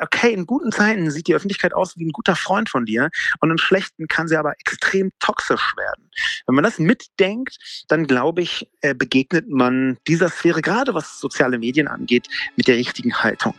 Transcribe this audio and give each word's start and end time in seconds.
okay, 0.00 0.32
in 0.32 0.46
guten 0.46 0.72
Zeiten 0.72 1.10
sieht 1.10 1.26
die 1.26 1.34
Öffentlichkeit 1.34 1.74
aus 1.74 1.96
wie 1.96 2.06
ein 2.06 2.12
guter 2.12 2.36
Freund 2.36 2.68
von 2.68 2.86
dir 2.86 3.10
und 3.40 3.50
in 3.50 3.58
schlechten 3.58 4.08
kann 4.08 4.28
sie 4.28 4.36
aber 4.36 4.54
extrem 4.58 5.12
toxisch 5.20 5.74
werden. 5.76 6.10
Wenn 6.46 6.54
man 6.54 6.64
das 6.64 6.78
mitdenkt, 6.78 7.58
dann 7.88 8.06
glaube 8.06 8.42
ich, 8.42 8.68
äh, 8.80 8.94
begegnet 8.94 9.48
man 9.48 9.98
dieser 10.08 10.28
Sphäre, 10.28 10.62
gerade 10.62 10.94
was 10.94 11.20
soziale 11.20 11.58
Medien 11.58 11.88
angeht, 11.88 12.28
mit 12.56 12.68
der 12.68 12.76
richtigen 12.76 13.14
Haltung. 13.14 13.54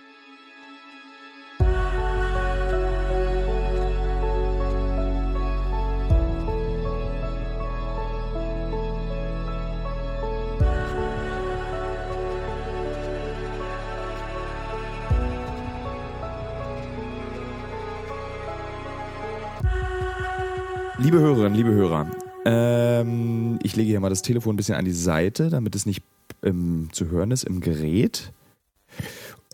Liebe 21.01 21.17
Hörerinnen, 21.17 21.55
liebe 21.55 21.71
Hörer, 21.71 22.11
ähm, 22.45 23.57
ich 23.63 23.75
lege 23.75 23.89
hier 23.89 23.99
mal 23.99 24.09
das 24.09 24.21
Telefon 24.21 24.53
ein 24.53 24.57
bisschen 24.57 24.75
an 24.75 24.85
die 24.85 24.91
Seite, 24.91 25.49
damit 25.49 25.73
es 25.73 25.87
nicht 25.87 26.03
ähm, 26.43 26.89
zu 26.91 27.09
hören 27.09 27.31
ist 27.31 27.43
im 27.43 27.59
Gerät. 27.59 28.31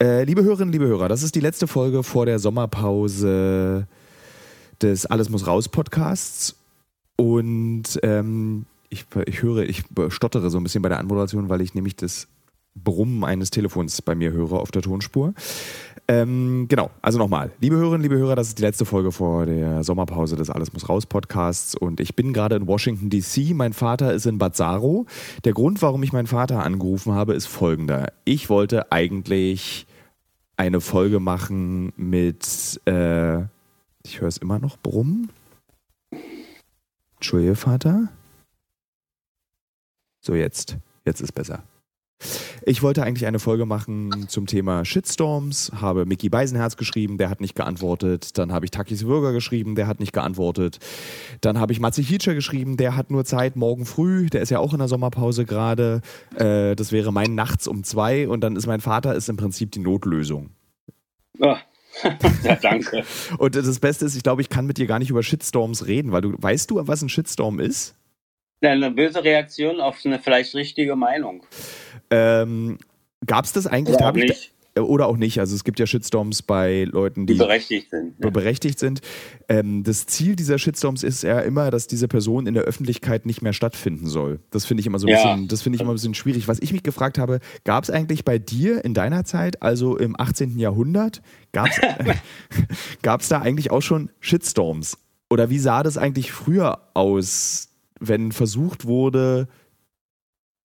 Äh, 0.02 0.26
liebe 0.26 0.44
Hörerinnen, 0.44 0.74
liebe 0.74 0.88
Hörer, 0.88 1.08
das 1.08 1.24
ist 1.24 1.36
die 1.36 1.40
letzte 1.40 1.66
Folge 1.68 2.04
vor 2.04 2.26
der 2.26 2.40
Sommerpause 2.40 3.88
des 4.82 5.06
Alles 5.06 5.30
muss 5.30 5.48
raus 5.48 5.70
Podcasts. 5.70 6.58
Und 7.16 7.98
ähm, 8.04 8.66
ich, 8.90 9.06
ich 9.26 9.42
höre, 9.42 9.64
ich 9.64 9.86
stottere 10.10 10.50
so 10.50 10.58
ein 10.58 10.64
bisschen 10.64 10.82
bei 10.82 10.90
der 10.90 11.00
Anmoderation, 11.00 11.48
weil 11.48 11.62
ich 11.62 11.74
nämlich 11.74 11.96
das 11.96 12.28
Brummen 12.84 13.24
eines 13.24 13.50
Telefons 13.50 14.02
bei 14.02 14.16
mir 14.16 14.32
höre 14.32 14.54
auf 14.54 14.72
der 14.72 14.82
Tonspur. 14.82 15.34
Ähm, 16.08 16.68
genau, 16.70 16.90
also 17.02 17.18
nochmal. 17.18 17.52
Liebe 17.60 17.76
Hörerinnen, 17.76 18.02
liebe 18.02 18.18
Hörer, 18.18 18.36
das 18.36 18.50
ist 18.50 18.60
die 18.60 18.64
letzte 18.64 18.86
Folge 18.86 19.12
vor 19.12 19.46
der 19.46 19.84
Sommerpause 19.84 20.38
des 20.38 20.50
Alles 20.50 20.72
muss 20.72 20.88
raus 20.88 21.06
Podcasts 21.06 21.76
und 21.76 22.00
ich 22.00 22.16
bin 22.16 22.32
gerade 22.32 22.56
in 22.56 22.66
Washington 22.66 23.10
DC. 23.10 23.54
Mein 23.54 23.74
Vater 23.74 24.14
ist 24.14 24.26
in 24.26 24.38
Bazzaro. 24.38 25.06
Der 25.44 25.54
Grund, 25.54 25.82
warum 25.82 26.02
ich 26.04 26.14
meinen 26.14 26.28
Vater 26.28 26.64
angerufen 26.64 27.14
habe, 27.14 27.34
ist 27.34 27.48
folgender. 27.48 28.14
Ich 28.24 28.50
wollte 28.50 28.92
eigentlich 28.92 29.86
eine 30.56 30.80
Folge 30.80 31.20
machen 31.20 31.92
mit, 31.98 32.80
äh, 32.86 33.40
ich 34.04 34.22
höre 34.22 34.30
es 34.30 34.38
immer 34.38 34.60
noch 34.60 34.78
brummen. 34.78 35.30
Entschuldige, 37.16 37.56
Vater. 37.56 38.08
So, 40.22 40.36
jetzt. 40.36 40.78
Jetzt 41.06 41.22
ist 41.22 41.34
besser. 41.34 41.64
Ich 42.66 42.82
wollte 42.82 43.04
eigentlich 43.04 43.28
eine 43.28 43.40
Folge 43.40 43.66
machen 43.66 44.28
zum 44.28 44.46
Thema 44.48 44.84
Shitstorms, 44.84 45.72
habe 45.80 46.06
Mickey 46.06 46.30
Beisenherz 46.30 46.76
geschrieben, 46.76 47.18
der 47.18 47.30
hat 47.30 47.42
nicht 47.42 47.56
geantwortet. 47.56 48.38
Dann 48.38 48.52
habe 48.52 48.66
ich 48.66 48.72
Takis 48.72 49.06
Würger 49.06 49.32
geschrieben, 49.32 49.76
der 49.76 49.88
hat 49.88 50.00
nicht 50.00 50.14
geantwortet. 50.14 50.80
Dann 51.42 51.60
habe 51.60 51.72
ich 51.72 51.80
Matze 51.80 52.02
Hietscher 52.02 52.34
geschrieben, 52.34 52.76
der 52.76 52.96
hat 52.96 53.12
nur 53.12 53.24
Zeit 53.24 53.56
morgen 53.56 53.86
früh, 53.86 54.28
der 54.28 54.42
ist 54.42 54.50
ja 54.50 54.60
auch 54.60 54.74
in 54.74 54.80
der 54.80 54.88
Sommerpause 54.88 55.46
gerade. 55.46 56.02
Äh, 56.36 56.76
das 56.76 56.92
wäre 56.92 57.14
mein 57.14 57.36
nachts 57.36 57.68
um 57.68 57.84
zwei 57.84 58.28
und 58.28 58.42
dann 58.42 58.56
ist 58.56 58.68
mein 58.68 58.82
Vater 58.82 59.16
ist 59.16 59.30
im 59.30 59.38
Prinzip 59.38 59.72
die 59.72 59.80
Notlösung. 59.80 60.50
Oh. 61.40 61.56
ja, 62.44 62.56
danke. 62.56 63.04
Und 63.38 63.56
das 63.56 63.80
Beste 63.80 64.06
ist, 64.06 64.16
ich 64.16 64.24
glaube, 64.24 64.42
ich 64.42 64.50
kann 64.50 64.66
mit 64.68 64.78
dir 64.78 64.86
gar 64.86 65.00
nicht 65.00 65.10
über 65.10 65.24
Shitstorms 65.24 65.88
reden, 65.88 66.12
weil 66.12 66.22
du 66.22 66.36
weißt 66.38 66.70
du, 66.70 66.86
was 66.88 67.02
ein 67.02 67.10
Shitstorm 67.10 67.60
ist? 67.60 67.96
Eine 68.62 68.92
böse 68.92 69.24
Reaktion 69.24 69.80
auf 69.80 70.00
eine 70.04 70.20
vielleicht 70.20 70.56
richtige 70.56 70.96
Meinung. 70.96 71.44
Ähm, 72.10 72.78
Gab 73.26 73.46
es 73.46 73.54
das 73.54 73.66
eigentlich? 73.68 73.96
Oder 73.96 74.10
auch, 74.10 74.14
nicht. 74.14 74.54
Da, 74.76 74.82
oder 74.84 75.08
auch 75.08 75.18
nicht. 75.18 75.40
Also 75.40 75.56
es 75.56 75.64
gibt 75.64 75.80
ja 75.80 75.88
Shitstorms 75.88 76.44
bei 76.44 76.84
Leuten, 76.84 77.26
die, 77.26 77.34
die 77.34 77.40
berechtigt 77.40 77.90
sind. 77.90 78.14
Ja. 78.24 78.30
Berechtigt 78.30 78.78
sind. 78.78 79.02
Ähm, 79.50 79.84
das 79.84 80.06
Ziel 80.06 80.36
dieser 80.36 80.60
Shitstorms 80.60 81.04
ist 81.04 81.24
ja 81.24 81.40
immer, 81.40 81.72
dass 81.72 81.88
diese 81.88 82.08
Person 82.08 82.46
in 82.46 82.54
der 82.54 82.64
Öffentlichkeit 82.64 83.26
nicht 83.26 83.42
mehr 83.42 83.54
stattfinden 83.54 84.08
soll. 84.08 84.40
Das 84.52 84.66
finde 84.66 84.82
ich 84.82 84.88
immer 84.88 85.00
so 85.00 85.08
ein 85.08 85.14
ja. 85.14 85.24
bisschen, 85.24 85.48
das 85.48 85.62
finde 85.64 85.78
ich 85.78 85.82
immer 85.82 85.92
ein 85.92 85.96
bisschen 85.96 86.14
schwierig. 86.14 86.48
Was 86.48 86.60
ich 86.60 86.74
mich 86.74 86.84
gefragt 86.84 87.18
habe, 87.18 87.40
gab 87.64 87.84
es 87.84 87.90
eigentlich 87.90 88.24
bei 88.24 88.38
dir 88.38 88.86
in 88.86 88.94
deiner 88.94 89.26
Zeit, 89.26 89.64
also 89.64 89.98
im 89.98 90.20
18. 90.20 90.60
Jahrhundert, 90.60 91.22
gab 91.54 91.70
es 91.70 93.28
da 93.30 93.42
eigentlich 93.42 93.72
auch 93.72 93.82
schon 93.82 94.12
Shitstorms? 94.20 94.98
Oder 95.30 95.50
wie 95.50 95.60
sah 95.60 95.84
das 95.84 95.98
eigentlich 95.98 96.32
früher 96.32 96.80
aus, 96.94 97.70
wenn 98.00 98.32
versucht 98.32 98.86
wurde, 98.86 99.48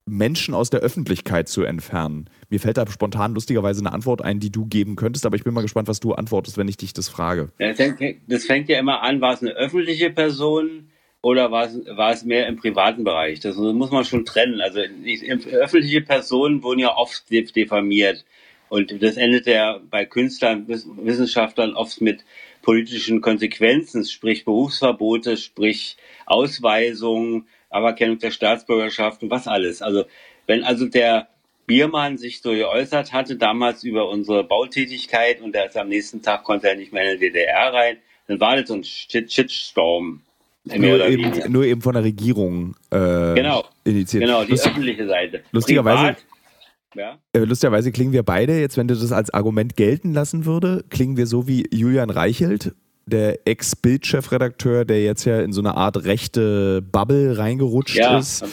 Menschen 0.07 0.55
aus 0.55 0.71
der 0.71 0.81
Öffentlichkeit 0.81 1.49
zu 1.49 1.63
entfernen? 1.63 2.29
Mir 2.51 2.61
fällt 2.61 2.77
da 2.77 2.87
spontan 2.87 3.35
lustigerweise 3.35 3.81
eine 3.81 3.93
Antwort 3.93 4.23
ein, 4.23 4.41
die 4.41 4.51
du 4.51 4.67
geben 4.67 4.97
könntest, 4.97 5.27
aber 5.27 5.37
ich 5.37 5.45
bin 5.45 5.55
mal 5.55 5.63
gespannt, 5.63 5.89
was 5.89 6.01
du 6.01 6.13
antwortest, 6.13 6.59
wenn 6.59 6.69
ich 6.69 6.77
dich 6.77 6.93
das 6.93 7.09
frage. 7.09 7.51
Das 7.59 8.45
fängt 8.45 8.69
ja 8.69 8.79
immer 8.79 9.03
an, 9.03 9.21
war 9.21 9.35
es 9.35 9.43
eine 9.43 9.53
öffentliche 9.53 10.11
Person 10.11 10.89
oder 11.23 11.53
war 11.53 11.67
es, 11.67 11.79
war 11.87 12.13
es 12.13 12.25
mehr 12.25 12.49
im 12.49 12.57
privaten 12.57 13.05
Bereich? 13.05 13.39
Das 13.41 13.57
muss 13.57 13.93
man 13.93 14.05
schon 14.05 14.25
trennen. 14.25 14.61
Also 14.61 14.81
öffentliche 14.81 16.01
Personen 16.01 16.63
wurden 16.63 16.81
ja 16.81 16.97
oft 16.97 17.31
diffamiert. 17.31 18.25
Und 18.69 19.03
das 19.03 19.17
endet 19.17 19.47
ja 19.47 19.81
bei 19.91 20.05
Künstlern, 20.07 20.67
Wissenschaftlern 20.67 21.75
oft 21.75 22.01
mit 22.01 22.25
politischen 22.63 23.21
Konsequenzen, 23.21 24.05
sprich 24.05 24.45
Berufsverbote, 24.45 25.37
sprich 25.37 25.97
Ausweisungen, 26.27 27.47
Aberkennung 27.73 28.19
der 28.19 28.31
Staatsbürgerschaft 28.31 29.23
und 29.23 29.31
was 29.31 29.47
alles. 29.49 29.83
Also 29.83 30.05
wenn 30.47 30.65
also 30.65 30.87
der 30.87 31.29
Biermann 31.67 32.19
sich 32.19 32.43
so 32.43 32.51
geäußert 32.51 33.13
hatte, 33.13 33.37
damals 33.37 33.85
über 33.85 34.09
unsere 34.09 34.45
Bautätigkeit 34.45 35.41
und 35.41 35.55
er 35.55 35.67
ist 35.67 35.77
am 35.77 35.89
nächsten 35.89 36.23
Tag 36.23 36.45
konnte 36.45 36.69
er 36.69 36.77
nicht 36.77 36.93
mehr 36.93 37.13
in 37.13 37.21
die 37.21 37.27
DDR 37.27 37.73
rein, 37.73 37.97
dann 38.27 38.41
war 38.41 38.57
das 38.57 38.69
so 38.69 38.75
ein 38.75 38.85
Shitstorm. 38.85 40.23
Nur 40.65 41.07
eben, 41.07 41.53
nur 41.53 41.65
eben, 41.65 41.81
von 41.83 41.95
der 41.95 42.05
Regierung 42.05 42.77
äh, 42.91 43.35
genau, 43.35 43.65
initiiert. 43.85 44.25
Genau, 44.25 44.45
die 44.45 44.53
Lust, 44.53 44.67
öffentliche 44.67 45.09
Seite. 45.09 45.43
Lustigerweise, 45.51 46.17
ja. 46.95 47.19
Äh, 47.33 47.41
lustigerweise 47.41 47.91
klingen 47.91 48.13
wir 48.13 48.23
beide, 48.23 48.61
jetzt 48.61 48.77
wenn 48.77 48.87
du 48.87 48.95
das 48.95 49.11
als 49.11 49.35
Argument 49.35 49.77
gelten 49.77 50.13
lassen 50.13 50.45
würde, 50.45 50.85
klingen 50.89 51.17
wir 51.17 51.27
so 51.27 51.49
wie 51.49 51.67
Julian 51.73 52.11
Reichelt 52.11 52.75
der 53.07 53.47
Ex-Bild-Chefredakteur, 53.47 54.85
der 54.85 55.03
jetzt 55.03 55.25
ja 55.25 55.41
in 55.41 55.53
so 55.53 55.61
eine 55.61 55.77
Art 55.77 56.05
rechte 56.05 56.83
Bubble 56.83 57.37
reingerutscht 57.37 57.97
ja, 57.97 58.19
ist, 58.19 58.45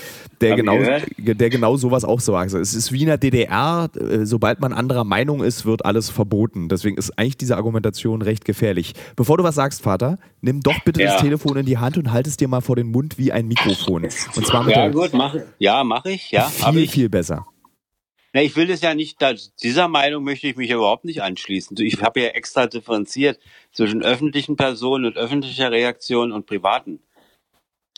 der 0.41 0.55
genau, 0.55 0.77
der 1.17 1.49
genau 1.49 1.77
sowas 1.77 2.03
auch 2.03 2.19
so 2.19 2.31
sagt. 2.33 2.53
Es 2.53 2.73
ist 2.73 2.91
wie 2.91 3.01
in 3.01 3.07
der 3.07 3.17
DDR, 3.17 3.89
äh, 3.95 4.25
sobald 4.25 4.59
man 4.59 4.73
anderer 4.73 5.03
Meinung 5.03 5.43
ist, 5.43 5.65
wird 5.65 5.85
alles 5.85 6.09
verboten. 6.09 6.69
Deswegen 6.69 6.97
ist 6.97 7.17
eigentlich 7.17 7.37
diese 7.37 7.57
Argumentation 7.57 8.21
recht 8.21 8.45
gefährlich. 8.45 8.93
Bevor 9.15 9.37
du 9.37 9.43
was 9.43 9.55
sagst, 9.55 9.81
Vater, 9.81 10.17
nimm 10.41 10.61
doch 10.61 10.79
bitte 10.83 11.01
ja. 11.01 11.13
das 11.13 11.21
Telefon 11.21 11.57
in 11.57 11.65
die 11.65 11.77
Hand 11.77 11.97
und 11.97 12.11
halt 12.11 12.27
es 12.27 12.37
dir 12.37 12.47
mal 12.47 12.61
vor 12.61 12.75
den 12.75 12.91
Mund 12.91 13.17
wie 13.17 13.31
ein 13.31 13.47
Mikrofon. 13.47 14.03
Und 14.03 14.45
zwar 14.45 14.63
mit 14.63 14.75
ja, 14.75 14.87
gut, 14.87 15.13
mach, 15.13 15.35
ja, 15.57 15.83
mache 15.83 16.11
ich. 16.11 16.31
Ja, 16.31 16.43
viel, 16.43 16.77
ich. 16.79 16.91
viel 16.91 17.09
besser. 17.09 17.45
Na, 18.33 18.41
ich 18.41 18.55
will 18.55 18.67
das 18.67 18.81
ja 18.81 18.93
nicht, 18.93 19.17
dieser 19.63 19.87
Meinung 19.87 20.23
möchte 20.23 20.47
ich 20.47 20.55
mich 20.55 20.69
überhaupt 20.69 21.05
nicht 21.05 21.23
anschließen. 21.23 21.75
Ich 21.81 22.01
habe 22.01 22.21
ja 22.21 22.27
extra 22.29 22.67
differenziert 22.67 23.39
zwischen 23.71 24.03
öffentlichen 24.03 24.55
Personen 24.55 25.05
und 25.05 25.17
öffentlicher 25.17 25.71
Reaktion 25.71 26.31
und 26.31 26.45
privaten. 26.45 27.01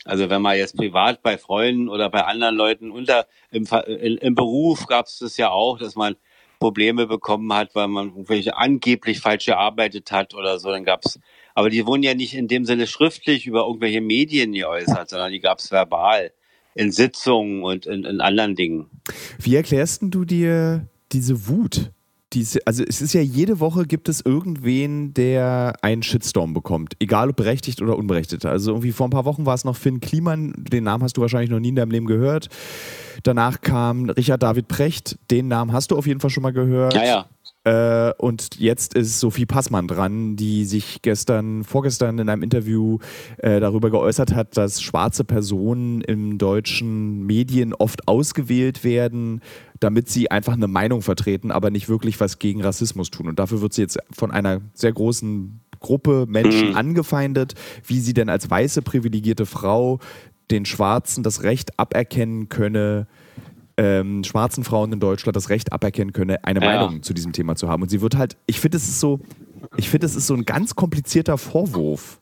Also 0.04 0.30
wenn 0.30 0.42
man 0.42 0.56
jetzt 0.56 0.76
privat 0.76 1.22
bei 1.22 1.38
Freunden 1.38 1.88
oder 1.88 2.10
bei 2.10 2.24
anderen 2.24 2.56
Leuten 2.56 2.90
unter 2.90 3.26
im, 3.50 3.66
im 3.66 4.34
Beruf 4.34 4.86
gab 4.86 5.06
es 5.06 5.18
das 5.18 5.36
ja 5.36 5.50
auch, 5.50 5.78
dass 5.78 5.94
man 5.94 6.16
Probleme 6.58 7.06
bekommen 7.06 7.52
hat, 7.52 7.74
weil 7.74 7.88
man 7.88 8.08
irgendwelche 8.08 8.56
angeblich 8.56 9.20
falsch 9.20 9.46
gearbeitet 9.46 10.10
hat 10.10 10.34
oder 10.34 10.58
so. 10.58 10.70
Dann 10.70 10.84
gab's, 10.84 11.20
aber 11.54 11.70
die 11.70 11.86
wurden 11.86 12.02
ja 12.02 12.14
nicht 12.14 12.34
in 12.34 12.48
dem 12.48 12.64
Sinne 12.64 12.86
schriftlich 12.86 13.46
über 13.46 13.66
irgendwelche 13.66 14.00
Medien 14.00 14.52
geäußert, 14.52 15.10
sondern 15.10 15.30
die 15.30 15.40
gab's 15.40 15.70
verbal 15.70 16.32
in 16.74 16.92
Sitzungen 16.92 17.62
und 17.62 17.86
in, 17.86 18.04
in 18.04 18.20
anderen 18.20 18.54
Dingen. 18.54 18.86
Wie 19.38 19.56
erklärst 19.56 20.02
du 20.02 20.24
dir 20.24 20.86
diese 21.12 21.48
Wut? 21.48 21.92
Diese, 22.32 22.60
also 22.66 22.82
es 22.86 23.02
ist 23.02 23.12
ja 23.12 23.20
jede 23.20 23.60
Woche 23.60 23.84
gibt 23.84 24.08
es 24.08 24.22
irgendwen, 24.24 25.12
der 25.14 25.74
einen 25.82 26.02
Shitstorm 26.02 26.54
bekommt, 26.54 26.94
egal 26.98 27.30
ob 27.30 27.36
berechtigt 27.36 27.82
oder 27.82 27.96
unberechtigt. 27.98 28.46
Also 28.46 28.70
irgendwie 28.70 28.92
vor 28.92 29.06
ein 29.06 29.10
paar 29.10 29.24
Wochen 29.24 29.46
war 29.46 29.54
es 29.54 29.64
noch 29.64 29.76
Finn 29.76 30.00
Kliman, 30.00 30.54
den 30.56 30.84
Namen 30.84 31.02
hast 31.02 31.16
du 31.16 31.20
wahrscheinlich 31.20 31.50
noch 31.50 31.60
nie 31.60 31.70
in 31.70 31.76
deinem 31.76 31.90
Leben 31.90 32.06
gehört. 32.06 32.48
Danach 33.22 33.60
kam 33.60 34.08
Richard 34.10 34.42
David 34.42 34.68
Precht, 34.68 35.18
den 35.30 35.48
Namen 35.48 35.72
hast 35.72 35.90
du 35.90 35.96
auf 35.96 36.06
jeden 36.06 36.20
Fall 36.20 36.30
schon 36.30 36.42
mal 36.42 36.52
gehört. 36.52 36.94
Ja, 36.94 37.04
ja. 37.04 37.26
Äh, 37.64 38.12
und 38.18 38.58
jetzt 38.58 38.94
ist 38.94 39.20
Sophie 39.20 39.46
Passmann 39.46 39.86
dran, 39.86 40.36
die 40.36 40.64
sich 40.64 41.00
gestern, 41.02 41.62
vorgestern 41.62 42.18
in 42.18 42.28
einem 42.28 42.42
Interview 42.42 42.98
äh, 43.38 43.60
darüber 43.60 43.90
geäußert 43.90 44.34
hat, 44.34 44.56
dass 44.56 44.82
schwarze 44.82 45.24
Personen 45.24 46.00
in 46.00 46.38
deutschen 46.38 47.24
Medien 47.24 47.72
oft 47.72 48.08
ausgewählt 48.08 48.82
werden, 48.82 49.40
damit 49.82 50.08
sie 50.08 50.30
einfach 50.30 50.52
eine 50.52 50.68
Meinung 50.68 51.02
vertreten, 51.02 51.50
aber 51.50 51.70
nicht 51.70 51.88
wirklich 51.88 52.20
was 52.20 52.38
gegen 52.38 52.62
Rassismus 52.62 53.10
tun. 53.10 53.28
Und 53.28 53.38
dafür 53.38 53.60
wird 53.60 53.72
sie 53.72 53.82
jetzt 53.82 53.98
von 54.12 54.30
einer 54.30 54.60
sehr 54.74 54.92
großen 54.92 55.60
Gruppe 55.80 56.26
Menschen 56.28 56.70
mhm. 56.70 56.76
angefeindet, 56.76 57.54
wie 57.84 58.00
sie 58.00 58.14
denn 58.14 58.28
als 58.28 58.48
weiße 58.48 58.82
privilegierte 58.82 59.46
Frau 59.46 59.98
den 60.50 60.64
Schwarzen 60.64 61.24
das 61.24 61.42
Recht 61.42 61.78
aberkennen 61.78 62.48
könne, 62.48 63.08
ähm, 63.76 64.22
schwarzen 64.22 64.64
Frauen 64.64 64.92
in 64.92 65.00
Deutschland 65.00 65.34
das 65.34 65.48
Recht 65.48 65.72
aberkennen 65.72 66.12
könne, 66.12 66.44
eine 66.44 66.60
ja. 66.60 66.66
Meinung 66.66 67.02
zu 67.02 67.14
diesem 67.14 67.32
Thema 67.32 67.56
zu 67.56 67.68
haben. 67.68 67.82
Und 67.82 67.88
sie 67.88 68.00
wird 68.00 68.16
halt, 68.16 68.36
ich 68.46 68.60
finde, 68.60 68.76
es 68.76 68.84
ist 68.84 69.00
so, 69.00 69.20
ich 69.76 69.88
finde, 69.88 70.06
es 70.06 70.14
ist 70.14 70.26
so 70.26 70.34
ein 70.34 70.44
ganz 70.44 70.76
komplizierter 70.76 71.38
Vorwurf, 71.38 72.20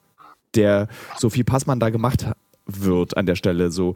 der 0.54 0.88
Sophie 1.18 1.44
Passmann 1.44 1.80
da 1.80 1.90
gemacht 1.90 2.26
wird 2.66 3.16
an 3.16 3.26
der 3.26 3.34
Stelle. 3.34 3.70
So 3.70 3.94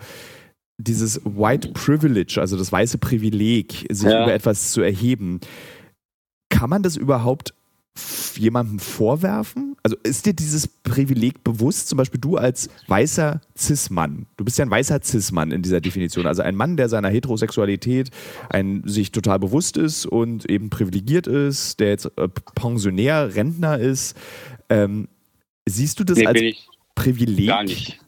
dieses 0.79 1.21
White 1.25 1.69
Privilege, 1.73 2.39
also 2.41 2.57
das 2.57 2.73
weiße 2.73 2.99
Privileg, 2.99 3.87
sich 3.91 4.09
Ja. 4.11 4.25
über 4.25 4.35
etwas 4.35 4.73
zu 4.73 4.81
erheben. 4.83 5.41
Kann 6.51 6.71
man 6.71 6.83
das 6.83 6.97
überhaupt 6.97 7.55
jemandem 8.37 8.81
vorwerfen? 8.81 9.77
Also 9.85 9.97
ist 10.03 10.27
dir 10.27 10.33
dieses 10.35 10.67
Privileg 10.67 11.45
bewusst? 11.45 11.89
Zum 11.89 11.99
Beispiel 11.99 12.19
du 12.21 12.37
als 12.37 12.69
weißer 12.89 13.41
Cis-Mann. 13.57 14.27
Du 14.37 14.45
bist 14.45 14.59
ja 14.59 14.65
ein 14.65 14.71
weißer 14.71 15.01
Cis-Mann 15.03 15.53
in 15.53 15.63
dieser 15.63 15.81
Definition. 15.81 16.27
Also 16.27 16.43
ein 16.43 16.57
Mann, 16.57 16.77
der 16.77 16.89
seiner 16.89 17.09
Heterosexualität 17.11 18.11
ein, 18.49 18.83
sich 18.87 19.13
total 19.13 19.39
bewusst 19.39 19.77
ist 19.77 20.07
und 20.07 20.51
eben 20.51 20.71
privilegiert 20.71 21.27
ist, 21.27 21.79
der 21.81 21.89
jetzt 21.91 22.07
äh, 22.17 22.29
Pensionär, 22.55 23.35
Rentner 23.37 23.79
ist. 23.79 24.17
Ähm, 24.71 25.07
siehst 25.69 26.01
du 26.01 26.05
das 26.05 26.19
Nee, 26.19 26.27
als 26.27 26.41
Privileg? 26.95 27.47
gar 27.49 27.63
nicht. 27.63 28.01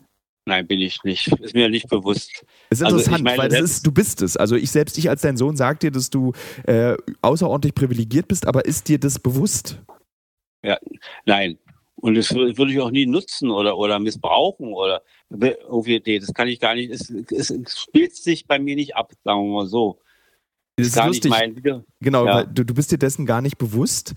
Nein, 0.49 0.67
bin 0.67 0.79
ich 0.81 1.03
nicht. 1.03 1.27
Ist 1.41 1.55
mir 1.55 1.69
nicht 1.69 1.89
bewusst. 1.89 2.45
Es 2.71 2.79
ist 2.79 2.85
Also, 2.85 2.99
interessant, 2.99 3.19
ich 3.19 3.25
meine, 3.25 3.39
weil 3.39 3.49
das 3.49 3.61
ist, 3.63 3.87
du 3.87 3.91
bist 3.91 4.23
es. 4.23 4.37
Also 4.37 4.55
ich 4.55 4.71
selbst, 4.71 4.97
ich 4.97 5.11
als 5.11 5.23
dein 5.23 5.37
Sohn 5.37 5.57
sag 5.57 5.81
dir, 5.81 5.91
dass 5.91 6.09
du 6.09 6.33
äh, 6.67 6.97
außerordentlich 7.21 7.75
privilegiert 7.75 8.29
bist, 8.29 8.47
aber 8.47 8.65
ist 8.65 8.89
dir 8.89 8.99
das 9.01 9.19
bewusst? 9.19 9.81
Nein. 11.25 11.59
Und 11.97 12.15
das 12.15 12.31
wür- 12.31 12.57
würde 12.59 12.73
ich 12.73 12.81
auch 12.81 12.91
nie 12.91 13.07
nutzen 13.07 13.51
oder, 13.51 13.77
oder 13.79 13.99
missbrauchen 13.99 14.73
oder 14.73 15.03
irgendwie, 15.31 16.01
nee, 16.05 16.19
das 16.19 16.33
kann 16.35 16.47
ich 16.47 16.61
gar 16.61 16.75
nicht. 16.75 16.91
Es, 16.91 17.11
es, 17.11 17.51
es 17.51 17.81
spielt 17.81 18.15
sich 18.15 18.47
bei 18.47 18.59
mir 18.59 18.77
nicht 18.77 18.95
ab, 18.95 19.13
sagen 19.25 19.41
wir 19.49 19.55
mal 19.63 19.67
so. 19.67 19.99
Das 20.77 20.89
ist 20.89 21.05
lustig. 21.05 21.31
mein. 21.31 21.61
Genau, 22.01 22.27
Ja. 22.27 22.35
weil 22.35 22.47
du, 22.49 22.65
du 22.65 22.75
bist 22.75 22.93
dir 22.93 22.99
dessen 22.99 23.25
gar 23.25 23.41
nicht 23.41 23.57
bewusst 23.57 24.13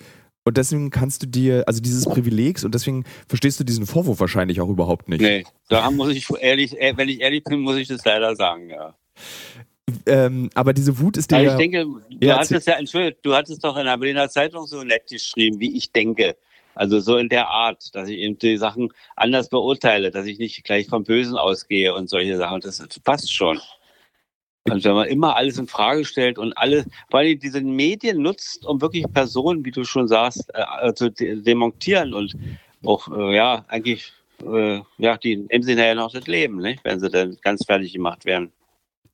und 0.50 0.58
deswegen 0.58 0.90
kannst 0.90 1.22
du 1.22 1.28
dir, 1.28 1.64
also 1.68 1.80
dieses 1.80 2.06
Privilegs 2.06 2.64
und 2.64 2.74
deswegen 2.74 3.06
verstehst 3.28 3.60
du 3.60 3.64
diesen 3.64 3.86
Vorwurf 3.86 4.20
wahrscheinlich 4.20 4.62
auch 4.62 4.70
überhaupt 4.70 5.08
nicht. 5.08 5.22
Nee, 5.22 5.46
da 5.68 5.92
muss 5.92 6.10
ich 6.10 6.28
ehrlich, 6.40 6.76
äh, 6.82 6.94
wenn 6.98 7.08
ich 7.08 7.22
ehrlich 7.22 7.44
bin, 7.44 7.60
muss 7.60 7.78
ich 7.78 7.88
das 7.88 8.04
leider 8.04 8.36
sagen, 8.36 8.72
ja. 8.72 8.96
Ähm, 10.08 10.50
aber 10.56 10.74
diese 10.74 10.98
Wut 10.98 11.18
ist 11.18 11.30
dir 11.30 11.36
Aber 11.36 11.46
ja, 11.46 11.52
ich 11.52 11.58
denke, 11.58 11.86
du 11.86 12.02
Ja, 12.26 12.40
hattest 12.40 12.66
ja, 12.66 12.74
Entschuldigung, 12.74 13.20
du 13.22 13.36
hattest 13.36 13.64
doch 13.64 13.78
in 13.78 13.86
der 13.86 13.96
Berliner 13.98 14.28
Zeitung 14.28 14.66
so 14.66 14.84
nett 14.84 15.08
geschrieben, 15.08 15.60
wie 15.60 15.78
ich 15.78 15.92
denke. 15.92 16.36
Also 16.74 17.00
so 17.00 17.18
in 17.18 17.30
der 17.30 17.48
Art, 17.48 17.94
dass 17.94 18.10
ich 18.10 18.18
eben 18.18 18.40
die 18.40 18.58
Sachen 18.58 18.92
anders 19.16 19.50
beurteile, 19.50 20.10
dass 20.10 20.26
ich 20.26 20.40
nicht 20.40 20.64
gleich 20.64 20.88
vom 20.88 21.04
Bösen 21.04 21.38
ausgehe 21.38 21.94
und 21.94 22.10
solche 22.10 22.38
Sachen. 22.38 22.62
Das 22.62 22.84
passt 23.04 23.32
schon. 23.32 23.60
Und 24.72 24.84
wenn 24.84 24.94
man 24.94 25.08
immer 25.08 25.36
alles 25.36 25.58
in 25.58 25.68
Frage 25.68 26.06
stellt 26.06 26.38
und 26.38 26.54
alle, 26.58 26.86
weil 27.10 27.28
die 27.28 27.40
diese 27.40 27.62
Medien 27.62 28.22
nutzt, 28.22 28.66
um 28.66 28.82
wirklich 28.82 29.06
Personen, 29.14 29.66
wie 29.66 29.72
du 29.72 29.84
schon 29.84 30.08
sagst, 30.08 30.50
äh, 30.54 30.94
zu 30.94 31.12
de 31.12 31.42
demontieren 31.42 32.14
und 32.14 32.36
auch, 32.86 33.08
äh, 33.12 33.36
ja, 33.36 33.66
eigentlich, 33.68 34.14
äh, 34.46 34.80
ja, 34.98 35.18
die 35.18 35.38
nehmen 35.38 35.64
sie 35.64 35.76
nachher 35.76 35.96
noch 35.96 36.12
das 36.12 36.28
Leben, 36.28 36.58
nicht? 36.58 36.84
wenn 36.84 37.00
sie 37.00 37.10
dann 37.10 37.38
ganz 37.42 37.66
fertig 37.66 37.94
gemacht 37.94 38.26
werden. 38.26 38.52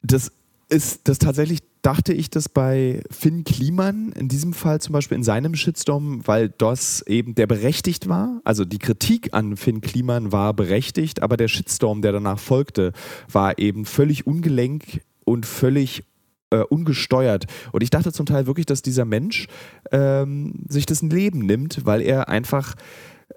das 0.01 0.31
ist 0.69 1.07
das 1.07 1.19
tatsächlich, 1.19 1.59
dachte 1.81 2.13
ich 2.13 2.29
das 2.29 2.49
bei 2.49 3.03
Finn 3.11 3.43
Kliman, 3.43 4.11
in 4.13 4.27
diesem 4.27 4.53
Fall 4.53 4.81
zum 4.81 4.93
Beispiel 4.93 5.15
in 5.15 5.23
seinem 5.23 5.55
Shitstorm, 5.55 6.25
weil 6.25 6.49
das 6.49 7.03
eben 7.05 7.35
der 7.35 7.45
berechtigt 7.45 8.09
war. 8.09 8.41
Also 8.43 8.65
die 8.65 8.79
Kritik 8.79 9.33
an 9.33 9.57
Finn 9.57 9.81
Kliman 9.81 10.31
war 10.31 10.53
berechtigt, 10.53 11.21
aber 11.21 11.37
der 11.37 11.47
Shitstorm, 11.47 12.01
der 12.01 12.13
danach 12.13 12.39
folgte, 12.39 12.93
war 13.31 13.59
eben 13.59 13.85
völlig 13.85 14.25
ungelenk 14.25 15.01
und 15.25 15.45
völlig 15.45 16.03
äh, 16.51 16.57
ungesteuert. 16.57 17.45
Und 17.71 17.83
ich 17.83 17.89
dachte 17.89 18.13
zum 18.13 18.25
Teil 18.25 18.47
wirklich, 18.47 18.65
dass 18.65 18.81
dieser 18.81 19.05
Mensch 19.05 19.47
ähm, 19.91 20.63
sich 20.67 20.85
das 20.85 21.01
Leben 21.01 21.39
nimmt, 21.39 21.85
weil 21.85 22.01
er 22.01 22.29
einfach 22.29 22.75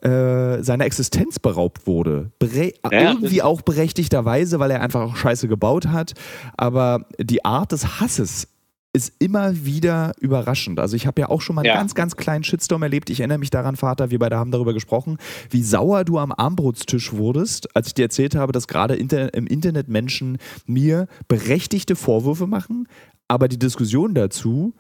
äh, 0.03 0.63
seiner 0.63 0.85
Existenz 0.85 1.39
beraubt 1.39 1.87
wurde. 1.87 2.31
Bere 2.39 2.73
Ja, 2.91 3.11
irgendwie 3.11 3.43
auch 3.43 3.63
berechtigterweise, 3.63 4.61
weil 4.61 4.71
er 4.71 4.83
einfach 4.83 5.01
auch 5.01 5.17
Scheiße 5.17 5.49
gebaut 5.49 5.89
hat. 5.89 6.13
Aber 6.57 7.07
die 7.19 7.45
Art 7.45 7.73
des 7.73 8.01
Hasses 8.01 8.49
ist 8.95 9.13
immer 9.19 9.65
wieder 9.67 10.13
überraschend. 10.19 10.81
Also 10.81 10.97
ich 10.97 11.07
habe 11.07 11.21
ja 11.21 11.29
auch 11.29 11.43
schon 11.43 11.55
mal 11.57 11.61
einen 11.63 11.67
Ja. 11.69 11.75
ganz, 11.75 11.95
ganz 11.95 12.17
kleinen 12.17 12.43
Shitstorm 12.43 12.83
erlebt. 12.83 13.11
Ich 13.11 13.21
erinnere 13.21 13.39
mich 13.39 13.51
daran, 13.51 13.77
Vater, 13.77 14.11
wir 14.11 14.19
beide 14.19 14.37
haben 14.37 14.51
darüber 14.51 14.73
gesprochen, 14.73 15.19
wie 15.51 15.63
sauer 15.63 16.05
du 16.05 16.19
am 16.19 16.33
Armbrotstisch 16.33 17.13
wurdest, 17.13 17.77
als 17.77 17.89
ich 17.89 17.95
dir 17.95 18.05
erzählt 18.07 18.35
habe, 18.35 18.53
dass 18.53 18.67
gerade 18.67 18.95
inter 18.97 19.35
im 19.35 19.47
Internet 19.47 19.89
Menschen 19.89 20.39
mir 20.67 21.07
berechtigte 21.29 21.97
Vorwürfe 21.97 22.47
machen, 22.47 22.89
aber 23.29 23.47
die 23.49 23.59
Diskussion 23.59 24.15
dazu 24.15 24.75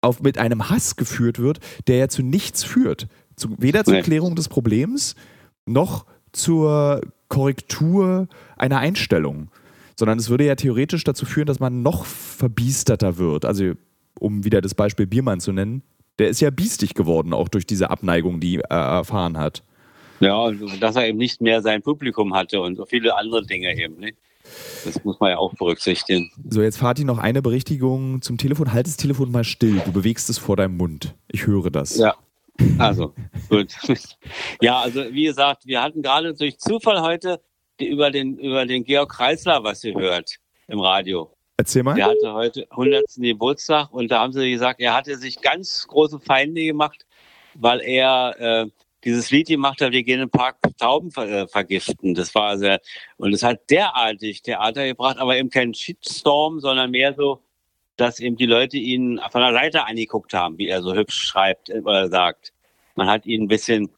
auf, 0.00 0.20
mit 0.20 0.36
einem 0.36 0.68
Hass 0.68 0.96
geführt 0.96 1.38
wird, 1.38 1.60
der 1.86 1.96
ja 1.98 2.08
zu 2.08 2.22
nichts 2.22 2.64
führt. 2.64 3.06
Zu, 3.36 3.54
weder 3.58 3.84
zur 3.84 3.94
Nee. 3.94 4.02
Klärung 4.02 4.34
des 4.34 4.48
Problems 4.48 5.14
noch 5.64 6.06
zur 6.32 7.00
Korrektur 7.28 8.26
einer 8.56 8.78
Einstellung. 8.78 9.48
Sondern 10.02 10.18
es 10.18 10.30
würde 10.30 10.44
ja 10.44 10.56
theoretisch 10.56 11.04
dazu 11.04 11.24
führen, 11.24 11.46
dass 11.46 11.60
man 11.60 11.82
noch 11.82 12.06
verbiesterter 12.06 13.18
wird. 13.18 13.44
Also, 13.44 13.74
um 14.18 14.44
wieder 14.44 14.60
das 14.60 14.74
Beispiel 14.74 15.06
Biermann 15.06 15.38
zu 15.38 15.52
nennen, 15.52 15.84
der 16.18 16.28
ist 16.28 16.40
ja 16.40 16.50
biestig 16.50 16.94
geworden, 16.94 17.32
auch 17.32 17.46
durch 17.46 17.68
diese 17.68 17.88
Abneigung, 17.88 18.40
die 18.40 18.56
er 18.56 18.78
erfahren 18.78 19.38
hat. 19.38 19.62
Ja, 20.18 20.38
und 20.38 20.82
dass 20.82 20.96
er 20.96 21.06
eben 21.06 21.18
nicht 21.18 21.40
mehr 21.40 21.62
sein 21.62 21.82
Publikum 21.82 22.34
hatte 22.34 22.60
und 22.60 22.74
so 22.74 22.84
viele 22.84 23.16
andere 23.16 23.46
Dinge 23.46 23.78
eben. 23.80 24.00
Ne? 24.00 24.10
Das 24.84 25.04
muss 25.04 25.20
man 25.20 25.30
ja 25.30 25.38
auch 25.38 25.54
berücksichtigen. 25.54 26.32
So, 26.50 26.62
jetzt 26.62 26.78
Fatih 26.78 27.04
noch 27.04 27.18
eine 27.18 27.40
Berichtigung 27.40 28.22
zum 28.22 28.38
Telefon. 28.38 28.72
Halt 28.72 28.88
das 28.88 28.96
Telefon 28.96 29.30
mal 29.30 29.44
still. 29.44 29.80
Du 29.84 29.92
bewegst 29.92 30.28
es 30.28 30.36
vor 30.36 30.56
deinem 30.56 30.78
Mund. 30.78 31.14
Ich 31.30 31.46
höre 31.46 31.70
das. 31.70 31.96
Ja. 31.96 32.16
Also, 32.78 33.14
gut. 33.48 33.68
Ja, 34.60 34.80
also 34.80 35.04
wie 35.12 35.26
gesagt, 35.26 35.64
wir 35.64 35.80
hatten 35.80 36.02
gerade 36.02 36.34
durch 36.34 36.58
Zufall 36.58 37.02
heute 37.02 37.40
über 37.86 38.10
den, 38.10 38.38
über 38.38 38.66
den 38.66 38.84
Georg 38.84 39.12
Kreisler 39.12 39.62
was 39.64 39.82
gehört 39.82 40.36
im 40.68 40.80
Radio. 40.80 41.34
Erzähl 41.56 41.82
mal. 41.82 41.94
Der 41.94 42.06
hatte 42.06 42.32
heute 42.32 42.66
100. 42.70 43.04
Geburtstag 43.16 43.92
und 43.92 44.10
da 44.10 44.20
haben 44.20 44.32
sie 44.32 44.50
gesagt, 44.50 44.80
er 44.80 44.94
hatte 44.94 45.16
sich 45.16 45.40
ganz 45.40 45.86
große 45.86 46.18
Feinde 46.20 46.64
gemacht, 46.64 47.06
weil 47.54 47.80
er 47.80 48.34
äh, 48.38 48.66
dieses 49.04 49.30
Lied 49.30 49.48
gemacht 49.48 49.80
hat, 49.80 49.92
wir 49.92 50.02
gehen 50.02 50.20
im 50.20 50.30
Park 50.30 50.56
Tauben 50.78 51.10
ver 51.10 51.28
äh, 51.28 51.48
vergiften. 51.48 52.14
Das 52.14 52.34
war 52.34 52.56
sehr, 52.58 52.80
und 53.16 53.32
es 53.32 53.42
hat 53.42 53.70
derartig 53.70 54.42
Theater 54.42 54.86
gebracht, 54.86 55.18
aber 55.18 55.36
eben 55.36 55.50
kein 55.50 55.74
Shitstorm, 55.74 56.60
sondern 56.60 56.90
mehr 56.90 57.14
so, 57.14 57.42
dass 57.96 58.20
eben 58.20 58.36
die 58.36 58.46
Leute 58.46 58.78
ihn 58.78 59.20
von 59.30 59.42
der 59.42 59.52
Seite 59.52 59.86
angeguckt 59.86 60.32
haben, 60.32 60.58
wie 60.58 60.68
er 60.68 60.82
so 60.82 60.94
hübsch 60.94 61.16
schreibt 61.16 61.68
äh, 61.68 61.80
oder 61.80 62.08
sagt. 62.08 62.52
Man 62.94 63.08
hat 63.08 63.26
ihn 63.26 63.44
ein 63.44 63.48
bisschen, 63.48 63.90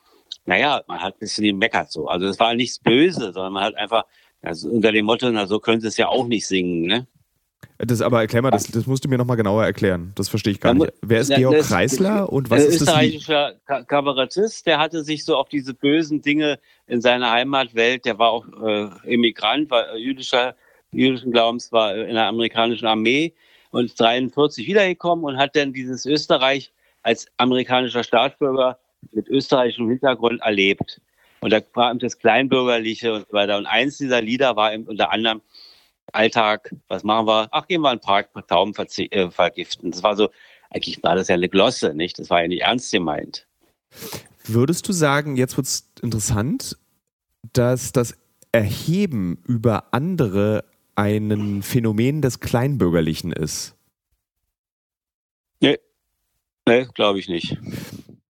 naja, 0.46 0.82
man 0.86 1.00
hat 1.00 1.14
ein 1.16 1.18
bisschen 1.20 1.44
gemeckert 1.44 1.90
so. 1.92 2.06
Also 2.08 2.26
es 2.26 2.38
war 2.40 2.54
nichts 2.54 2.78
Böse, 2.78 3.32
sondern 3.32 3.52
man 3.52 3.64
hat 3.64 3.74
einfach 3.76 4.04
also 4.42 4.68
unter 4.68 4.92
dem 4.92 5.06
Motto, 5.06 5.30
na 5.30 5.46
so 5.46 5.58
können 5.58 5.80
sie 5.80 5.88
es 5.88 5.96
ja 5.96 6.08
auch 6.08 6.26
nicht 6.26 6.46
singen, 6.46 6.82
ne? 6.82 7.06
Das, 7.78 8.02
aber 8.02 8.20
erklär 8.20 8.42
mal, 8.42 8.50
das, 8.50 8.66
das 8.68 8.86
musst 8.86 9.04
du 9.04 9.08
mir 9.08 9.16
nochmal 9.18 9.36
genauer 9.38 9.64
erklären. 9.64 10.12
Das 10.16 10.28
verstehe 10.28 10.52
ich 10.52 10.60
gar 10.60 10.74
nicht. 10.74 10.92
Wer 11.02 11.20
ist 11.20 11.34
Georg 11.34 11.56
das- 11.56 11.68
Kreisler 11.68 12.30
und 12.30 12.48
was 12.50 12.62
Ein 12.62 12.68
ist 12.68 12.80
das 12.82 13.00
Lied? 13.00 13.14
österreichischer 13.16 13.54
Ka- 13.66 13.82
Kabarettist, 13.84 14.66
der 14.66 14.78
hatte 14.78 15.02
sich 15.02 15.24
so 15.24 15.36
auf 15.36 15.48
diese 15.48 15.72
bösen 15.74 16.20
Dinge 16.20 16.58
in 16.86 17.00
seiner 17.00 17.30
Heimatwelt, 17.32 18.04
der 18.04 18.18
war 18.18 18.30
auch 18.30 18.46
äh, 18.62 18.90
Immigrant, 19.12 19.70
war 19.70 19.92
äh, 19.94 19.98
jüdischer, 19.98 20.54
jüdischen 20.92 21.32
Glaubens, 21.32 21.72
war 21.72 21.94
äh, 21.96 22.02
in 22.08 22.14
der 22.14 22.26
amerikanischen 22.26 22.86
Armee 22.86 23.32
und 23.70 23.86
ist 23.86 23.98
43 23.98 24.66
wiedergekommen 24.66 25.24
und 25.24 25.38
hat 25.38 25.56
dann 25.56 25.72
dieses 25.72 26.04
Österreich 26.06 26.70
als 27.02 27.26
amerikanischer 27.38 28.04
Staatsbürger 28.04 28.78
mit 29.12 29.28
österreichischem 29.28 29.88
Hintergrund 29.88 30.40
erlebt. 30.42 31.00
Und 31.40 31.52
da 31.52 31.60
war 31.74 31.90
eben 31.90 31.98
das 31.98 32.18
Kleinbürgerliche 32.18 33.12
und 33.14 33.26
so 33.28 33.32
weiter. 33.32 33.58
Und 33.58 33.66
eins 33.66 33.98
dieser 33.98 34.22
Lieder 34.22 34.56
war 34.56 34.72
eben 34.72 34.84
unter 34.84 35.12
anderem 35.12 35.42
Alltag, 36.12 36.74
was 36.88 37.04
machen 37.04 37.26
wir? 37.26 37.48
Ach, 37.50 37.66
gehen 37.66 37.82
wir 37.82 37.92
in 37.92 37.98
den 37.98 38.02
Park, 38.02 38.30
Tauben 38.48 38.72
äh, 38.74 39.30
vergiften. 39.30 39.90
Das 39.90 40.02
war 40.02 40.16
so, 40.16 40.30
eigentlich 40.70 41.02
war 41.02 41.16
das 41.16 41.28
ja 41.28 41.34
eine 41.34 41.48
Glosse, 41.48 41.94
nicht? 41.94 42.18
Das 42.18 42.30
war 42.30 42.42
ja 42.42 42.48
nicht 42.48 42.62
ernst 42.62 42.90
gemeint. 42.92 43.46
Würdest 44.44 44.88
du 44.88 44.92
sagen, 44.92 45.36
jetzt 45.36 45.56
wird 45.56 45.66
es 45.66 45.90
interessant, 46.02 46.76
dass 47.52 47.92
das 47.92 48.16
Erheben 48.52 49.42
über 49.46 49.92
andere 49.92 50.64
ein 50.94 51.62
Phänomen 51.62 52.22
des 52.22 52.40
Kleinbürgerlichen 52.40 53.32
ist? 53.32 53.74
Ne, 56.66 56.88
glaube 56.94 57.18
ich 57.18 57.28
nicht. 57.28 57.58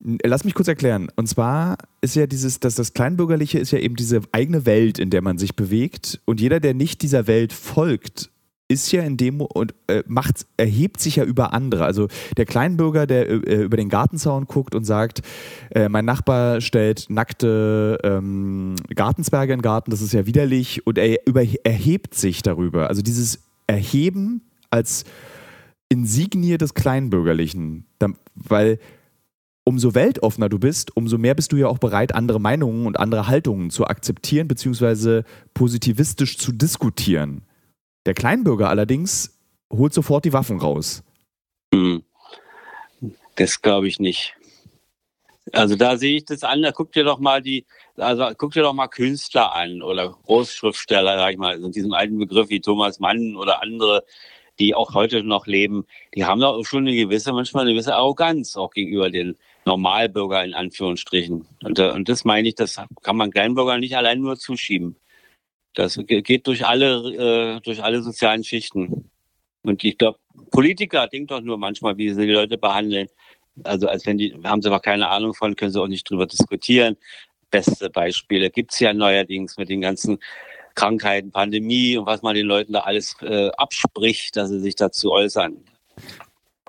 Lass 0.01 0.45
mich 0.45 0.55
kurz 0.55 0.69
erklären. 0.69 1.09
Und 1.17 1.29
zwar 1.29 1.77
ist 2.01 2.15
ja 2.15 2.27
dieses, 2.27 2.61
dass 2.61 2.77
das 2.77 2.93
Kleinbürgerliche 2.93 3.59
ist 3.59 3.73
ja 3.73 3.81
eben 3.81 3.97
diese 3.97 4.21
eigene 4.31 4.65
Welt, 4.65 4.99
in 4.99 5.11
der 5.11 5.23
man 5.23 5.39
sich 5.39 5.57
bewegt. 5.57 6.21
Und 6.25 6.41
jeder, 6.41 6.61
der 6.61 6.75
nicht 6.75 7.03
dieser 7.03 7.27
Welt 7.27 7.53
folgt, 7.53 8.31
ist 8.69 8.93
ja 8.93 9.03
in 9.03 9.17
dem 9.17 9.41
und 9.41 9.75
äh, 9.87 10.05
macht, 10.07 10.47
erhebt 10.59 11.01
sich 11.01 11.17
ja 11.17 11.25
über 11.25 11.53
andere. 11.53 11.85
Also 11.85 12.09
der 12.37 12.45
Kleinbürger, 12.45 13.07
der 13.07 13.29
äh, 13.29 13.63
über 13.63 13.79
den 13.79 13.89
Gartenzaun 13.89 14.45
guckt 14.45 14.75
und 14.75 14.85
sagt, 14.85 15.23
äh, 15.71 15.89
mein 15.89 16.05
Nachbar 16.05 16.61
stellt 16.61 17.07
nackte 17.09 17.99
ähm, 18.05 18.77
Gartenzwerge 18.95 19.55
in 19.55 19.59
den 19.59 19.63
Garten, 19.63 19.91
das 19.91 20.03
ist 20.03 20.13
ja 20.13 20.27
widerlich 20.27 20.87
und 20.87 20.99
er 20.99 21.27
über, 21.27 21.43
erhebt 21.65 22.15
sich 22.15 22.43
darüber. 22.43 22.89
Also 22.89 23.01
dieses 23.01 23.41
Erheben 23.67 24.43
als 24.71 25.05
Insignie 25.89 26.59
des 26.59 26.75
Kleinbürgerlichen, 26.75 27.87
weil 28.35 28.79
umso 29.69 29.95
weltoffener 29.95 30.49
du 30.49 30.59
bist, 30.59 30.97
umso 30.97 31.19
mehr 31.19 31.35
bist 31.35 31.53
du 31.53 31.57
ja 31.57 31.67
auch 31.67 31.77
bereit, 31.77 32.15
andere 32.15 32.41
Meinungen 32.41 32.87
und 32.87 32.99
andere 32.99 33.29
Haltungen 33.29 33.69
zu 33.69 33.85
akzeptieren, 33.85 34.49
beziehungsweise 34.49 35.25
positivistisch 35.53 36.39
zu 36.39 36.53
diskutieren. 36.53 37.43
Der 38.07 38.15
Kleinbürger 38.15 38.71
allerdings 38.71 39.39
holt 39.71 39.93
sofort 39.93 40.25
die 40.25 40.33
Waffen 40.33 40.59
raus. 40.59 41.03
Hm. 41.75 42.03
Das 43.37 43.61
glaube 43.61 43.89
ich 43.89 44.01
nicht. 44.01 44.35
Also 45.53 45.77
da 45.77 45.99
sehe 45.99 46.17
ich 46.17 46.25
das 46.25 46.45
an, 46.45 46.63
da 46.63 46.73
guck 46.73 46.93
dir 46.93 47.05
doch 47.05 47.19
mal 47.19 47.43
die, 47.43 47.67
also 47.99 48.27
guck 48.39 48.53
dir 48.53 48.63
doch 48.63 48.73
mal 48.73 48.89
Künstler 48.89 49.55
an 49.55 49.83
oder 49.83 50.17
Großschriftsteller, 50.25 51.19
sag 51.19 51.33
ich 51.33 51.39
mal, 51.39 51.63
in 51.63 51.73
diesem 51.73 51.93
alten 51.93 52.19
Begriff 52.19 52.49
wie 52.49 52.63
Thomas 52.63 53.01
Mann 53.01 53.37
oder 53.37 53.63
andere, 53.63 54.03
die 54.59 54.75
auch 54.75 54.95
heute 54.95 55.23
noch 55.23 55.47
leben, 55.47 55.85
die 56.15 56.25
haben 56.25 56.41
doch 56.41 56.65
schon 56.65 56.87
eine 56.87 56.97
gewisse, 56.97 57.35
manchmal 57.35 57.65
eine 57.65 57.73
gewisse 57.73 57.95
Arroganz 57.95 58.57
auch 58.57 58.71
gegenüber 58.71 59.11
den 59.11 59.37
Normalbürger 59.69 60.43
in 60.45 60.55
Anführungsstrichen. 60.55 61.47
Und, 61.63 61.79
äh, 61.79 61.91
und 61.91 62.09
das 62.09 62.25
meine 62.25 62.49
ich, 62.49 62.55
das 62.55 62.81
kann 63.03 63.17
man 63.17 63.31
Kleinbürger 63.31 63.79
nicht 63.79 63.97
allein 63.97 64.21
nur 64.21 64.37
zuschieben. 64.37 64.97
Das 65.75 66.01
geht 66.07 66.47
durch 66.47 66.67
alle, 66.67 67.57
äh, 67.57 67.61
durch 67.61 67.83
alle 67.83 68.03
sozialen 68.03 68.43
Schichten. 68.43 69.11
Und 69.63 69.85
ich 69.85 69.99
glaube, 69.99 70.19
Politiker 70.51 71.07
denken 71.07 71.29
doch 71.29 71.41
nur 71.43 71.59
manchmal, 71.59 71.97
wie 71.99 72.11
sie 72.13 72.27
die 72.27 72.33
Leute 72.33 72.57
behandeln. 72.57 73.09
Also 73.65 73.89
als 73.89 74.07
wenn 74.07 74.19
die, 74.19 74.35
haben 74.45 74.63
sie 74.63 74.69
aber 74.69 74.81
keine 74.81 75.09
Ahnung 75.09 75.35
von, 75.35 75.55
können 75.55 75.73
sie 75.73 75.81
auch 75.81 75.89
nicht 75.89 76.09
drüber 76.09 76.27
diskutieren. 76.27 76.97
Beste 77.51 77.91
Beispiele 77.91 78.51
gibt's 78.51 78.81
ja 78.81 78.93
neuerdings 78.93 79.57
mit 79.59 79.69
den 79.69 79.83
ganzen 79.83 80.19
Krankheiten, 80.75 81.31
Pandemie 81.31 81.97
und 81.99 82.07
was 82.07 82.23
man 82.23 82.35
den 82.35 82.47
Leuten 82.47 82.73
da 82.73 82.81
alles 82.81 83.17
äh, 83.21 83.51
abspricht, 83.57 84.37
dass 84.37 84.49
sie 84.49 84.61
sich 84.61 84.77
dazu 84.77 85.13
äußern. 85.13 85.57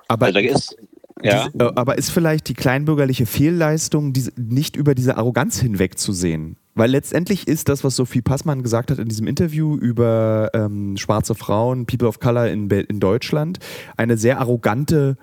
Aber, 0.07 0.25
also 0.25 0.39
ist, 0.39 0.75
ja. 1.23 1.47
Diese, 1.47 1.65
äh, 1.65 1.71
aber 1.75 1.97
ist 1.97 2.11
vielleicht 2.11 2.47
die 2.49 2.53
kleinbürgerliche 2.53 3.25
Fehlleistung 3.25 4.13
diese, 4.13 4.31
nicht 4.37 4.75
über 4.75 4.95
diese 4.95 5.17
Arroganz 5.17 5.59
hinwegzusehen? 5.59 6.57
Weil 6.75 6.91
letztendlich 6.91 7.47
ist 7.47 7.67
das, 7.67 7.83
was 7.83 7.95
Sophie 7.95 8.21
Passmann 8.21 8.63
gesagt 8.63 8.91
hat 8.91 8.99
in 8.99 9.09
diesem 9.09 9.27
Interview 9.27 9.75
über 9.75 10.49
ähm, 10.53 10.95
schwarze 10.97 11.35
Frauen, 11.35 11.85
People 11.85 12.07
of 12.07 12.19
Color 12.19 12.47
in, 12.47 12.69
in 12.69 12.99
Deutschland, 12.99 13.59
eine 13.97 14.17
sehr 14.17 14.39
arrogante 14.39 15.17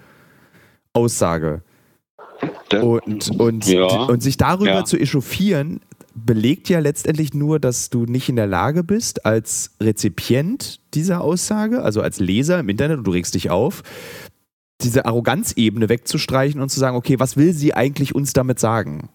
Aussage. 0.93 1.63
Und, 2.83 3.31
und, 3.41 3.67
ja. 3.67 3.87
und 3.87 4.23
sich 4.23 4.37
darüber 4.37 4.71
ja. 4.71 4.85
zu 4.85 4.99
echauffieren, 4.99 5.81
belegt 6.15 6.69
ja 6.69 6.81
letztendlich 6.81 7.33
nur, 7.33 7.59
dass 7.61 7.89
du 7.89 8.05
nicht 8.05 8.29
in 8.29 8.37
der 8.37 8.47
Lage 8.47 8.85
bist, 8.85 9.25
als 9.25 9.71
Rezipient 9.81 10.81
dieser 10.95 11.23
Aussage, 11.23 11.83
also 11.83 12.03
als 12.03 12.21
Leser 12.21 12.59
im 12.61 12.69
Internet, 12.69 12.99
und 12.99 13.05
du 13.05 13.13
regst 13.13 13.35
dich 13.35 13.51
auf, 13.51 13.83
diese 14.83 15.07
Arroganzebene 15.07 15.89
wegzustreichen 15.89 16.61
und 16.61 16.69
zu 16.69 16.79
sagen, 16.79 16.97
okay, 16.97 17.19
was 17.19 17.37
will 17.37 17.53
sie 17.53 17.75
eigentlich 17.75 18.15
uns 18.15 18.33
damit 18.33 18.59
sagen? 18.59 19.09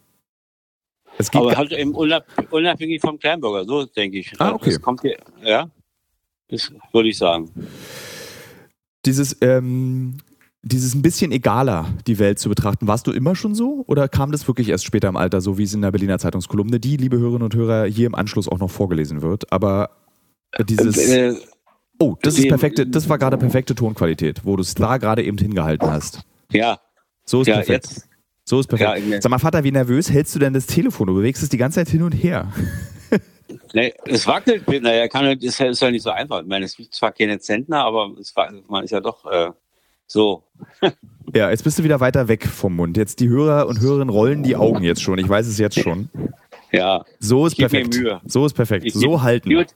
Aber 1.33 1.55
halt 1.55 1.71
eben 1.71 1.93
unabhängig 1.93 3.01
vom 3.01 3.19
Kleinbürger, 3.19 3.65
so 3.65 3.85
denke 3.85 4.19
ich. 4.19 4.33
Ah, 4.39 4.53
okay. 4.53 4.71
Das 4.71 4.81
kommt 4.81 5.01
hier, 5.01 5.17
ja, 5.43 5.69
das 6.47 6.71
würde 6.91 7.09
ich 7.09 7.17
sagen. 7.17 7.51
Dieses, 9.05 9.37
ähm, 9.41 10.17
dieses 10.63 10.95
ein 10.95 11.01
bisschen 11.01 11.31
egaler, 11.31 11.87
die 12.07 12.17
Welt 12.19 12.39
zu 12.39 12.49
betrachten, 12.49 12.87
warst 12.87 13.07
du 13.07 13.11
immer 13.11 13.35
schon 13.35 13.55
so 13.55 13.83
oder 13.87 14.07
kam 14.07 14.31
das 14.31 14.47
wirklich 14.47 14.69
erst 14.69 14.85
später 14.85 15.09
im 15.09 15.17
Alter, 15.17 15.41
so 15.41 15.57
wie 15.57 15.63
es 15.63 15.73
in 15.73 15.81
der 15.81 15.91
Berliner 15.91 16.19
Zeitungskolumne, 16.19 16.79
die, 16.79 16.97
liebe 16.97 17.17
Hörerinnen 17.17 17.43
und 17.43 17.55
Hörer, 17.55 17.85
hier 17.85 18.07
im 18.07 18.15
Anschluss 18.15 18.47
auch 18.47 18.59
noch 18.59 18.69
vorgelesen 18.69 19.21
wird? 19.21 19.51
Aber 19.51 19.91
dieses. 20.59 20.97
Äh, 20.97 21.35
oh, 22.01 22.17
das 22.21 22.37
ist 22.37 22.47
perfekte, 22.47 22.87
das 22.87 23.07
war 23.07 23.17
gerade 23.17 23.37
perfekte 23.37 23.75
Tonqualität, 23.75 24.41
wo 24.43 24.55
du 24.55 24.61
es 24.61 24.73
da 24.73 24.97
gerade 24.97 25.23
eben 25.23 25.37
hingehalten 25.37 25.89
hast. 25.89 26.21
Ja. 26.51 26.79
So 27.25 27.41
ist 27.41 27.47
ja, 27.47 27.55
perfekt. 27.55 27.87
Jetzt. 27.87 28.09
So 28.43 28.59
ist 28.59 28.67
perfekt. 28.67 29.07
Ja, 29.07 29.21
Sag 29.21 29.29
mal, 29.29 29.39
Vater, 29.39 29.63
wie 29.63 29.71
nervös 29.71 30.11
hältst 30.11 30.35
du 30.35 30.39
denn 30.39 30.53
das 30.53 30.65
Telefon? 30.65 31.07
Du 31.07 31.13
bewegst 31.13 31.43
es 31.43 31.49
die 31.49 31.57
ganze 31.57 31.79
Zeit 31.79 31.89
hin 31.89 32.03
und 32.03 32.11
her. 32.11 32.51
Nee, 33.73 33.93
es 34.05 34.27
wackelt, 34.27 34.67
naja, 34.81 35.07
kann, 35.07 35.25
ist, 35.39 35.59
ist 35.59 35.81
ja 35.81 35.91
nicht 35.91 36.03
so 36.03 36.09
einfach. 36.09 36.41
Ich 36.41 36.47
meine, 36.47 36.65
es 36.65 36.77
ist 36.77 36.93
zwar 36.93 37.11
keine 37.11 37.39
Zentner, 37.39 37.85
aber 37.85 38.11
es, 38.19 38.33
man 38.67 38.83
ist 38.83 38.91
ja 38.91 38.99
doch 38.99 39.25
äh, 39.25 39.51
so. 40.07 40.43
ja, 41.33 41.49
jetzt 41.49 41.63
bist 41.63 41.79
du 41.79 41.83
wieder 41.83 41.99
weiter 41.99 42.27
weg 42.27 42.45
vom 42.47 42.75
Mund. 42.75 42.97
Jetzt 42.97 43.19
die 43.21 43.29
Hörer 43.29 43.67
und 43.67 43.79
Hörerinnen 43.79 44.09
rollen 44.09 44.43
die 44.43 44.57
Augen 44.57 44.83
jetzt 44.83 45.01
schon. 45.01 45.19
Ich 45.19 45.27
weiß 45.27 45.47
es 45.47 45.57
jetzt 45.57 45.79
schon. 45.79 46.09
Ja. 46.71 47.05
So 47.19 47.45
ist 47.45 47.55
perfekt. 47.57 47.97
So 48.25 48.45
ist 48.45 48.53
perfekt. 48.53 48.85
Ich 48.85 48.93
so 48.93 49.21
halten. 49.21 49.53
Gut. 49.53 49.67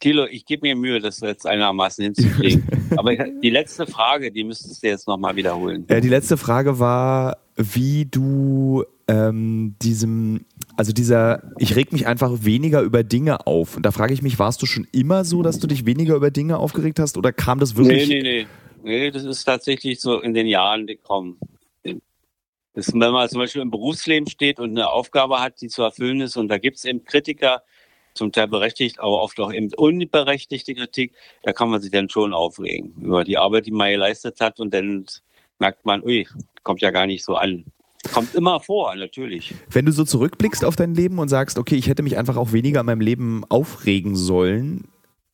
Thilo, 0.00 0.26
ich 0.26 0.46
gebe 0.46 0.66
mir 0.66 0.76
Mühe, 0.76 1.00
das 1.00 1.20
jetzt 1.20 1.46
einigermaßen 1.46 2.04
hinzukriegen. 2.04 2.64
Aber 2.96 3.14
die 3.16 3.50
letzte 3.50 3.86
Frage, 3.86 4.30
die 4.30 4.44
müsstest 4.44 4.82
du 4.82 4.88
jetzt 4.88 5.06
nochmal 5.06 5.36
wiederholen. 5.36 5.86
Ja, 5.88 6.00
die 6.00 6.08
letzte 6.08 6.36
Frage 6.36 6.78
war, 6.78 7.38
wie 7.56 8.06
du 8.06 8.84
ähm, 9.08 9.76
diesem, 9.82 10.44
also 10.76 10.92
dieser, 10.92 11.42
ich 11.58 11.76
reg 11.76 11.92
mich 11.92 12.06
einfach 12.06 12.44
weniger 12.44 12.80
über 12.80 13.02
Dinge 13.04 13.46
auf. 13.46 13.76
Und 13.76 13.86
da 13.86 13.90
frage 13.90 14.14
ich 14.14 14.22
mich, 14.22 14.38
warst 14.38 14.62
du 14.62 14.66
schon 14.66 14.86
immer 14.92 15.24
so, 15.24 15.42
dass 15.42 15.58
du 15.58 15.66
dich 15.66 15.86
weniger 15.86 16.14
über 16.14 16.30
Dinge 16.30 16.58
aufgeregt 16.58 16.98
hast 16.98 17.16
oder 17.16 17.32
kam 17.32 17.60
das 17.60 17.76
wirklich? 17.76 18.08
Nee, 18.08 18.22
nee, 18.22 18.42
nee. 18.42 18.46
Nee, 18.84 19.10
das 19.10 19.24
ist 19.24 19.44
tatsächlich 19.44 19.98
so 20.00 20.20
in 20.20 20.34
den 20.34 20.46
Jahren 20.46 20.86
gekommen. 20.86 21.38
Das, 22.74 22.92
wenn 22.92 22.98
man 22.98 23.28
zum 23.28 23.38
Beispiel 23.38 23.62
im 23.62 23.70
Berufsleben 23.70 24.28
steht 24.28 24.58
und 24.58 24.70
eine 24.70 24.90
Aufgabe 24.90 25.40
hat, 25.40 25.60
die 25.60 25.68
zu 25.68 25.82
erfüllen 25.82 26.20
ist, 26.20 26.36
und 26.36 26.48
da 26.48 26.58
gibt 26.58 26.76
es 26.76 26.84
eben 26.84 27.04
Kritiker, 27.04 27.62
zum 28.14 28.32
Teil 28.32 28.48
berechtigt, 28.48 28.98
aber 29.00 29.22
oft 29.22 29.38
auch 29.40 29.52
eben 29.52 29.72
unberechtigte 29.74 30.74
Kritik, 30.74 31.12
da 31.42 31.52
kann 31.52 31.70
man 31.70 31.80
sich 31.80 31.90
dann 31.90 32.08
schon 32.08 32.32
aufregen 32.32 32.94
über 33.00 33.24
die 33.24 33.36
Arbeit, 33.36 33.66
die 33.66 33.72
man 33.72 33.90
geleistet 33.90 34.40
hat 34.40 34.60
und 34.60 34.72
dann 34.72 35.06
merkt 35.58 35.84
man, 35.84 36.02
ui, 36.02 36.26
kommt 36.62 36.80
ja 36.80 36.90
gar 36.90 37.06
nicht 37.06 37.24
so 37.24 37.36
an. 37.36 37.64
Kommt 38.12 38.34
immer 38.34 38.60
vor, 38.60 38.94
natürlich. 38.94 39.54
Wenn 39.70 39.86
du 39.86 39.92
so 39.92 40.04
zurückblickst 40.04 40.64
auf 40.64 40.76
dein 40.76 40.94
Leben 40.94 41.18
und 41.18 41.28
sagst, 41.28 41.58
okay, 41.58 41.76
ich 41.76 41.88
hätte 41.88 42.02
mich 42.02 42.18
einfach 42.18 42.36
auch 42.36 42.52
weniger 42.52 42.80
an 42.80 42.86
meinem 42.86 43.00
Leben 43.00 43.44
aufregen 43.48 44.14
sollen, 44.14 44.88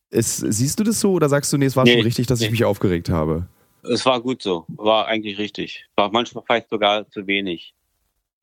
ist, 0.09 0.37
siehst 0.37 0.79
du 0.79 0.83
das 0.83 0.99
so 0.99 1.13
oder 1.13 1.29
sagst 1.29 1.51
du, 1.51 1.57
nee, 1.57 1.65
es 1.65 1.75
war 1.75 1.83
nee, 1.83 1.93
schon 1.93 2.01
richtig, 2.01 2.27
dass 2.27 2.39
nee. 2.39 2.45
ich 2.45 2.51
mich 2.51 2.65
aufgeregt 2.65 3.09
habe? 3.09 3.47
Es 3.83 4.05
war 4.05 4.21
gut 4.21 4.41
so, 4.41 4.65
war 4.67 5.07
eigentlich 5.07 5.37
richtig. 5.37 5.85
War 5.95 6.11
manchmal 6.11 6.43
vielleicht 6.45 6.69
sogar 6.69 7.09
zu 7.09 7.27
wenig. 7.27 7.73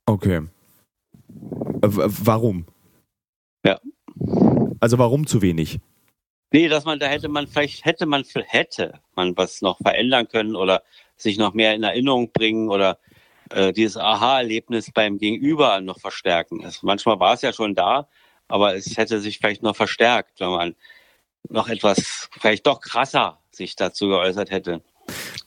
Okay. 0.06 0.42
W 1.28 2.04
warum? 2.06 2.66
Ja. 3.64 3.78
Also 4.80 4.98
warum 4.98 5.26
zu 5.26 5.42
wenig? 5.42 5.80
Nee, 6.50 6.68
dass 6.68 6.84
man, 6.84 6.98
da 6.98 7.06
hätte 7.06 7.28
man, 7.28 7.46
vielleicht 7.46 7.84
hätte 7.84 8.06
man, 8.06 8.24
hätte 8.46 9.00
man 9.14 9.36
was 9.36 9.60
noch 9.60 9.78
verändern 9.78 10.28
können 10.28 10.56
oder 10.56 10.82
sich 11.16 11.36
noch 11.36 11.52
mehr 11.52 11.74
in 11.74 11.82
Erinnerung 11.82 12.32
bringen 12.32 12.70
oder 12.70 12.98
äh, 13.50 13.72
dieses 13.72 13.96
Aha-Erlebnis 13.96 14.90
beim 14.92 15.18
Gegenüber 15.18 15.80
noch 15.80 15.98
verstärken. 15.98 16.64
Es, 16.64 16.82
manchmal 16.82 17.20
war 17.20 17.34
es 17.34 17.42
ja 17.42 17.52
schon 17.52 17.74
da, 17.74 18.08
aber 18.46 18.74
es 18.74 18.96
hätte 18.96 19.20
sich 19.20 19.38
vielleicht 19.38 19.62
noch 19.62 19.76
verstärkt, 19.76 20.40
wenn 20.40 20.50
man 20.50 20.76
noch 21.50 21.68
etwas, 21.68 22.28
vielleicht 22.32 22.66
doch 22.66 22.80
krasser 22.80 23.40
sich 23.50 23.76
dazu 23.76 24.08
geäußert 24.08 24.50
hätte, 24.50 24.82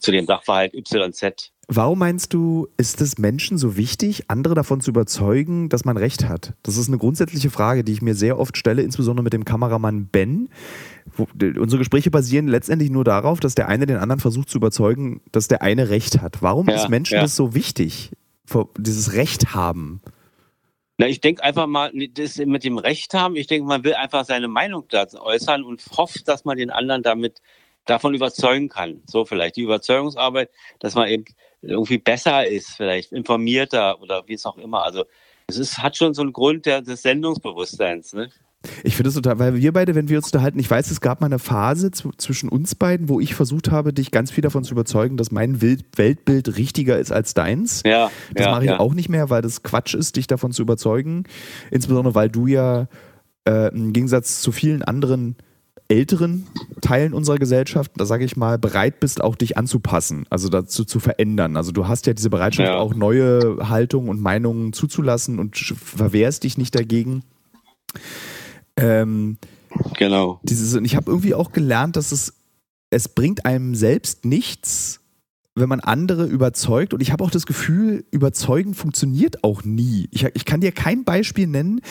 zu 0.01 0.11
dem 0.11 0.25
Sachverhalt 0.25 0.73
YZ. 0.73 1.51
Warum 1.73 1.99
meinst 1.99 2.33
du, 2.33 2.67
ist 2.75 2.99
es 2.99 3.17
Menschen 3.17 3.57
so 3.57 3.77
wichtig, 3.77 4.25
andere 4.27 4.55
davon 4.55 4.81
zu 4.81 4.89
überzeugen, 4.89 5.69
dass 5.69 5.85
man 5.85 5.95
Recht 5.95 6.27
hat? 6.27 6.53
Das 6.63 6.75
ist 6.75 6.89
eine 6.89 6.97
grundsätzliche 6.97 7.49
Frage, 7.49 7.85
die 7.85 7.93
ich 7.93 8.01
mir 8.01 8.13
sehr 8.13 8.37
oft 8.37 8.57
stelle, 8.57 8.81
insbesondere 8.81 9.23
mit 9.23 9.31
dem 9.31 9.45
Kameramann 9.45 10.07
Ben. 10.07 10.49
Wo, 11.15 11.27
unsere 11.39 11.77
Gespräche 11.77 12.11
basieren 12.11 12.49
letztendlich 12.49 12.89
nur 12.89 13.05
darauf, 13.05 13.39
dass 13.39 13.55
der 13.55 13.69
eine 13.69 13.85
den 13.85 13.97
anderen 13.97 14.19
versucht 14.19 14.49
zu 14.49 14.57
überzeugen, 14.57 15.21
dass 15.31 15.47
der 15.47 15.61
eine 15.61 15.87
Recht 15.87 16.21
hat. 16.21 16.41
Warum 16.41 16.67
ja, 16.67 16.75
ist 16.75 16.89
Menschen 16.89 17.15
ja. 17.15 17.21
das 17.21 17.37
so 17.37 17.53
wichtig, 17.53 18.11
dieses 18.77 19.13
Recht 19.13 19.55
haben? 19.55 20.01
Na, 20.97 21.07
ich 21.07 21.21
denke 21.21 21.43
einfach 21.43 21.67
mal, 21.67 21.91
das 22.13 22.37
mit 22.37 22.65
dem 22.65 22.77
Recht 22.77 23.13
haben, 23.13 23.35
ich 23.35 23.47
denke, 23.47 23.65
man 23.65 23.83
will 23.83 23.93
einfach 23.93 24.25
seine 24.25 24.49
Meinung 24.49 24.83
dazu 24.89 25.21
äußern 25.21 25.63
und 25.63 25.83
hofft, 25.95 26.27
dass 26.27 26.43
man 26.43 26.57
den 26.57 26.69
anderen 26.69 27.01
damit 27.01 27.41
davon 27.85 28.13
überzeugen 28.13 28.69
kann. 28.69 29.01
So 29.05 29.25
vielleicht 29.25 29.55
die 29.55 29.61
Überzeugungsarbeit, 29.61 30.49
dass 30.79 30.95
man 30.95 31.07
eben 31.07 31.25
irgendwie 31.61 31.97
besser 31.97 32.47
ist, 32.47 32.71
vielleicht 32.71 33.11
informierter 33.11 34.01
oder 34.01 34.23
wie 34.27 34.33
es 34.33 34.45
auch 34.45 34.57
immer. 34.57 34.83
Also 34.83 35.05
es 35.47 35.57
ist, 35.57 35.77
hat 35.79 35.97
schon 35.97 36.13
so 36.13 36.21
einen 36.21 36.33
Grund 36.33 36.65
der, 36.65 36.81
des 36.81 37.01
Sendungsbewusstseins. 37.01 38.13
Ne? 38.13 38.29
Ich 38.83 38.95
finde 38.95 39.09
es 39.09 39.15
total, 39.15 39.39
weil 39.39 39.55
wir 39.55 39.73
beide, 39.73 39.95
wenn 39.95 40.07
wir 40.07 40.17
uns 40.17 40.27
unterhalten, 40.27 40.59
ich 40.59 40.69
weiß, 40.69 40.91
es 40.91 41.01
gab 41.01 41.19
mal 41.19 41.25
eine 41.25 41.39
Phase 41.39 41.91
zwischen 41.91 42.47
uns 42.49 42.75
beiden, 42.75 43.09
wo 43.09 43.19
ich 43.19 43.33
versucht 43.33 43.71
habe, 43.71 43.91
dich 43.91 44.11
ganz 44.11 44.31
viel 44.31 44.43
davon 44.43 44.63
zu 44.63 44.73
überzeugen, 44.73 45.17
dass 45.17 45.31
mein 45.31 45.61
Weltbild 45.61 46.57
richtiger 46.57 46.99
ist 46.99 47.11
als 47.11 47.33
deins. 47.33 47.81
Ja. 47.85 48.11
Das 48.33 48.45
ja, 48.45 48.51
mache 48.51 48.63
ich 48.63 48.69
ja. 48.69 48.79
auch 48.79 48.93
nicht 48.93 49.09
mehr, 49.09 49.29
weil 49.29 49.41
das 49.41 49.63
Quatsch 49.63 49.95
ist, 49.95 50.15
dich 50.15 50.27
davon 50.27 50.51
zu 50.51 50.61
überzeugen. 50.61 51.23
Insbesondere, 51.71 52.13
weil 52.13 52.29
du 52.29 52.45
ja 52.45 52.87
äh, 53.47 53.73
im 53.73 53.93
Gegensatz 53.93 54.41
zu 54.41 54.51
vielen 54.51 54.83
anderen 54.83 55.35
älteren 55.91 56.47
Teilen 56.79 57.13
unserer 57.13 57.37
Gesellschaft, 57.37 57.91
da 57.97 58.05
sage 58.05 58.23
ich 58.23 58.37
mal, 58.37 58.57
bereit 58.57 59.01
bist, 59.01 59.21
auch 59.21 59.35
dich 59.35 59.57
anzupassen, 59.57 60.25
also 60.29 60.47
dazu 60.47 60.85
zu 60.85 60.99
verändern. 60.99 61.57
Also 61.57 61.73
du 61.73 61.87
hast 61.87 62.07
ja 62.07 62.13
diese 62.13 62.29
Bereitschaft, 62.29 62.69
ja. 62.69 62.77
auch 62.77 62.95
neue 62.95 63.57
Haltungen 63.67 64.09
und 64.09 64.21
Meinungen 64.21 64.71
zuzulassen 64.71 65.37
und 65.37 65.57
verwehrst 65.57 66.45
dich 66.45 66.57
nicht 66.57 66.73
dagegen. 66.75 67.23
Ähm, 68.77 69.37
genau. 69.97 70.39
Dieses, 70.43 70.73
und 70.73 70.85
ich 70.85 70.95
habe 70.95 71.11
irgendwie 71.11 71.33
auch 71.35 71.51
gelernt, 71.51 71.97
dass 71.97 72.13
es, 72.13 72.33
es 72.89 73.09
bringt 73.09 73.45
einem 73.45 73.75
selbst 73.75 74.23
nichts, 74.23 75.00
wenn 75.53 75.67
man 75.67 75.81
andere 75.81 76.25
überzeugt. 76.25 76.93
Und 76.93 77.01
ich 77.01 77.11
habe 77.11 77.23
auch 77.23 77.31
das 77.31 77.45
Gefühl, 77.45 78.05
überzeugen 78.11 78.73
funktioniert 78.73 79.43
auch 79.43 79.63
nie. 79.63 80.07
Ich, 80.11 80.23
ich, 80.23 80.45
kann 80.45 80.61
dir 80.61 80.71
kein 80.71 81.03
Beispiel 81.03 81.47
nennen, 81.47 81.81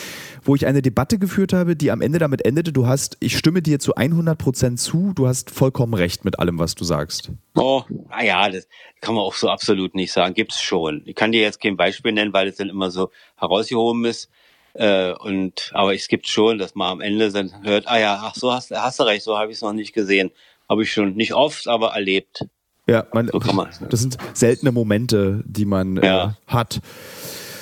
wo 0.43 0.55
ich 0.55 0.65
eine 0.65 0.81
Debatte 0.81 1.19
geführt 1.19 1.53
habe, 1.53 1.75
die 1.75 1.91
am 1.91 2.01
Ende 2.01 2.17
damit 2.17 2.43
endete, 2.45 2.73
du 2.73 2.87
hast, 2.87 3.17
ich 3.19 3.37
stimme 3.37 3.61
dir 3.61 3.79
zu 3.79 3.95
100 3.95 4.37
Prozent 4.37 4.79
zu, 4.79 5.13
du 5.13 5.27
hast 5.27 5.51
vollkommen 5.51 5.93
recht 5.93 6.25
mit 6.25 6.39
allem, 6.39 6.57
was 6.57 6.73
du 6.73 6.83
sagst. 6.83 7.31
Oh, 7.55 7.83
naja, 8.09 8.49
das 8.49 8.67
kann 8.99 9.15
man 9.15 9.23
auch 9.23 9.35
so 9.35 9.49
absolut 9.49 9.93
nicht 9.93 10.11
sagen. 10.11 10.33
Gibt's 10.33 10.61
schon. 10.61 11.03
Ich 11.05 11.15
kann 11.15 11.31
dir 11.31 11.41
jetzt 11.41 11.61
kein 11.61 11.77
Beispiel 11.77 12.13
nennen, 12.13 12.33
weil 12.33 12.47
es 12.47 12.55
dann 12.55 12.69
immer 12.69 12.89
so 12.89 13.11
herausgehoben 13.37 14.05
ist. 14.05 14.29
Äh, 14.73 15.13
und 15.13 15.69
aber 15.73 15.93
es 15.93 16.07
gibt 16.07 16.27
schon, 16.27 16.57
dass 16.57 16.75
man 16.75 16.93
am 16.93 17.01
Ende 17.01 17.31
dann 17.31 17.63
hört, 17.63 17.87
ah 17.87 17.99
ja, 17.99 18.21
ach 18.23 18.35
so 18.35 18.53
hast, 18.53 18.71
hast 18.71 18.99
du 18.99 19.03
recht, 19.03 19.23
so 19.23 19.37
habe 19.37 19.51
ich 19.51 19.57
es 19.57 19.61
noch 19.61 19.73
nicht 19.73 19.93
gesehen. 19.93 20.31
Habe 20.67 20.83
ich 20.83 20.93
schon 20.93 21.15
nicht 21.15 21.33
oft, 21.33 21.67
aber 21.67 21.89
erlebt. 21.89 22.45
Ja, 22.87 23.05
man, 23.13 23.29
so 23.31 23.39
man, 23.53 23.67
ne? 23.79 23.87
das 23.89 24.01
sind 24.01 24.17
seltene 24.33 24.71
Momente, 24.71 25.43
die 25.45 25.65
man 25.65 25.97
äh, 25.97 26.05
ja. 26.05 26.25
äh, 26.25 26.51
hat. 26.51 26.81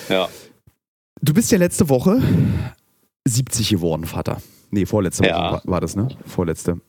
Ja. 0.08 0.30
Du 1.22 1.34
bist 1.34 1.52
ja 1.52 1.58
letzte 1.58 1.90
Woche 1.90 2.22
70 3.26 3.70
geworden, 3.70 4.06
Vater. 4.06 4.42
Nee, 4.72 4.86
vorletzte 4.86 5.26
ja. 5.26 5.36
Woche 5.36 5.52
war, 5.52 5.62
war, 5.66 5.82
das, 5.82 5.96
ne? 5.96 6.08
Vorletzte. 6.26 6.80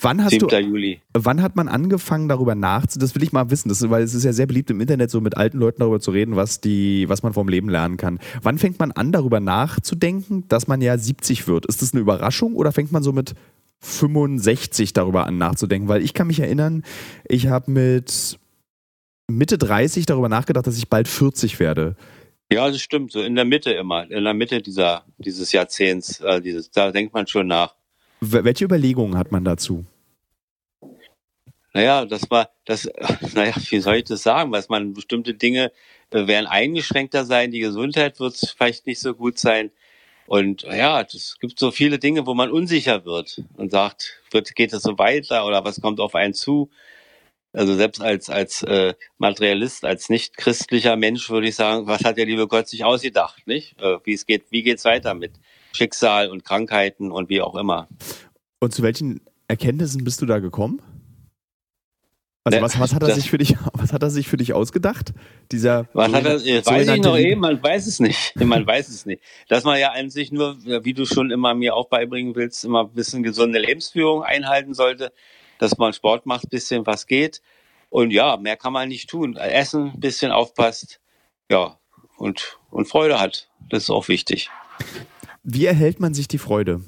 Wann 0.00 0.22
hast 0.22 0.30
7. 0.30 0.46
du, 0.46 0.58
Juli. 0.58 1.00
Wann 1.12 1.42
hat 1.42 1.56
man 1.56 1.68
angefangen, 1.68 2.28
darüber 2.28 2.54
nachzudenken? 2.54 3.00
Das 3.00 3.14
will 3.14 3.22
ich 3.22 3.32
mal 3.32 3.50
wissen, 3.50 3.68
das, 3.68 3.88
weil 3.90 4.02
es 4.02 4.14
ist 4.14 4.24
ja 4.24 4.32
sehr 4.32 4.46
beliebt 4.46 4.70
im 4.70 4.80
Internet, 4.80 5.10
so 5.10 5.20
mit 5.20 5.36
alten 5.36 5.58
Leuten 5.58 5.80
darüber 5.80 6.00
zu 6.00 6.12
reden, 6.12 6.36
was, 6.36 6.60
die, 6.60 7.08
was 7.08 7.22
man 7.22 7.32
vom 7.32 7.48
Leben 7.48 7.68
lernen 7.68 7.96
kann. 7.96 8.18
Wann 8.42 8.58
fängt 8.58 8.78
man 8.78 8.92
an, 8.92 9.12
darüber 9.12 9.40
nachzudenken, 9.40 10.44
dass 10.48 10.68
man 10.68 10.80
ja 10.80 10.96
70 10.96 11.48
wird? 11.48 11.66
Ist 11.66 11.82
das 11.82 11.92
eine 11.92 12.00
Überraschung 12.00 12.54
oder 12.54 12.72
fängt 12.72 12.92
man 12.92 13.02
so 13.02 13.12
mit 13.12 13.34
65 13.80 14.92
darüber 14.92 15.26
an 15.26 15.38
nachzudenken, 15.38 15.88
weil 15.88 16.02
ich 16.02 16.14
kann 16.14 16.26
mich 16.26 16.40
erinnern, 16.40 16.82
ich 17.28 17.46
habe 17.48 17.70
mit 17.70 18.38
Mitte 19.28 19.58
30 19.58 20.06
darüber 20.06 20.28
nachgedacht, 20.28 20.66
dass 20.66 20.78
ich 20.78 20.88
bald 20.88 21.08
40 21.08 21.60
werde. 21.60 21.96
Ja, 22.50 22.68
das 22.68 22.80
stimmt, 22.80 23.10
so 23.12 23.22
in 23.22 23.34
der 23.34 23.44
Mitte 23.44 23.72
immer, 23.72 24.08
in 24.08 24.22
der 24.22 24.34
Mitte 24.34 24.62
dieser, 24.62 25.04
dieses 25.18 25.50
Jahrzehnts, 25.52 26.20
äh, 26.20 26.40
dieses, 26.40 26.70
da 26.70 26.92
denkt 26.92 27.12
man 27.12 27.26
schon 27.26 27.48
nach. 27.48 27.74
Welche 28.20 28.64
Überlegungen 28.64 29.18
hat 29.18 29.32
man 29.32 29.44
dazu? 29.44 29.84
Naja, 31.74 32.06
das 32.06 32.30
war, 32.30 32.50
das, 32.64 32.88
naja, 33.34 33.52
wie 33.68 33.80
soll 33.80 33.96
ich 33.96 34.04
das 34.04 34.22
sagen? 34.22 34.52
Was 34.52 34.68
man, 34.68 34.94
bestimmte 34.94 35.34
Dinge 35.34 35.72
äh, 36.10 36.26
werden 36.26 36.46
eingeschränkter 36.46 37.24
sein, 37.24 37.50
die 37.50 37.58
Gesundheit 37.58 38.20
wird 38.20 38.36
vielleicht 38.56 38.86
nicht 38.86 39.00
so 39.00 39.12
gut 39.12 39.38
sein. 39.38 39.70
Und 40.26 40.62
ja, 40.62 41.00
es 41.00 41.36
gibt 41.40 41.58
so 41.58 41.70
viele 41.70 41.98
Dinge, 41.98 42.26
wo 42.26 42.34
man 42.34 42.50
unsicher 42.50 43.04
wird 43.04 43.42
und 43.56 43.70
sagt, 43.70 44.20
wird, 44.30 44.54
geht 44.54 44.72
es 44.72 44.82
so 44.82 44.98
weiter 44.98 45.46
oder 45.46 45.64
was 45.64 45.80
kommt 45.80 46.00
auf 46.00 46.14
einen 46.14 46.34
zu? 46.34 46.70
Also 47.52 47.74
selbst 47.74 48.02
als, 48.02 48.28
als 48.28 48.62
äh, 48.64 48.94
Materialist, 49.18 49.84
als 49.84 50.10
nicht 50.10 50.36
christlicher 50.36 50.96
Mensch 50.96 51.30
würde 51.30 51.48
ich 51.48 51.54
sagen, 51.54 51.86
was 51.86 52.04
hat 52.04 52.18
der 52.18 52.26
liebe 52.26 52.46
Gott 52.48 52.68
sich 52.68 52.84
ausgedacht, 52.84 53.46
nicht? 53.46 53.80
Äh, 53.80 53.98
wie 54.04 54.12
es 54.12 54.26
geht, 54.26 54.44
wie 54.50 54.62
geht's 54.62 54.84
weiter 54.84 55.14
mit 55.14 55.32
Schicksal 55.72 56.30
und 56.30 56.44
Krankheiten 56.44 57.10
und 57.10 57.30
wie 57.30 57.40
auch 57.40 57.54
immer. 57.54 57.88
Und 58.60 58.74
zu 58.74 58.82
welchen 58.82 59.22
Erkenntnissen 59.48 60.04
bist 60.04 60.20
du 60.20 60.26
da 60.26 60.38
gekommen? 60.38 60.82
Also 62.46 62.60
was, 62.60 62.78
was, 62.78 62.94
hat 62.94 63.02
er 63.02 63.12
sich 63.12 63.28
für 63.28 63.38
dich, 63.38 63.56
was 63.72 63.92
hat 63.92 64.04
er 64.04 64.10
sich 64.10 64.28
für 64.28 64.36
dich 64.36 64.52
ausgedacht? 64.52 65.12
Dieser 65.50 65.88
was 65.92 66.12
hat 66.12 66.24
er, 66.26 66.36
weiß 66.36 66.88
ich 66.90 67.02
noch 67.02 67.18
eben, 67.18 67.40
man 67.40 67.60
weiß 67.60 67.88
es 67.88 67.98
nicht. 67.98 68.36
Man 68.40 68.64
weiß 68.64 68.88
es 68.88 69.04
nicht. 69.04 69.20
Dass 69.48 69.64
man 69.64 69.80
ja 69.80 69.90
an 69.90 70.10
sich 70.10 70.30
nur, 70.30 70.56
wie 70.84 70.94
du 70.94 71.06
schon 71.06 71.32
immer 71.32 71.54
mir 71.54 71.74
auch 71.74 71.88
beibringen 71.88 72.36
willst, 72.36 72.64
immer 72.64 72.84
ein 72.84 72.92
bisschen 72.92 73.24
gesunde 73.24 73.58
Lebensführung 73.58 74.22
einhalten 74.22 74.74
sollte, 74.74 75.12
dass 75.58 75.76
man 75.76 75.92
Sport 75.92 76.26
macht, 76.26 76.48
bisschen 76.48 76.86
was 76.86 77.08
geht. 77.08 77.42
Und 77.90 78.12
ja, 78.12 78.36
mehr 78.36 78.56
kann 78.56 78.72
man 78.72 78.90
nicht 78.90 79.10
tun. 79.10 79.36
Essen, 79.36 79.98
bisschen 79.98 80.30
aufpasst, 80.30 81.00
ja, 81.50 81.80
und, 82.16 82.58
und 82.70 82.86
Freude 82.86 83.18
hat. 83.18 83.48
Das 83.70 83.84
ist 83.84 83.90
auch 83.90 84.06
wichtig. 84.06 84.50
Wie 85.42 85.66
erhält 85.66 85.98
man 85.98 86.14
sich 86.14 86.28
die 86.28 86.38
Freude? 86.38 86.82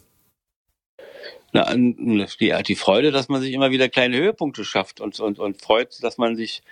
Na, 1.52 1.74
die, 1.74 2.54
die 2.66 2.74
Freude, 2.74 3.10
dass 3.10 3.28
man 3.28 3.40
sich 3.40 3.52
immer 3.52 3.70
wieder 3.70 3.88
kleine 3.88 4.18
Höhepunkte 4.18 4.64
schafft 4.64 5.00
und, 5.00 5.18
und, 5.18 5.38
und 5.38 5.62
freut, 5.62 6.02
dass 6.02 6.18
man 6.18 6.36
sich 6.36 6.62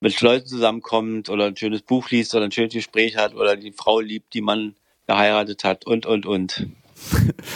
mit 0.00 0.18
Leuten 0.20 0.46
zusammenkommt 0.46 1.28
oder 1.28 1.46
ein 1.46 1.56
schönes 1.56 1.82
Buch 1.82 2.10
liest 2.10 2.34
oder 2.34 2.44
ein 2.44 2.52
schönes 2.52 2.72
Gespräch 2.72 3.16
hat 3.16 3.34
oder 3.34 3.56
die 3.56 3.72
Frau 3.72 4.00
liebt, 4.00 4.32
die 4.32 4.40
man 4.40 4.74
geheiratet 5.06 5.64
hat 5.64 5.86
und, 5.86 6.06
und, 6.06 6.26
und. 6.26 6.66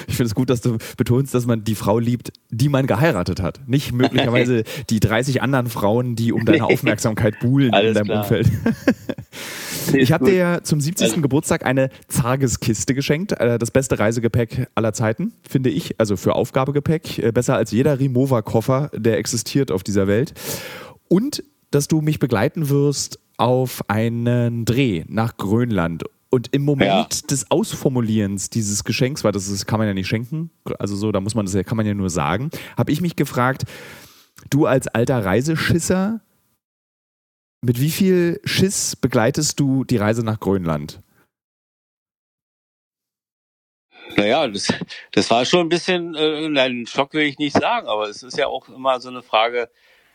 Ich 0.07 0.17
finde 0.17 0.29
es 0.29 0.35
gut, 0.35 0.51
dass 0.51 0.61
du 0.61 0.79
betonst, 0.97 1.35
dass 1.35 1.47
man 1.47 1.65
die 1.65 1.75
Frau 1.75 1.99
liebt, 1.99 2.33
die 2.51 2.69
man 2.69 2.87
geheiratet 2.87 3.41
hat. 3.41 3.61
Nicht 3.67 3.93
möglicherweise 3.93 4.63
die 4.91 5.01
30 5.01 5.43
anderen 5.43 5.69
Frauen, 5.69 6.17
die 6.17 6.33
um 6.33 6.45
deine 6.45 6.65
Aufmerksamkeit 6.65 7.41
buhlen 7.41 7.73
in 7.73 7.95
deinem 7.95 8.05
klar. 8.05 8.23
Umfeld. 8.23 8.49
ich 9.95 10.13
habe 10.13 10.27
dir 10.27 10.35
ja 10.35 10.63
zum 10.63 10.81
70. 10.81 11.09
Also. 11.09 11.21
Geburtstag 11.21 11.65
eine 11.65 11.91
Zargeskiste 12.09 12.95
geschenkt. 12.95 13.33
Äh, 13.33 13.59
das 13.59 13.71
beste 13.71 13.99
Reisegepäck 13.99 14.69
aller 14.75 14.93
Zeiten, 14.93 15.33
finde 15.49 15.71
ich. 15.71 15.99
Also 15.99 16.17
für 16.17 16.35
Aufgabegepäck. 16.35 17.19
Äh, 17.19 17.33
besser 17.33 17.57
als 17.57 17.71
jeder 17.71 17.99
Rimowa-Koffer, 17.99 18.91
der 18.95 19.19
existiert 19.19 19.71
auf 19.71 19.83
dieser 19.83 20.07
Welt. 20.07 20.35
Und 21.09 21.43
dass 21.71 21.89
du 21.89 22.01
mich 22.01 22.19
begleiten 22.19 22.69
wirst 22.69 23.19
auf 23.37 23.83
einen 23.89 24.65
Dreh 24.65 25.05
nach 25.09 25.37
Grönland 25.37 26.05
und 26.33 26.49
im 26.53 26.65
Moment 26.65 27.15
ja. 27.15 27.27
des 27.29 27.51
Ausformulierens 27.51 28.49
dieses 28.49 28.85
Geschenks, 28.85 29.23
weil 29.23 29.33
das 29.33 29.49
ist, 29.49 29.67
kann 29.67 29.79
man 29.79 29.87
ja 29.87 29.93
nicht 29.95 30.09
schenken, 30.09 30.51
also 30.79 30.97
so, 30.97 31.13
da 31.13 31.21
muss 31.21 31.35
man 31.35 31.45
das 31.45 31.67
kann 31.67 31.77
man 31.77 31.87
ja 31.87 31.93
nur 31.93 32.09
sagen, 32.09 32.51
habe 32.77 32.91
ich 32.91 33.03
mich 33.03 33.17
gefragt, 33.17 33.65
du 34.49 34.65
als 34.65 34.89
alter 34.89 35.25
Reiseschisser, 35.25 36.23
mit 37.65 37.81
wie 37.81 37.91
viel 37.91 38.41
Schiss 38.45 38.97
begleitest 38.97 39.59
du 39.59 39.85
die 39.85 39.97
Reise 39.97 40.25
nach 40.25 40.41
Grönland? 40.41 41.01
Naja, 44.17 44.47
das, 44.49 44.69
das 45.13 45.31
war 45.31 45.45
schon 45.45 45.61
ein 45.61 45.69
bisschen, 45.69 46.15
äh, 46.15 46.47
ein 46.47 46.87
Schock 46.87 47.15
will 47.15 47.23
ich 47.23 47.39
nicht 47.39 47.57
sagen, 47.57 47.87
aber 47.87 48.09
es 48.09 48.23
ist 48.23 48.37
ja 48.37 48.47
auch 48.47 48.69
immer 48.69 49.01
so 49.01 49.09
eine 49.09 49.23
Frage, 49.23 49.71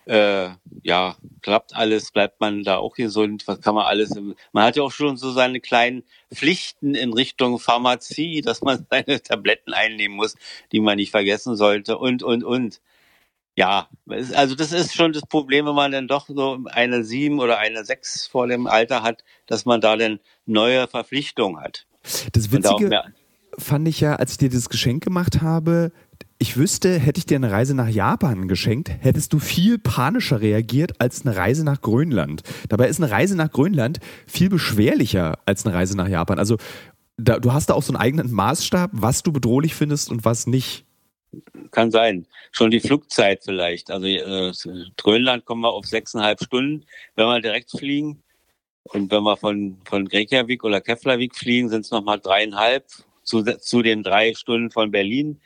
äh, 0.05 0.49
ja, 0.83 1.15
klappt 1.41 1.75
alles, 1.75 2.11
bleibt 2.11 2.39
man 2.39 2.63
da 2.63 2.77
auch 2.77 2.95
gesund, 2.95 3.47
was 3.47 3.61
kann 3.61 3.75
man 3.75 3.85
alles, 3.85 4.13
man 4.51 4.63
hat 4.63 4.75
ja 4.75 4.83
auch 4.83 4.91
schon 4.91 5.17
so 5.17 5.31
seine 5.31 5.59
kleinen 5.59 6.03
Pflichten 6.33 6.95
in 6.95 7.13
Richtung 7.13 7.59
Pharmazie, 7.59 8.41
dass 8.41 8.61
man 8.61 8.85
seine 8.91 9.21
Tabletten 9.21 9.73
einnehmen 9.73 10.15
muss, 10.15 10.35
die 10.71 10.79
man 10.79 10.97
nicht 10.97 11.11
vergessen 11.11 11.55
sollte 11.55 11.97
und, 11.97 12.23
und, 12.23 12.43
und. 12.43 12.81
Ja, 13.57 13.89
also 14.35 14.53
das 14.53 14.71
ist 14.71 14.93
schon 14.93 15.13
das 15.13 15.23
Problem, 15.23 15.65
wenn 15.65 15.73
man 15.73 15.91
dann 15.91 16.07
doch 16.07 16.27
so 16.27 16.59
eine 16.67 17.03
sieben 17.03 17.39
oder 17.39 17.57
eine 17.57 17.83
sechs 17.83 18.27
vor 18.27 18.47
dem 18.47 18.67
Alter 18.67 19.01
hat, 19.01 19.23
dass 19.47 19.65
man 19.65 19.81
da 19.81 19.97
dann 19.97 20.19
neue 20.45 20.87
Verpflichtungen 20.87 21.59
hat. 21.59 21.87
Das 22.33 22.51
Witzige 22.51 23.01
fand 23.57 23.87
ich 23.87 23.99
ja, 23.99 24.15
als 24.15 24.33
ich 24.33 24.37
dir 24.37 24.49
das 24.49 24.69
Geschenk 24.69 25.03
gemacht 25.03 25.41
habe, 25.41 25.91
ich 26.37 26.55
wüsste, 26.55 26.99
hätte 26.99 27.17
ich 27.17 27.25
dir 27.25 27.37
eine 27.37 27.51
Reise 27.51 27.73
nach 27.73 27.87
Japan 27.87 28.47
geschenkt, 28.47 28.91
hättest 28.99 29.33
du 29.33 29.39
viel 29.39 29.79
panischer 29.79 30.39
reagiert 30.39 31.01
als 31.01 31.25
eine 31.25 31.35
Reise 31.35 31.63
nach 31.63 31.81
Grönland. 31.81 32.43
Dabei 32.69 32.87
ist 32.89 33.01
eine 33.01 33.09
Reise 33.09 33.35
nach 33.35 33.51
Grönland 33.51 33.99
viel 34.27 34.49
beschwerlicher 34.49 35.39
als 35.47 35.65
eine 35.65 35.73
Reise 35.73 35.97
nach 35.97 36.07
Japan. 36.07 36.37
Also 36.37 36.57
da, 37.17 37.39
du 37.39 37.53
hast 37.53 37.71
da 37.71 37.73
auch 37.73 37.81
so 37.81 37.91
einen 37.91 38.01
eigenen 38.01 38.31
Maßstab, 38.31 38.91
was 38.93 39.23
du 39.23 39.31
bedrohlich 39.31 39.73
findest 39.73 40.11
und 40.11 40.25
was 40.25 40.45
nicht. 40.45 40.85
Kann 41.71 41.91
sein. 41.91 42.25
Schon 42.51 42.71
die 42.71 42.79
Flugzeit 42.79 43.43
vielleicht. 43.43 43.91
Also 43.91 44.07
äh, 44.07 44.51
Grönland 44.97 45.45
kommen 45.45 45.61
wir 45.61 45.71
auf 45.71 45.85
sechseinhalb 45.85 46.41
Stunden, 46.43 46.85
wenn 47.15 47.27
wir 47.27 47.41
direkt 47.41 47.71
fliegen. 47.71 48.23
Und 48.83 49.11
wenn 49.11 49.23
wir 49.23 49.37
von, 49.37 49.77
von 49.85 50.07
Reykjavik 50.07 50.63
oder 50.63 50.81
Keflavik 50.81 51.35
fliegen, 51.35 51.69
sind 51.69 51.81
es 51.81 51.91
nochmal 51.91 52.19
dreieinhalb 52.19 52.85
zu, 53.23 53.43
zu 53.43 53.81
den 53.81 54.03
drei 54.03 54.33
Stunden 54.33 54.71
von 54.71 54.91
Berlin. 54.91 55.39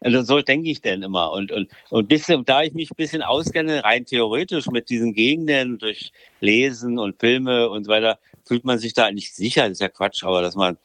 Also 0.00 0.22
so 0.22 0.40
denke 0.40 0.70
ich 0.70 0.80
denn 0.80 1.02
immer. 1.02 1.32
Und, 1.32 1.50
und, 1.52 1.70
und 1.90 2.08
bisschen, 2.08 2.44
da 2.44 2.62
ich 2.62 2.72
mich 2.72 2.90
ein 2.90 2.96
bisschen 2.96 3.22
auskenne, 3.22 3.84
rein 3.84 4.06
theoretisch 4.06 4.66
mit 4.68 4.90
diesen 4.90 5.12
Gegenden 5.12 5.78
durch 5.78 6.12
Lesen 6.40 6.98
und 6.98 7.18
Filme 7.18 7.68
und 7.68 7.84
so 7.84 7.90
weiter, 7.90 8.18
fühlt 8.44 8.64
man 8.64 8.78
sich 8.78 8.94
da 8.94 9.10
nicht 9.10 9.34
sicher, 9.34 9.62
das 9.62 9.72
ist 9.72 9.80
ja 9.80 9.88
Quatsch, 9.88 10.22
aber 10.24 10.40
dass 10.40 10.54
man 10.54 10.78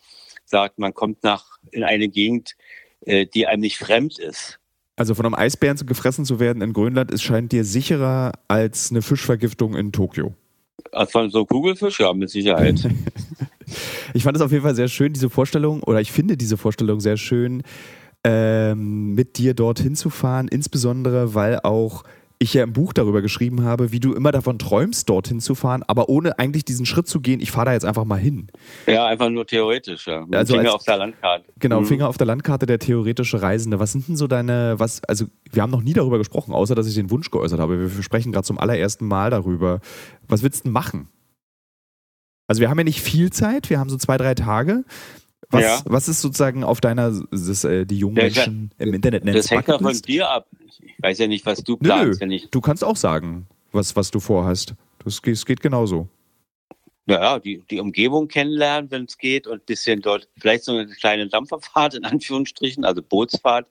sagt, 0.46 0.80
man 0.80 0.94
kommt 0.94 1.24
nach 1.24 1.46
in 1.72 1.84
eine 1.84 2.10
Gegend, 2.10 2.56
äh, 3.06 3.26
die 3.26 3.48
einem 3.48 3.62
nicht 3.62 3.78
fremd 3.78 4.20
ist. 4.20 4.60
Also 4.96 5.16
von 5.16 5.26
einem 5.26 5.36
Eisbären 5.36 5.78
gefressen 5.86 6.24
zu 6.24 6.40
werden 6.40 6.62
in 6.62 6.74
Grönland, 6.74 7.12
es 7.12 7.24
scheint 7.24 7.52
dir 7.52 7.66
sicherer 7.66 8.34
als 8.48 8.92
eine 8.92 9.02
Fischvergiftung 9.02 9.76
in 9.76 9.92
Tokio. 9.92 10.36
Also 10.92 11.12
von 11.12 11.30
so 11.32 11.46
Kugelfisch, 11.46 12.00
ja, 12.00 12.14
mit 12.14 12.30
Sicherheit. 12.30 12.88
ich 14.14 14.24
fand 14.24 14.38
es 14.38 14.44
auf 14.44 14.52
jeden 14.52 14.64
Fall 14.64 14.76
sehr 14.76 14.88
schön, 14.88 15.14
diese 15.14 15.30
Vorstellung, 15.30 15.82
oder 15.82 16.00
ich 16.00 16.12
finde 16.12 16.38
diese 16.38 16.58
Vorstellung 16.58 17.00
sehr 17.00 17.18
schön, 17.18 17.64
ähm, 18.24 19.14
mit 19.14 19.38
dir 19.38 19.54
dorthin 19.54 19.96
zu 19.96 20.10
fahren, 20.10 20.48
insbesondere 20.48 21.34
weil 21.34 21.60
auch 21.60 22.04
ich 22.44 22.54
ja 22.54 22.64
im 22.64 22.74
Buch 22.74 22.94
darüber 22.94 23.22
geschrieben 23.22 23.64
habe, 23.64 23.92
wie 23.92 24.00
du 24.00 24.14
immer 24.14 24.32
davon 24.32 24.60
träumst, 24.60 25.10
dorthin 25.10 25.40
zu 25.40 25.56
fahren, 25.56 25.84
aber 25.88 26.10
ohne 26.10 26.38
eigentlich 26.38 26.66
diesen 26.66 26.86
Schritt 26.86 27.08
zu 27.08 27.22
gehen, 27.22 27.40
ich 27.40 27.52
fahre 27.52 27.66
da 27.68 27.74
jetzt 27.74 27.86
einfach 27.86 28.06
mal 28.06 28.20
hin. 28.20 28.48
Ja, 28.88 29.08
einfach 29.08 29.30
nur 29.30 29.48
theoretisch, 29.48 30.08
ja. 30.08 30.26
Mit 30.26 30.36
Also 30.36 30.54
Finger 30.54 30.66
als- 30.66 30.76
auf 30.76 30.84
der 30.84 30.98
Landkarte. 30.98 31.46
Genau, 31.60 31.82
Mhm. 31.82 31.86
Finger 31.86 32.08
auf 32.10 32.18
der 32.18 32.28
Landkarte, 32.28 32.66
der 32.66 32.80
theoretische 32.80 33.42
Reisende. 33.42 33.80
Was 33.80 33.92
sind 33.94 34.08
denn 34.08 34.16
so 34.16 34.28
deine, 34.28 34.76
was, 34.78 35.04
also 35.06 35.26
wir 35.52 35.62
haben 35.64 35.72
noch 35.72 35.82
nie 35.84 35.94
darüber 35.94 36.18
gesprochen, 36.18 36.54
außer 36.54 36.76
dass 36.76 36.88
ich 36.88 36.96
den 36.96 37.10
Wunsch 37.10 37.32
geäußert 37.32 37.60
habe. 37.60 37.80
Wir, 37.80 37.96
wir 37.98 38.04
sprechen 38.04 38.32
gerade 38.32 38.46
zum 38.46 38.60
allerersten 38.60 39.08
Mal 39.08 39.30
darüber. 39.32 39.80
Was 40.28 40.44
willst 40.44 40.60
du 40.62 40.64
denn 40.66 40.74
machen? 40.74 41.08
Also 42.48 42.60
wir 42.60 42.70
haben 42.70 42.78
ja 42.78 42.84
nicht 42.84 43.02
viel 43.02 43.32
Zeit, 43.32 43.70
wir 43.70 43.80
haben 43.80 43.90
so 43.90 43.98
zwei, 43.98 44.18
drei 44.18 44.36
Tage. 44.36 44.84
Was, 45.54 45.62
Ja. 45.64 45.82
was 45.86 46.08
ist 46.08 46.22
sozusagen 46.22 46.64
auf 46.64 46.82
deiner, 46.82 47.12
das, 47.32 47.64
äh, 47.64 47.86
die 47.86 47.98
jungen 48.00 48.18
Ja, 48.18 48.24
Menschen 48.24 48.72
im 48.80 48.94
Internet 48.94 49.24
nennen 49.24 49.38
Das 49.38 49.50
hängt 49.52 49.68
ja 49.68 49.78
von 49.78 49.94
dir 50.02 50.30
ab. 50.30 50.48
Ich 50.80 50.96
weiß 51.02 51.20
ja 51.20 51.28
nicht, 51.28 51.46
was 51.46 51.64
du 51.64 51.74
Nö, 51.74 51.78
planst, 51.88 52.22
ich. 52.24 52.50
Du 52.50 52.60
kannst 52.60 52.84
auch 52.84 52.96
sagen, 52.98 53.46
was, 53.72 53.96
was 53.96 54.10
du 54.12 54.20
vorhast. 54.20 54.74
Das, 55.04 55.22
geht- 55.22 55.36
es 55.36 55.46
geht 55.46 55.62
genauso. 55.62 56.08
Ja, 57.06 57.38
die, 57.40 57.62
die 57.70 57.80
Umgebung 57.80 58.28
kennenlernen, 58.30 58.90
wenn 58.90 59.04
es 59.06 59.18
geht, 59.18 59.46
und 59.46 59.56
ein 59.62 59.66
bisschen 59.66 60.02
dort, 60.02 60.28
vielleicht 60.38 60.64
so 60.64 60.72
eine 60.72 60.88
kleine 60.88 61.28
Dampferfahrt 61.28 61.96
in 61.96 62.06
Anführungsstrichen, 62.06 62.86
also 62.86 63.02
Bootsfahrt. 63.04 63.68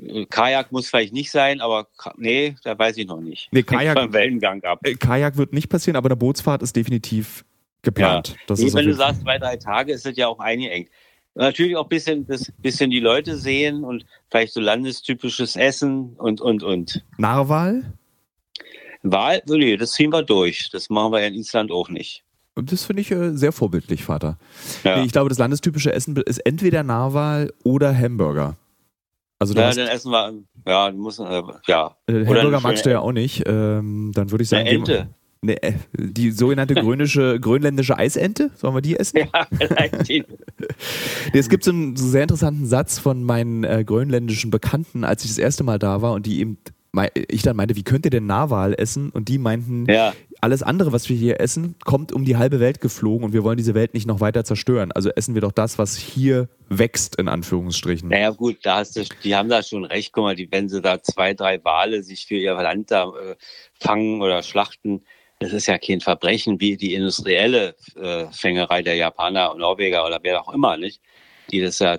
Äh, 0.00 0.26
Kajak 0.26 0.70
muss 0.70 0.88
vielleicht 0.88 1.12
nicht 1.14 1.30
sein, 1.30 1.60
aber 1.60 1.88
nee, 2.16 2.54
da 2.62 2.78
weiß 2.78 2.96
ich 2.98 3.06
noch 3.06 3.20
nicht. 3.20 3.48
Nee, 3.52 3.62
Kajak- 3.62 3.98
vom 3.98 4.12
Wellengang 4.12 4.62
ab. 4.64 4.80
Äh, 4.84 4.94
Kajak 4.94 5.36
wird 5.36 5.52
nicht 5.52 5.68
passieren, 5.68 5.96
aber 5.96 6.08
eine 6.08 6.16
Bootsfahrt 6.16 6.62
ist 6.62 6.76
definitiv 6.76 7.44
geplant. 7.82 8.36
Das 8.46 8.60
Nee, 8.60 8.66
ist 8.66 8.74
wenn 8.74 8.86
du 8.86 8.94
sagst, 8.94 9.22
zwei, 9.22 9.38
drei 9.38 9.56
Tage, 9.56 9.92
ist 9.92 10.06
das 10.06 10.16
ja 10.16 10.28
auch 10.28 10.38
eingeengt. 10.38 10.88
Natürlich 11.34 11.76
auch 11.76 11.84
ein 11.84 11.88
bisschen, 11.88 12.26
das, 12.26 12.52
bisschen 12.58 12.90
die 12.90 13.00
Leute 13.00 13.36
sehen 13.36 13.84
und 13.84 14.04
vielleicht 14.30 14.52
so 14.52 14.60
landestypisches 14.60 15.56
Essen 15.56 16.14
und, 16.16 16.40
und, 16.40 16.62
und. 16.62 17.02
Narwal? 17.16 17.94
Wahl, 19.02 19.42
nee, 19.46 19.76
das 19.76 19.92
ziehen 19.92 20.12
wir 20.12 20.22
durch. 20.22 20.70
Das 20.70 20.90
machen 20.90 21.12
wir 21.12 21.20
ja 21.20 21.26
in 21.26 21.34
Island 21.34 21.70
auch 21.72 21.88
nicht. 21.88 22.22
Und 22.54 22.70
das 22.70 22.84
finde 22.84 23.00
ich 23.00 23.10
äh, 23.10 23.30
sehr 23.30 23.52
vorbildlich, 23.52 24.04
Vater. 24.04 24.38
Ja, 24.84 24.98
Nee, 24.98 25.06
ich 25.06 25.12
glaube, 25.12 25.30
das 25.30 25.38
landestypische 25.38 25.92
Essen 25.92 26.16
ist 26.16 26.38
entweder 26.38 26.82
Narwal 26.82 27.52
oder 27.64 27.96
Hamburger. 27.96 28.56
Also 29.38 29.54
ja 29.54 29.72
dann 29.72 29.88
essen 29.88 30.12
wir, 30.12 30.34
ja, 30.66 30.90
du 30.90 30.98
musst, 30.98 31.18
äh, 31.18 31.42
ja, 31.66 31.96
äh, 32.06 32.26
Hamburger 32.26 32.60
magst 32.60 32.86
du 32.86 32.90
ja 32.90 33.00
auch 33.00 33.10
nicht. 33.10 33.42
Ähm, 33.46 34.12
dann 34.14 34.30
würde 34.30 34.42
ich 34.42 34.50
sagen, 34.50 34.68
eine 34.68 34.70
Ente. 34.70 35.08
Nee, 35.44 35.56
äh, 35.60 35.72
die 35.98 36.30
sogenannte 36.30 36.74
grönische, 36.76 37.40
grönländische 37.40 37.98
Eisente. 37.98 38.50
Sollen 38.54 38.74
wir 38.74 38.80
die 38.80 38.96
essen? 38.96 39.18
Ja, 39.18 39.46
vielleicht 39.50 40.08
die- 40.08 40.24
es 41.32 41.48
gibt 41.48 41.64
so 41.64 41.72
einen 41.72 41.96
sehr 41.96 42.22
interessanten 42.22 42.66
Satz 42.66 42.98
von 42.98 43.24
meinen 43.24 43.64
äh, 43.64 43.82
grönländischen 43.84 44.50
Bekannten, 44.50 45.02
als 45.04 45.24
ich 45.24 45.30
das 45.30 45.38
erste 45.38 45.64
Mal 45.64 45.78
da 45.80 46.00
war 46.00 46.12
und 46.12 46.26
die 46.26 46.38
eben, 46.40 46.58
ich 47.28 47.42
dann 47.42 47.56
meinte, 47.56 47.74
wie 47.74 47.82
könnt 47.82 48.04
ihr 48.04 48.10
denn 48.10 48.26
Narwal 48.26 48.74
essen? 48.78 49.10
Und 49.10 49.28
die 49.28 49.38
meinten, 49.38 49.86
ja, 49.90 50.12
alles 50.40 50.62
andere, 50.62 50.92
was 50.92 51.08
wir 51.08 51.16
hier 51.16 51.40
essen, 51.40 51.74
kommt 51.84 52.12
um 52.12 52.24
die 52.24 52.36
halbe 52.36 52.60
Welt 52.60 52.80
geflogen 52.80 53.24
und 53.24 53.32
wir 53.32 53.42
wollen 53.44 53.56
diese 53.56 53.74
Welt 53.74 53.94
nicht 53.94 54.06
noch 54.06 54.20
weiter 54.20 54.44
zerstören. 54.44 54.92
Also 54.92 55.08
essen 55.10 55.34
wir 55.34 55.40
doch 55.40 55.52
das, 55.52 55.78
was 55.78 55.96
hier 55.96 56.48
wächst, 56.68 57.16
in 57.16 57.28
Anführungsstrichen. 57.28 58.08
naja, 58.10 58.30
gut, 58.30 58.58
da 58.62 58.76
hast 58.78 58.96
du, 58.96 59.04
die 59.24 59.34
haben 59.34 59.48
da 59.48 59.62
schon 59.62 59.84
recht. 59.84 60.12
Guck 60.12 60.24
mal, 60.24 60.36
die, 60.36 60.48
wenn 60.52 60.68
sie 60.68 60.80
da 60.82 61.02
zwei, 61.02 61.34
drei 61.34 61.64
Wale 61.64 62.02
sich 62.02 62.26
für 62.26 62.34
ihr 62.36 62.54
Land 62.54 62.90
da 62.92 63.04
äh, 63.08 63.36
fangen 63.80 64.20
oder 64.20 64.42
schlachten, 64.42 65.02
das 65.42 65.52
ist 65.52 65.66
ja 65.66 65.78
kein 65.78 66.00
Verbrechen 66.00 66.60
wie 66.60 66.76
die 66.76 66.94
industrielle 66.94 67.74
äh, 67.96 68.26
Fängerei 68.32 68.82
der 68.82 68.96
Japaner 68.96 69.52
und 69.52 69.58
Norweger 69.58 70.06
oder 70.06 70.20
wer 70.22 70.40
auch 70.40 70.52
immer, 70.52 70.76
nicht? 70.76 71.00
Die 71.50 71.60
das 71.60 71.78
ja 71.78 71.98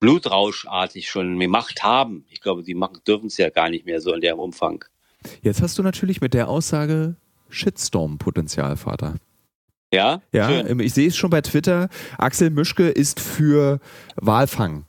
blutrauschartig 0.00 1.08
schon 1.08 1.38
gemacht 1.38 1.82
haben. 1.82 2.24
Ich 2.30 2.40
glaube, 2.40 2.62
die 2.62 2.74
machen, 2.74 3.00
dürfen 3.06 3.26
es 3.26 3.36
ja 3.36 3.50
gar 3.50 3.68
nicht 3.68 3.86
mehr 3.86 4.00
so 4.00 4.12
in 4.12 4.20
dem 4.20 4.38
Umfang. 4.38 4.84
Jetzt 5.42 5.62
hast 5.62 5.78
du 5.78 5.82
natürlich 5.82 6.20
mit 6.20 6.34
der 6.34 6.48
Aussage 6.48 7.16
Shitstorm-Potenzial, 7.48 8.76
Vater. 8.76 9.16
Ja? 9.92 10.22
Ja, 10.32 10.48
Schön. 10.48 10.66
ähm, 10.68 10.80
ich 10.80 10.94
sehe 10.94 11.08
es 11.08 11.16
schon 11.16 11.30
bei 11.30 11.40
Twitter. 11.40 11.88
Axel 12.18 12.50
Mischke 12.50 12.88
ist 12.88 13.20
für 13.20 13.80
Walfang. 14.16 14.84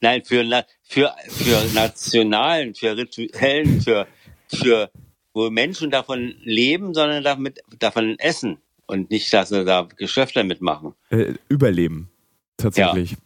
Nein, 0.00 0.22
für, 0.24 0.44
für, 0.82 1.14
für 1.28 1.74
nationalen, 1.74 2.74
für 2.74 2.96
rituellen, 2.96 3.80
für, 3.80 4.06
für, 4.48 4.90
wo 5.34 5.50
Menschen 5.50 5.90
davon 5.90 6.34
leben, 6.42 6.94
sondern 6.94 7.22
damit, 7.24 7.60
davon 7.78 8.18
essen. 8.18 8.58
Und 8.86 9.10
nicht, 9.10 9.32
dass 9.32 9.48
sie 9.50 9.64
da 9.64 9.88
Geschäfte 9.96 10.44
mitmachen. 10.44 10.92
Äh, 11.10 11.34
Überleben. 11.48 12.10
Tatsächlich. 12.56 13.16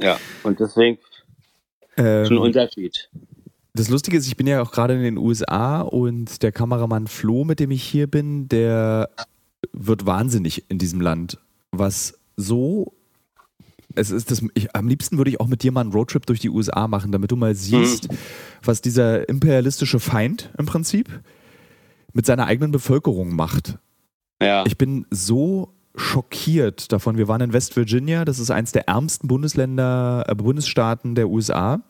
Ja. 0.00 0.18
Und 0.44 0.60
deswegen 0.60 0.98
schon 1.96 2.06
ein 2.06 2.26
Ähm, 2.32 2.38
Unterschied. 2.38 3.10
das 3.74 3.88
Lustige 3.88 4.16
ist, 4.16 4.26
ich 4.26 4.36
bin 4.36 4.46
ja 4.46 4.62
auch 4.62 4.70
gerade 4.70 4.94
in 4.94 5.02
den 5.02 5.18
USA 5.18 5.80
und 5.80 6.42
der 6.42 6.52
Kameramann 6.52 7.06
Flo, 7.08 7.44
mit 7.44 7.58
dem 7.60 7.70
ich 7.70 7.82
hier 7.82 8.06
bin, 8.06 8.48
der 8.48 9.10
wird 9.72 10.06
wahnsinnig 10.06 10.64
in 10.68 10.78
diesem 10.78 11.00
Land. 11.00 11.38
Was 11.72 12.18
so. 12.36 12.92
Es 13.96 14.10
ist 14.10 14.30
das, 14.30 14.42
ich, 14.54 14.74
am 14.74 14.88
liebsten 14.88 15.18
würde 15.18 15.30
ich 15.30 15.40
auch 15.40 15.46
mit 15.46 15.62
dir 15.62 15.72
mal 15.72 15.82
einen 15.82 15.92
Roadtrip 15.92 16.26
durch 16.26 16.40
die 16.40 16.50
USA 16.50 16.88
machen, 16.88 17.12
damit 17.12 17.30
du 17.30 17.36
mal 17.36 17.54
siehst, 17.54 18.08
was 18.62 18.80
dieser 18.80 19.28
imperialistische 19.28 20.00
Feind 20.00 20.50
im 20.58 20.66
Prinzip 20.66 21.20
mit 22.12 22.26
seiner 22.26 22.46
eigenen 22.46 22.72
Bevölkerung 22.72 23.34
macht. 23.34 23.78
Ja. 24.42 24.64
Ich 24.66 24.76
bin 24.76 25.06
so 25.10 25.74
schockiert 25.94 26.92
davon. 26.92 27.16
Wir 27.16 27.28
waren 27.28 27.40
in 27.40 27.52
West 27.52 27.76
Virginia, 27.76 28.24
das 28.24 28.38
ist 28.38 28.50
eins 28.50 28.72
der 28.72 28.88
ärmsten 28.88 29.28
Bundesländer, 29.28 30.24
äh, 30.26 30.34
Bundesstaaten 30.34 31.14
der 31.14 31.28
USA. 31.28 31.82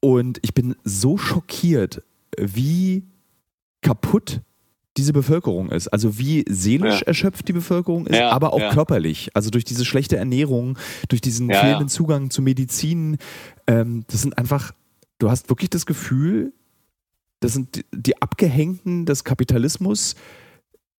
Und 0.00 0.38
ich 0.42 0.54
bin 0.54 0.76
so 0.84 1.18
schockiert, 1.18 2.02
wie 2.38 3.04
kaputt 3.82 4.40
diese 4.96 5.12
Bevölkerung 5.12 5.70
ist. 5.70 5.88
Also 5.88 6.18
wie 6.18 6.44
seelisch 6.48 7.00
Ja. 7.00 7.06
erschöpft 7.06 7.46
die 7.48 7.52
Bevölkerung 7.52 8.06
ist, 8.06 8.16
Ja, 8.18 8.30
aber 8.30 8.52
auch 8.52 8.60
ja. 8.60 8.72
körperlich. 8.72 9.30
Also 9.34 9.50
durch 9.50 9.64
diese 9.64 9.84
schlechte 9.84 10.16
Ernährung, 10.16 10.78
durch 11.08 11.20
diesen 11.20 11.50
fehlenden. 11.50 11.88
Zugang 11.88 12.30
zu 12.30 12.42
Medizin. 12.42 13.18
Ähm, 13.66 14.04
das 14.08 14.22
sind 14.22 14.36
einfach, 14.38 14.72
du 15.18 15.30
hast 15.30 15.48
wirklich 15.48 15.70
das 15.70 15.86
Gefühl, 15.86 16.52
das 17.40 17.52
sind 17.52 17.76
die, 17.76 17.84
die 17.94 18.20
Abgehängten 18.22 19.04
des 19.06 19.24
Kapitalismus, 19.24 20.14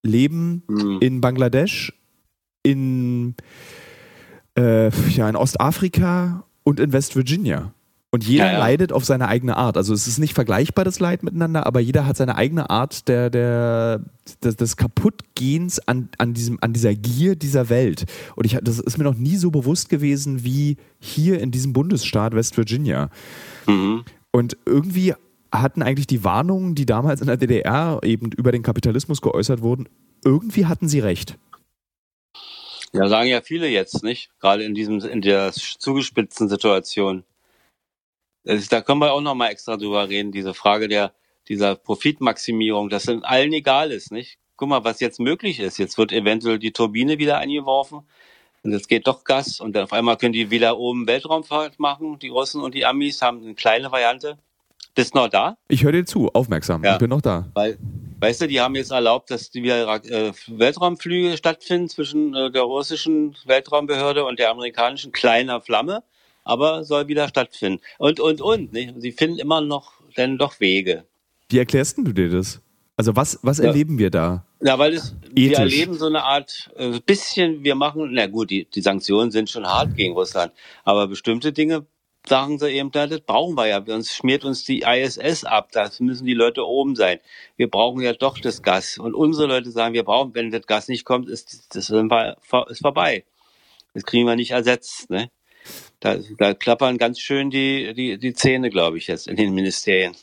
leben 0.03 0.63
Hm. 0.67 0.99
in 1.01 1.19
Bangladesch, 1.21 1.93
in, 2.63 3.35
äh, 4.57 4.89
ja, 5.09 5.27
in 5.29 5.35
Ostafrika 5.35 6.45
und 6.63 6.79
in 6.79 6.93
West 6.93 7.15
Virginia. 7.15 7.73
Und 8.09 8.23
jeder 8.23 8.45
Ja, 8.45 8.53
ja. 8.53 8.59
leidet 8.59 8.93
auf 8.93 9.03
seine 9.03 9.27
eigene 9.27 9.57
Art. 9.57 9.75
Also 9.75 9.93
es 9.93 10.07
ist 10.07 10.17
nicht 10.17 10.33
vergleichbar, 10.33 10.85
das 10.85 10.99
Leid 11.01 11.23
miteinander, 11.23 11.65
aber 11.65 11.81
jeder 11.81 12.05
hat 12.05 12.15
seine 12.15 12.35
eigene 12.35 12.69
Art 12.69 13.07
der, 13.09 13.29
der, 13.29 14.01
des, 14.41 14.55
des 14.55 14.77
Kaputtgehens 14.77 15.85
an, 15.87 16.09
an, 16.17 16.33
diesem, 16.33 16.57
an 16.61 16.71
dieser 16.71 16.95
Gier 16.95 17.35
dieser 17.35 17.69
Welt. 17.69 18.05
Und 18.35 18.45
ich, 18.45 18.57
das 18.61 18.79
ist 18.79 18.97
mir 18.97 19.03
noch 19.03 19.15
nie 19.15 19.35
so 19.35 19.51
bewusst 19.51 19.89
gewesen 19.89 20.45
wie 20.45 20.77
hier 20.99 21.41
in 21.41 21.51
diesem 21.51 21.73
Bundesstaat 21.73 22.33
West 22.33 22.55
Virginia. 22.55 23.09
Mhm. 23.65 24.05
Und 24.31 24.55
irgendwie 24.65 25.13
hatten 25.51 25.81
eigentlich 25.83 26.07
die 26.07 26.23
Warnungen, 26.23 26.75
die 26.75 26.85
damals 26.85 27.19
in 27.19 27.27
der 27.27 27.37
DDR 27.37 27.99
eben 28.03 28.31
über 28.31 28.53
den 28.53 28.63
Kapitalismus 28.63 29.21
geäußert 29.21 29.61
wurden, 29.61 29.89
irgendwie 30.23 30.65
hatten 30.65 30.87
sie 30.87 30.99
recht. 30.99 31.37
Ja, 32.93 33.09
sagen 33.09 33.27
ja 33.27 33.41
viele 33.41 33.67
jetzt, 33.67 34.01
nicht? 34.03 34.29
Gerade 34.39 34.63
in 34.63 34.73
diesem, 34.73 34.99
in 34.99 35.21
der 35.21 35.51
zugespitzten 35.51 36.47
Situation. 36.47 37.23
Das 38.47 38.61
ist, 38.61 38.71
da 38.71 38.79
können 38.79 39.01
wir 39.01 39.11
auch 39.11 39.19
noch 39.19 39.35
mal 39.35 39.49
extra 39.49 39.75
drüber 39.75 40.07
reden, 40.07 40.31
diese 40.31 40.53
Frage 40.53 40.87
der, 40.87 41.11
dieser 41.49 41.75
Profitmaximierung, 41.75 42.89
dass 42.89 43.07
es 43.07 43.21
allen 43.23 43.51
egal 43.51 43.91
ist, 43.91 44.11
nicht? 44.11 44.37
Guck 44.55 44.69
mal, 44.69 44.85
was 44.85 45.01
jetzt 45.01 45.19
möglich 45.19 45.59
ist. 45.59 45.77
Jetzt 45.77 45.97
wird 45.97 46.13
eventuell 46.13 46.57
die 46.57 46.71
Turbine 46.71 47.17
wieder 47.17 47.39
eingeworfen 47.39 48.07
und 48.63 48.71
es 48.71 48.87
geht 48.87 49.05
doch 49.05 49.25
Gas 49.25 49.59
und 49.59 49.75
dann 49.75 49.83
auf 49.83 49.91
einmal 49.91 50.15
können 50.15 50.31
die 50.31 50.49
wieder 50.49 50.77
oben 50.77 51.07
Weltraumfahrt 51.07 51.77
machen. 51.77 52.19
Die 52.19 52.29
Russen 52.29 52.61
und 52.61 52.73
die 52.73 52.85
Amis 52.85 53.21
haben 53.21 53.43
eine 53.43 53.53
kleine 53.53 53.91
Variante. 53.91 54.37
Bist 54.95 55.13
noch 55.13 55.27
da? 55.27 55.57
Ich 55.67 55.83
höre 55.83 55.91
dir 55.91 56.05
zu, 56.05 56.29
aufmerksam. 56.33 56.85
Ja. 56.85 56.93
Ich 56.93 56.99
bin 56.99 57.09
noch 57.09 57.21
da. 57.21 57.49
Weil, 57.53 57.77
weißt 58.21 58.41
du, 58.41 58.47
die 58.47 58.61
haben 58.61 58.75
jetzt 58.75 58.91
erlaubt, 58.91 59.29
dass 59.29 59.51
die 59.51 59.61
wieder 59.61 60.03
äh, 60.05 60.31
Weltraumflüge 60.47 61.35
stattfinden 61.35 61.89
zwischen 61.89 62.33
äh, 62.33 62.49
der 62.49 62.63
russischen 62.63 63.35
Weltraumbehörde 63.45 64.23
und 64.23 64.39
der 64.39 64.51
amerikanischen 64.51 65.11
kleiner 65.11 65.59
Flamme, 65.59 66.03
aber 66.47 66.83
soll 66.83 67.07
wieder 67.07 67.27
stattfinden. 67.27 67.81
Und, 67.97 68.19
und, 68.19 68.41
und. 68.41 68.73
Nicht? 68.73 68.95
Sie 68.97 69.11
finden 69.11 69.39
immer 69.39 69.61
noch 69.61 69.93
dann 70.15 70.37
doch 70.37 70.59
Wege. 70.59 71.05
Wie 71.49 71.59
erklärst 71.59 71.97
denn 71.97 72.05
du 72.05 72.13
dir 72.13 72.29
das? 72.29 72.61
Also 72.95 73.15
was, 73.15 73.39
was 73.43 73.59
Ja. 73.59 73.65
erleben 73.65 73.99
wir 73.99 74.09
da? 74.09 74.45
Ja, 74.61 74.79
weil 74.79 74.93
es, 74.93 75.15
wir 75.31 75.55
erleben 75.55 75.93
so 75.93 76.07
eine 76.07 76.23
Art, 76.23 76.71
äh, 76.75 76.99
bisschen, 77.05 77.63
wir 77.63 77.75
machen, 77.75 78.09
na 78.11 78.25
gut, 78.25 78.49
die, 78.49 78.65
die 78.65 78.81
Sanktionen 78.81 79.29
sind 79.29 79.51
schon 79.51 79.67
hart 79.67 79.95
gegen 79.95 80.13
Russland, 80.13 80.51
aber 80.83 81.07
bestimmte 81.07 81.53
Dinge 81.53 81.85
sagen 82.27 82.57
sie 82.59 82.71
eben, 82.71 82.91
das 82.91 83.21
brauchen 83.21 83.55
wir 83.55 83.67
ja, 83.67 83.83
sonst 83.85 84.15
schmiert 84.15 84.43
uns 84.45 84.65
die 84.65 84.81
ISS 84.81 85.43
ab, 85.43 85.69
da 85.71 85.89
müssen 85.99 86.25
die 86.25 86.33
Leute 86.33 86.65
oben 86.65 86.95
sein. 86.95 87.19
Wir 87.55 87.69
brauchen 87.69 88.01
ja 88.01 88.13
doch 88.13 88.37
das 88.39 88.61
Gas. 88.63 88.97
Und 88.97 89.13
unsere 89.13 89.47
Leute 89.47 89.71
sagen, 89.71 89.93
wir 89.93 90.03
brauchen, 90.03 90.33
wenn 90.35 90.51
das 90.51 90.67
Gas 90.67 90.87
nicht 90.87 91.05
kommt, 91.05 91.29
ist 91.29 91.75
das 91.75 91.89
ist 91.89 92.81
vorbei. 92.81 93.23
Das 93.93 94.03
kriegen 94.03 94.27
wir 94.27 94.35
nicht 94.35 94.51
ersetzt, 94.51 95.09
ne? 95.09 95.29
Da, 95.99 96.17
da 96.37 96.53
klappern 96.53 96.97
ganz 96.97 97.19
schön 97.19 97.49
die, 97.49 97.93
die, 97.93 98.17
die 98.17 98.33
Zähne, 98.33 98.69
glaube 98.69 98.97
ich, 98.97 99.07
jetzt 99.07 99.27
in 99.27 99.35
den 99.35 99.53
Ministerien. 99.53 100.15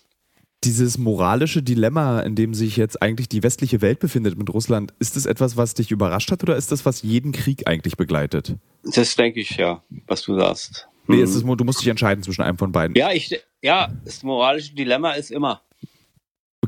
Dieses 0.63 0.97
moralische 0.97 1.63
Dilemma, 1.63 2.21
in 2.21 2.37
dem 2.37 2.55
sich 2.55 2.77
jetzt 2.77 3.03
eigentlich 3.03 3.29
die 3.29 3.43
westliche 3.43 3.83
Welt 3.83 3.99
befindet 3.99 4.39
mit 4.39 4.49
Russland, 4.49 4.95
ist 4.99 5.17
das 5.17 5.27
etwas, 5.27 5.57
was 5.57 5.75
dich 5.75 5.91
überrascht 5.91 6.31
hat 6.31 6.43
oder 6.43 6.57
ist 6.57 6.73
das, 6.73 6.87
was 6.87 7.03
jeden 7.03 7.33
Krieg 7.33 7.67
eigentlich 7.67 7.97
begleitet? 7.97 8.55
Das 8.83 9.15
denke 9.17 9.41
ich 9.41 9.57
ja, 9.57 9.83
was 10.07 10.23
du 10.23 10.39
sagst. 10.39 10.89
Nee, 11.07 11.17
mhm. 11.17 11.25
ist 11.25 11.35
das, 11.35 11.43
du 11.43 11.65
musst 11.65 11.81
dich 11.81 11.89
entscheiden 11.89 12.23
zwischen 12.23 12.43
einem 12.43 12.57
von 12.57 12.73
beiden. 12.73 12.97
Ja, 12.97 13.13
ich, 13.13 13.39
ja, 13.61 13.93
das 14.05 14.23
moralische 14.23 14.75
Dilemma 14.75 15.13
ist 15.13 15.31
immer. 15.31 15.61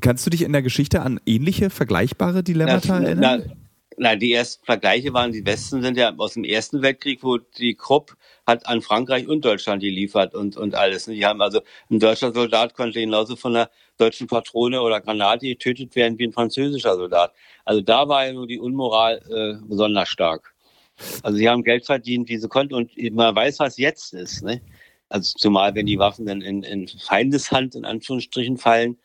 Kannst 0.00 0.26
du 0.26 0.30
dich 0.30 0.42
in 0.42 0.52
der 0.52 0.62
Geschichte 0.62 1.00
an 1.00 1.20
ähnliche, 1.24 1.70
vergleichbare 1.70 2.42
Dilemmata 2.42 3.00
na, 3.00 3.06
erinnern? 3.06 3.44
Na, 3.46 3.56
na, 3.98 4.16
die 4.16 4.32
ersten 4.32 4.64
Vergleiche 4.64 5.12
waren, 5.12 5.32
die 5.32 5.44
Westen 5.44 5.82
sind 5.82 5.96
ja 5.96 6.14
aus 6.16 6.34
dem 6.34 6.44
Ersten 6.44 6.82
Weltkrieg, 6.82 7.22
wo 7.22 7.38
die 7.38 7.74
Krupp 7.74 8.16
hat 8.46 8.66
an 8.66 8.82
Frankreich 8.82 9.26
und 9.26 9.44
Deutschland 9.44 9.82
geliefert 9.82 10.34
und, 10.34 10.56
und 10.56 10.74
alles. 10.74 11.06
Die 11.06 11.24
haben 11.24 11.40
also, 11.40 11.60
ein 11.90 11.98
deutscher 11.98 12.32
Soldat 12.32 12.74
konnte 12.74 13.00
genauso 13.00 13.36
von 13.36 13.56
einer 13.56 13.70
deutschen 13.98 14.26
Patrone 14.26 14.82
oder 14.82 15.00
Granate 15.00 15.46
getötet 15.46 15.96
werden 15.96 16.18
wie 16.18 16.24
ein 16.24 16.32
französischer 16.32 16.96
Soldat. 16.96 17.32
Also 17.64 17.80
da 17.80 18.08
war 18.08 18.26
ja 18.26 18.32
nur 18.32 18.46
die 18.46 18.58
Unmoral 18.58 19.20
äh, 19.30 19.66
besonders 19.66 20.08
stark. 20.08 20.54
Also 21.22 21.38
sie 21.38 21.48
haben 21.48 21.62
Geld 21.62 21.84
verdient, 21.84 22.28
wie 22.28 22.38
sie 22.38 22.48
konnten 22.48 22.74
und 22.74 22.90
man 23.12 23.34
weiß, 23.34 23.58
was 23.58 23.78
jetzt 23.78 24.14
ist. 24.14 24.42
Ne? 24.42 24.60
Also 25.08 25.34
zumal, 25.36 25.74
wenn 25.74 25.86
die 25.86 25.98
Waffen 25.98 26.26
dann 26.26 26.40
in, 26.40 26.62
in 26.62 26.88
Feindeshand 26.88 27.74
in 27.74 27.84
Anführungsstrichen 27.84 28.56
fallen, 28.56 28.98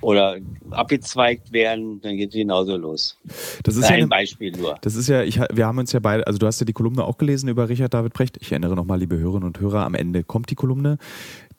oder 0.00 0.36
abgezweigt 0.70 1.52
werden, 1.52 2.00
dann 2.00 2.16
geht 2.16 2.30
es 2.30 2.34
genauso 2.34 2.76
los. 2.76 3.18
Das 3.62 3.76
ist 3.76 3.84
ein 3.84 3.90
ja 3.90 3.96
eine, 3.96 4.08
Beispiel 4.08 4.52
nur. 4.52 4.76
Das 4.82 4.94
ist 4.94 5.08
ja, 5.08 5.22
ich, 5.22 5.40
wir 5.52 5.66
haben 5.66 5.78
uns 5.78 5.92
ja 5.92 6.00
beide, 6.00 6.26
also 6.26 6.38
du 6.38 6.46
hast 6.46 6.60
ja 6.60 6.66
die 6.66 6.72
Kolumne 6.72 7.04
auch 7.04 7.18
gelesen 7.18 7.48
über 7.48 7.68
Richard 7.68 7.94
David 7.94 8.12
Brecht. 8.12 8.36
Ich 8.40 8.52
erinnere 8.52 8.74
nochmal, 8.76 8.98
liebe 8.98 9.18
Hörerinnen 9.18 9.46
und 9.46 9.60
Hörer, 9.60 9.84
am 9.84 9.94
Ende 9.94 10.22
kommt 10.22 10.50
die 10.50 10.54
Kolumne. 10.54 10.98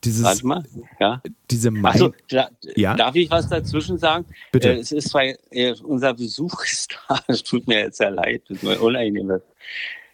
Dieses, 0.03 0.23
Warte 0.23 0.45
mal, 0.45 0.63
ja. 0.99 1.21
Diese 1.49 1.71
also, 1.83 2.13
da, 2.29 2.49
ja? 2.75 2.95
Darf 2.95 3.15
ich 3.15 3.31
was 3.31 3.49
dazwischen 3.49 3.97
sagen? 3.97 4.25
Bitte. 4.51 4.73
Äh, 4.73 4.79
es 4.79 4.91
ist 4.91 5.09
zwar, 5.09 5.23
äh, 5.23 5.73
unser 5.83 6.13
Besuch 6.13 6.63
ist 6.63 6.95
da, 7.07 7.19
es 7.27 7.43
tut 7.43 7.67
mir 7.67 7.79
jetzt 7.79 7.97
sehr 7.97 8.11
leid, 8.11 8.43
das 8.47 8.57
ist 8.57 8.63
mir 8.63 8.79
unangenehm. 8.79 9.39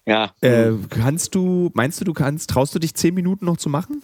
Ja. 0.05 0.33
Äh, 0.41 0.71
kannst 0.89 1.35
du, 1.35 1.69
meinst 1.73 1.99
du, 1.99 2.05
du 2.05 2.13
kannst, 2.13 2.49
traust 2.49 2.73
du 2.73 2.79
dich 2.79 2.93
zehn 2.93 3.13
Minuten 3.13 3.45
noch 3.45 3.57
zu 3.57 3.69
machen? 3.69 4.01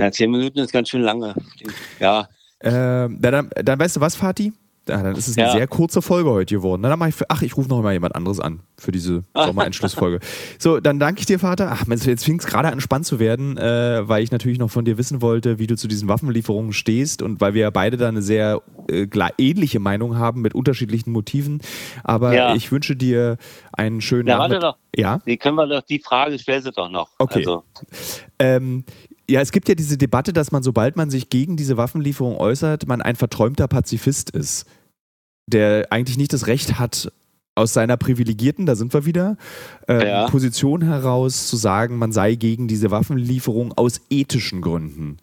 Ja, 0.00 0.10
zehn 0.10 0.30
Minuten 0.30 0.58
ist 0.58 0.72
ganz 0.72 0.88
schön 0.88 1.02
lange. 1.02 1.34
Ja. 2.00 2.28
Äh, 2.64 3.08
dann, 3.18 3.50
dann 3.54 3.78
weißt 3.78 3.96
du 3.96 4.00
was, 4.00 4.16
Fatih? 4.16 4.52
Ja, 4.86 5.02
dann 5.02 5.16
ist 5.16 5.28
es 5.28 5.38
eine 5.38 5.46
ja. 5.46 5.52
sehr 5.52 5.66
kurze 5.66 6.02
Folge 6.02 6.30
heute 6.30 6.56
geworden. 6.56 6.82
Dann 6.82 6.98
mache 6.98 7.08
ich 7.08 7.14
für, 7.14 7.24
ach, 7.30 7.40
ich 7.40 7.56
rufe 7.56 7.70
noch 7.70 7.82
mal 7.82 7.94
jemand 7.94 8.14
anderes 8.14 8.38
an 8.38 8.60
für 8.76 8.92
diese 8.92 9.22
Sommerentschlussfolge. 9.34 10.20
so, 10.58 10.78
dann 10.78 10.98
danke 10.98 11.20
ich 11.20 11.26
dir, 11.26 11.38
Vater. 11.38 11.70
Ach, 11.72 11.86
jetzt 11.88 12.24
fing 12.24 12.38
es 12.38 12.46
gerade 12.46 12.68
an, 12.68 12.80
spannend 12.82 13.06
zu 13.06 13.18
werden, 13.18 13.56
äh, 13.56 14.06
weil 14.06 14.22
ich 14.22 14.30
natürlich 14.30 14.58
noch 14.58 14.70
von 14.70 14.84
dir 14.84 14.98
wissen 14.98 15.22
wollte, 15.22 15.58
wie 15.58 15.66
du 15.66 15.76
zu 15.76 15.88
diesen 15.88 16.06
Waffenlieferungen 16.08 16.74
stehst 16.74 17.22
und 17.22 17.40
weil 17.40 17.54
wir 17.54 17.62
ja 17.62 17.70
beide 17.70 17.96
da 17.96 18.08
eine 18.08 18.20
sehr 18.20 18.60
äh, 18.90 19.06
ähnliche 19.38 19.80
Meinung 19.80 20.18
haben 20.18 20.42
mit 20.42 20.54
unterschiedlichen 20.54 21.12
Motiven. 21.12 21.62
Aber 22.02 22.34
ja. 22.34 22.54
ich 22.54 22.70
wünsche 22.70 22.94
dir 22.94 23.38
einen 23.72 24.02
schönen 24.02 24.28
ja, 24.28 24.38
Warte 24.38 24.58
doch. 24.58 24.76
Ja. 24.94 25.20
Die 25.26 25.38
können 25.38 25.56
wir 25.56 25.66
doch, 25.66 25.82
die 25.82 25.98
Frage 25.98 26.38
stellen 26.38 26.62
sie 26.62 26.72
doch 26.72 26.90
noch. 26.90 27.08
Okay. 27.18 27.38
Also. 27.38 27.64
Ähm, 28.38 28.84
ja, 29.28 29.40
es 29.40 29.52
gibt 29.52 29.68
ja 29.68 29.74
diese 29.74 29.98
Debatte, 29.98 30.32
dass 30.32 30.52
man, 30.52 30.62
sobald 30.62 30.96
man 30.96 31.10
sich 31.10 31.30
gegen 31.30 31.56
diese 31.56 31.76
Waffenlieferung 31.76 32.36
äußert, 32.36 32.86
man 32.86 33.02
ein 33.02 33.16
verträumter 33.16 33.68
Pazifist 33.68 34.30
ist, 34.30 34.66
der 35.46 35.88
eigentlich 35.90 36.18
nicht 36.18 36.32
das 36.32 36.46
Recht 36.46 36.78
hat, 36.78 37.12
aus 37.56 37.72
seiner 37.72 37.96
privilegierten, 37.96 38.66
da 38.66 38.74
sind 38.74 38.92
wir 38.92 39.06
wieder, 39.06 39.36
äh, 39.88 40.08
ja. 40.08 40.28
Position 40.28 40.82
heraus 40.82 41.46
zu 41.46 41.56
sagen, 41.56 41.98
man 41.98 42.12
sei 42.12 42.34
gegen 42.34 42.66
diese 42.66 42.90
Waffenlieferung 42.90 43.72
aus 43.72 44.00
ethischen 44.10 44.60
Gründen. 44.60 45.18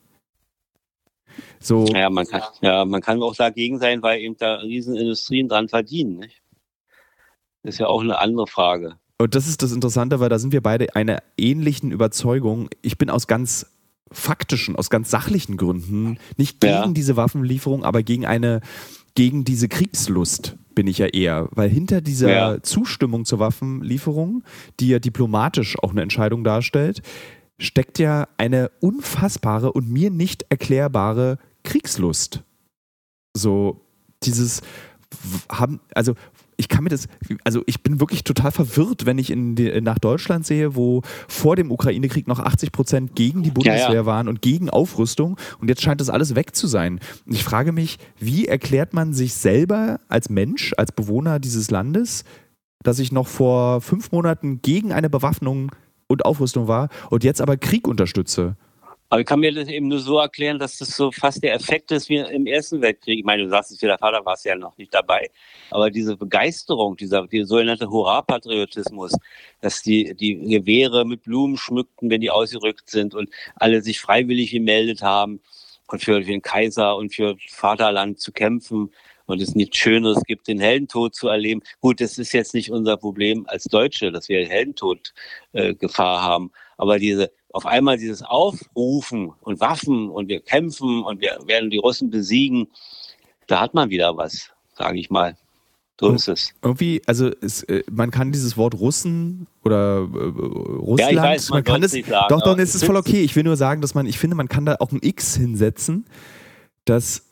So. 1.59 1.85
Ja, 1.87 2.09
man 2.09 2.25
kann, 2.25 2.41
ja, 2.61 2.85
man 2.85 3.01
kann 3.01 3.21
auch 3.21 3.35
dagegen 3.35 3.79
sein, 3.79 4.01
weil 4.01 4.21
eben 4.21 4.37
da 4.37 4.55
Riesenindustrien 4.55 5.47
dran 5.49 5.67
verdienen. 5.67 6.19
Nicht? 6.19 6.41
Das 7.63 7.75
ist 7.75 7.79
ja 7.79 7.87
auch 7.87 8.01
eine 8.01 8.17
andere 8.17 8.47
Frage. 8.47 8.95
Und 9.17 9.35
das 9.35 9.47
ist 9.47 9.61
das 9.61 9.71
Interessante, 9.71 10.19
weil 10.19 10.29
da 10.29 10.39
sind 10.39 10.51
wir 10.51 10.61
beide 10.61 10.95
einer 10.95 11.21
ähnlichen 11.37 11.91
Überzeugung. 11.91 12.69
Ich 12.81 12.97
bin 12.97 13.09
aus 13.09 13.27
ganz 13.27 13.67
faktischen, 14.11 14.75
aus 14.75 14.89
ganz 14.89 15.09
sachlichen 15.09 15.57
Gründen 15.57 16.17
nicht 16.37 16.59
gegen 16.59 16.73
ja. 16.73 16.87
diese 16.87 17.15
Waffenlieferung, 17.15 17.83
aber 17.83 18.03
gegen 18.03 18.25
eine, 18.25 18.61
gegen 19.15 19.43
diese 19.43 19.67
Kriegslust 19.67 20.57
bin 20.75 20.87
ich 20.87 20.99
ja 20.99 21.07
eher, 21.07 21.49
weil 21.51 21.69
hinter 21.69 22.01
dieser 22.01 22.31
ja. 22.31 22.63
Zustimmung 22.63 23.25
zur 23.25 23.39
Waffenlieferung, 23.39 24.43
die 24.79 24.89
ja 24.89 24.99
diplomatisch 24.99 25.77
auch 25.81 25.91
eine 25.91 26.01
Entscheidung 26.01 26.43
darstellt, 26.43 27.01
steckt 27.59 27.99
ja 27.99 28.27
eine 28.37 28.71
unfassbare 28.79 29.71
und 29.71 29.89
mir 29.89 30.09
nicht 30.09 30.45
erklärbare 30.49 31.37
Kriegslust. 31.63 32.43
So 33.35 33.81
dieses 34.23 34.61
haben, 35.49 35.79
also 35.93 36.13
ich 36.61 36.69
kann 36.69 36.83
mir 36.83 36.91
das, 36.91 37.07
also 37.43 37.63
ich 37.65 37.81
bin 37.81 37.99
wirklich 37.99 38.23
total 38.23 38.51
verwirrt, 38.51 39.07
wenn 39.07 39.17
ich 39.17 39.31
in 39.31 39.55
die, 39.55 39.81
nach 39.81 39.97
Deutschland 39.97 40.45
sehe, 40.45 40.75
wo 40.75 41.01
vor 41.27 41.55
dem 41.55 41.71
Ukraine-Krieg 41.71 42.27
noch 42.27 42.39
80 42.39 42.71
Prozent 42.71 43.15
gegen 43.15 43.41
die 43.41 43.49
Bundeswehr 43.49 43.89
ja, 43.89 43.93
ja. 43.93 44.05
waren 44.05 44.27
und 44.27 44.43
gegen 44.43 44.69
Aufrüstung 44.69 45.37
und 45.59 45.69
jetzt 45.69 45.81
scheint 45.81 45.99
das 46.01 46.11
alles 46.11 46.35
weg 46.35 46.55
zu 46.55 46.67
sein. 46.67 46.99
Und 47.25 47.33
ich 47.33 47.43
frage 47.43 47.71
mich, 47.71 47.97
wie 48.19 48.47
erklärt 48.47 48.93
man 48.93 49.13
sich 49.13 49.33
selber 49.33 49.99
als 50.07 50.29
Mensch, 50.29 50.73
als 50.77 50.91
Bewohner 50.91 51.39
dieses 51.39 51.71
Landes, 51.71 52.25
dass 52.83 52.99
ich 52.99 53.11
noch 53.11 53.27
vor 53.27 53.81
fünf 53.81 54.11
Monaten 54.11 54.61
gegen 54.61 54.91
eine 54.91 55.09
Bewaffnung 55.09 55.71
und 56.05 56.25
Aufrüstung 56.25 56.67
war 56.67 56.89
und 57.09 57.23
jetzt 57.23 57.41
aber 57.41 57.57
Krieg 57.57 57.87
unterstütze? 57.87 58.55
Aber 59.11 59.19
ich 59.19 59.27
kann 59.27 59.41
mir 59.41 59.53
das 59.53 59.67
eben 59.67 59.89
nur 59.89 59.99
so 59.99 60.19
erklären, 60.19 60.57
dass 60.57 60.77
das 60.77 60.95
so 60.95 61.11
fast 61.11 61.43
der 61.43 61.53
Effekt 61.53 61.91
ist 61.91 62.07
wie 62.07 62.15
im 62.15 62.47
Ersten 62.47 62.81
Weltkrieg. 62.81 63.19
Ich 63.19 63.25
meine, 63.25 63.43
du 63.43 63.49
sagst 63.49 63.69
es, 63.71 63.77
der 63.77 63.97
Vater 63.97 64.25
war 64.25 64.35
es 64.35 64.45
ja 64.45 64.55
noch 64.55 64.77
nicht 64.77 64.93
dabei. 64.93 65.29
Aber 65.69 65.91
diese 65.91 66.15
Begeisterung, 66.15 66.95
dieser 66.95 67.27
die 67.27 67.43
sogenannte 67.43 67.89
Hurra-Patriotismus, 67.89 69.11
dass 69.59 69.81
die, 69.81 70.15
die 70.15 70.37
Gewehre 70.37 71.05
mit 71.05 71.23
Blumen 71.23 71.57
schmückten, 71.57 72.09
wenn 72.09 72.21
die 72.21 72.31
ausgerückt 72.31 72.89
sind 72.89 73.13
und 73.13 73.29
alle 73.55 73.81
sich 73.81 73.99
freiwillig 73.99 74.51
gemeldet 74.51 75.01
haben 75.01 75.41
und 75.87 76.01
für, 76.01 76.21
für 76.21 76.31
den 76.31 76.41
Kaiser 76.41 76.95
und 76.95 77.13
für 77.13 77.35
Vaterland 77.49 78.17
zu 78.17 78.31
kämpfen 78.31 78.93
und 79.25 79.41
es 79.41 79.55
nichts 79.55 79.77
Schöneres 79.77 80.23
gibt, 80.23 80.47
den 80.47 80.61
Heldentod 80.61 81.15
zu 81.15 81.27
erleben. 81.27 81.63
Gut, 81.81 81.99
das 81.99 82.17
ist 82.17 82.31
jetzt 82.31 82.53
nicht 82.53 82.71
unser 82.71 82.95
Problem 82.95 83.45
als 83.49 83.65
Deutsche, 83.65 84.13
dass 84.13 84.29
wir 84.29 84.47
Heldentod-Gefahr 84.47 86.17
äh, 86.17 86.21
haben. 86.21 86.51
Aber 86.77 86.97
diese 86.97 87.29
auf 87.53 87.65
einmal 87.65 87.97
dieses 87.97 88.23
Aufrufen 88.23 89.33
und 89.41 89.59
Waffen 89.59 90.09
und 90.09 90.27
wir 90.29 90.41
kämpfen 90.41 91.03
und 91.03 91.21
wir 91.21 91.37
werden 91.45 91.69
die 91.69 91.77
Russen 91.77 92.09
besiegen, 92.09 92.67
da 93.47 93.59
hat 93.59 93.73
man 93.73 93.89
wieder 93.89 94.15
was, 94.17 94.51
sage 94.75 94.99
ich 94.99 95.09
mal. 95.09 95.35
So 95.99 96.09
ist 96.09 96.27
es. 96.27 96.53
Irgendwie, 96.63 97.01
also 97.05 97.29
es, 97.41 97.61
äh, 97.63 97.83
man 97.91 98.09
kann 98.09 98.31
dieses 98.31 98.57
Wort 98.57 98.73
Russen 98.73 99.45
oder 99.63 99.97
äh, 99.97 100.17
Russland, 100.17 100.99
ja, 100.99 101.09
ich 101.09 101.17
weiß, 101.17 101.49
man, 101.49 101.57
man 101.57 101.63
kann 101.63 101.83
es, 101.83 101.91
sagen, 101.91 102.25
doch, 102.27 102.41
doch, 102.41 102.57
es 102.57 102.73
ist 102.73 102.85
voll 102.85 102.95
okay. 102.95 103.21
Ich 103.21 103.35
will 103.35 103.43
nur 103.43 103.55
sagen, 103.55 103.81
dass 103.81 103.93
man, 103.93 104.07
ich 104.07 104.17
finde, 104.17 104.35
man 104.35 104.49
kann 104.49 104.65
da 104.65 104.77
auch 104.79 104.91
ein 104.91 104.99
X 105.03 105.35
hinsetzen, 105.35 106.05
dass 106.85 107.27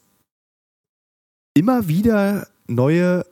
immer 1.55 1.87
wieder 1.87 2.47
neue 2.67 3.25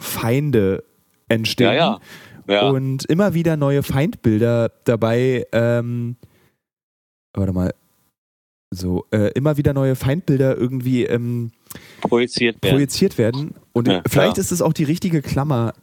Feinde 0.00 0.82
entstehen. 1.28 1.66
Ja, 1.66 1.74
ja 1.74 2.00
ja. 2.46 2.68
und 2.68 3.04
immer 3.06 3.34
wieder 3.34 3.56
neue 3.56 3.82
Feindbilder 3.82 4.70
dabei. 4.84 5.46
Ähm, 5.52 6.16
warte 7.34 7.52
mal. 7.52 7.74
So, 8.74 9.04
äh, 9.10 9.30
immer 9.32 9.58
wieder 9.58 9.74
neue 9.74 9.96
Feindbilder 9.96 10.56
irgendwie 10.56 11.04
ähm, 11.04 11.52
projiziert 12.00 12.62
werden. 12.62 12.74
Projiziert 12.74 13.18
werden. 13.18 13.54
Und 13.74 13.86
ja, 13.86 14.02
vielleicht 14.08 14.38
ist 14.38 14.50
es 14.50 14.62
auch 14.62 14.72
die 14.72 14.84
richtige 14.84 15.20
Klammer, 15.20 15.74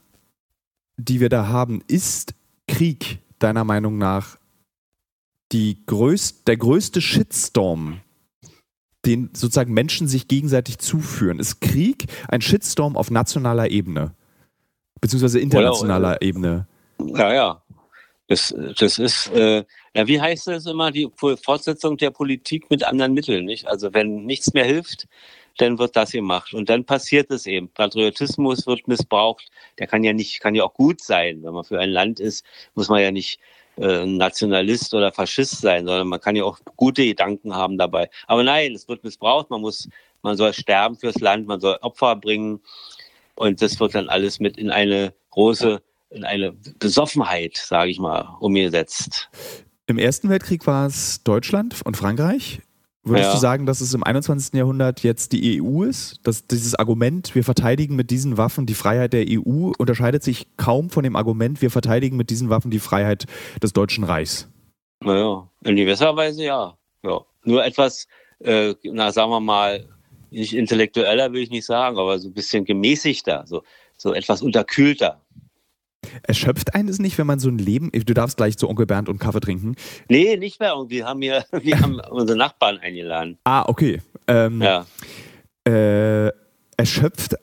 die 0.97 1.19
wir 1.19 1.29
da 1.29 1.47
haben. 1.47 1.83
Ist 1.87 2.33
Krieg 2.67 3.19
deiner 3.37 3.63
Meinung 3.63 3.99
nach 3.99 4.37
die 5.51 5.85
größt, 5.85 6.47
der 6.47 6.57
größte 6.57 7.01
Shitstorm, 7.01 8.01
den 9.05 9.29
sozusagen 9.33 9.73
Menschen 9.73 10.07
sich 10.07 10.27
gegenseitig 10.27 10.79
zuführen? 10.79 11.39
Ist 11.39 11.61
Krieg 11.61 12.07
ein 12.27 12.41
Shitstorm 12.41 12.97
auf 12.97 13.11
nationaler 13.11 13.69
Ebene? 13.69 14.15
Beziehungsweise 15.01 15.39
internationaler 15.39 16.11
oder, 16.11 16.21
Ebene. 16.21 16.67
Ja, 16.99 17.33
ja. 17.33 17.61
Das, 18.27 18.53
das 18.77 18.99
ist, 18.99 19.31
äh, 19.33 19.63
ja, 19.95 20.07
wie 20.07 20.21
heißt 20.21 20.47
das 20.47 20.67
immer, 20.67 20.91
die 20.91 21.09
Fortsetzung 21.15 21.97
der 21.97 22.11
Politik 22.11 22.69
mit 22.69 22.83
anderen 22.83 23.13
Mitteln, 23.13 23.45
nicht? 23.45 23.67
Also 23.67 23.91
wenn 23.93 24.25
nichts 24.25 24.53
mehr 24.53 24.65
hilft, 24.65 25.07
dann 25.57 25.79
wird 25.79 25.95
das 25.95 26.11
gemacht. 26.11 26.53
Und 26.53 26.69
dann 26.69 26.85
passiert 26.85 27.31
es 27.31 27.45
eben. 27.45 27.69
Patriotismus 27.69 28.67
wird 28.67 28.87
missbraucht. 28.87 29.49
Der 29.77 29.87
kann 29.87 30.03
ja 30.03 30.13
nicht, 30.13 30.39
kann 30.39 30.55
ja 30.55 30.63
auch 30.63 30.73
gut 30.73 31.01
sein. 31.01 31.43
Wenn 31.43 31.53
man 31.53 31.63
für 31.63 31.79
ein 31.79 31.89
Land 31.89 32.19
ist, 32.19 32.45
muss 32.75 32.87
man 32.87 33.01
ja 33.01 33.11
nicht 33.11 33.39
äh, 33.77 34.05
Nationalist 34.05 34.93
oder 34.93 35.11
Faschist 35.11 35.61
sein, 35.61 35.85
sondern 35.85 36.07
man 36.07 36.21
kann 36.21 36.35
ja 36.35 36.43
auch 36.43 36.59
gute 36.75 37.05
Gedanken 37.05 37.55
haben 37.55 37.77
dabei. 37.77 38.09
Aber 38.27 38.43
nein, 38.43 38.73
es 38.73 38.87
wird 38.87 39.03
missbraucht. 39.03 39.49
Man 39.49 39.61
muss, 39.61 39.89
man 40.21 40.37
soll 40.37 40.53
sterben 40.53 40.95
fürs 40.95 41.19
Land, 41.19 41.47
man 41.47 41.59
soll 41.59 41.77
Opfer 41.81 42.15
bringen. 42.15 42.61
Und 43.39 43.61
das 43.61 43.79
wird 43.79 43.95
dann 43.95 44.09
alles 44.09 44.41
mit 44.41 44.57
in 44.57 44.69
eine 44.69 45.13
große, 45.29 45.81
in 46.09 46.25
eine 46.25 46.51
Besoffenheit, 46.51 47.55
sage 47.55 47.89
ich 47.89 47.97
mal, 47.97 48.35
umgesetzt. 48.41 49.29
Im 49.87 49.97
Ersten 49.97 50.27
Weltkrieg 50.27 50.67
war 50.67 50.85
es 50.87 51.23
Deutschland 51.23 51.77
und 51.85 51.95
Frankreich. 51.95 52.61
Würdest 53.03 53.29
Ja. 53.29 53.33
du 53.35 53.39
sagen, 53.39 53.65
dass 53.65 53.79
es 53.79 53.93
im 53.93 54.03
21. 54.03 54.55
Jahrhundert 54.55 55.03
jetzt 55.03 55.31
die 55.31 55.61
EU 55.61 55.83
ist? 55.83 56.19
Dass 56.23 56.47
dieses 56.47 56.75
Argument, 56.75 57.33
wir 57.33 57.45
verteidigen 57.45 57.95
mit 57.95 58.11
diesen 58.11 58.37
Waffen 58.37 58.65
die 58.65 58.73
Freiheit 58.73 59.13
der 59.13 59.25
EU, 59.29 59.71
unterscheidet 59.77 60.21
sich 60.21 60.57
kaum 60.57 60.89
von 60.89 61.05
dem 61.05 61.15
Argument, 61.15 61.61
wir 61.61 61.71
verteidigen 61.71 62.17
mit 62.17 62.29
diesen 62.31 62.49
Waffen 62.49 62.71
die 62.71 62.79
Freiheit 62.79 63.25
des 63.63 63.71
Deutschen 63.71 64.03
Reichs. 64.03 64.49
Naja, 65.01 65.49
in 65.63 65.77
gewisser 65.77 66.13
Weise 66.17 66.43
ja. 66.43 66.77
ja. 67.03 67.21
Nur 67.45 67.63
etwas, 67.63 68.05
äh, 68.39 68.73
na 68.83 69.13
sagen 69.13 69.31
wir 69.31 69.39
mal, 69.39 69.87
nicht 70.31 70.53
intellektueller 70.53 71.31
will 71.33 71.43
ich 71.43 71.49
nicht 71.49 71.65
sagen, 71.65 71.97
aber 71.97 72.19
so 72.19 72.29
ein 72.29 72.33
bisschen 72.33 72.65
gemäßigter, 72.65 73.43
so, 73.47 73.63
so 73.97 74.13
etwas 74.13 74.41
unterkühlter. 74.41 75.21
Erschöpft 76.23 76.73
einen 76.75 76.89
es 76.89 76.99
nicht, 76.99 77.17
wenn 77.17 77.27
man 77.27 77.39
so 77.39 77.49
ein 77.49 77.57
Leben, 77.57 77.91
du 77.91 78.13
darfst 78.13 78.37
gleich 78.37 78.57
zu 78.57 78.69
Onkel 78.69 78.85
Bernd 78.85 79.09
und 79.09 79.19
Kaffee 79.19 79.41
trinken. 79.41 79.75
Nee, 80.07 80.37
nicht 80.37 80.59
mehr. 80.59 80.75
Und 80.77 80.89
wir 80.89 81.05
haben 81.05 81.21
hier, 81.21 81.45
wir 81.51 81.79
haben 81.79 81.99
unsere 82.09 82.37
Nachbarn 82.37 82.77
eingeladen. 82.77 83.37
Ah, 83.43 83.65
okay. 83.67 84.01
Ähm, 84.27 84.61
Ja. 84.61 84.85
äh, 85.67 86.31
erschöpft 86.77 87.35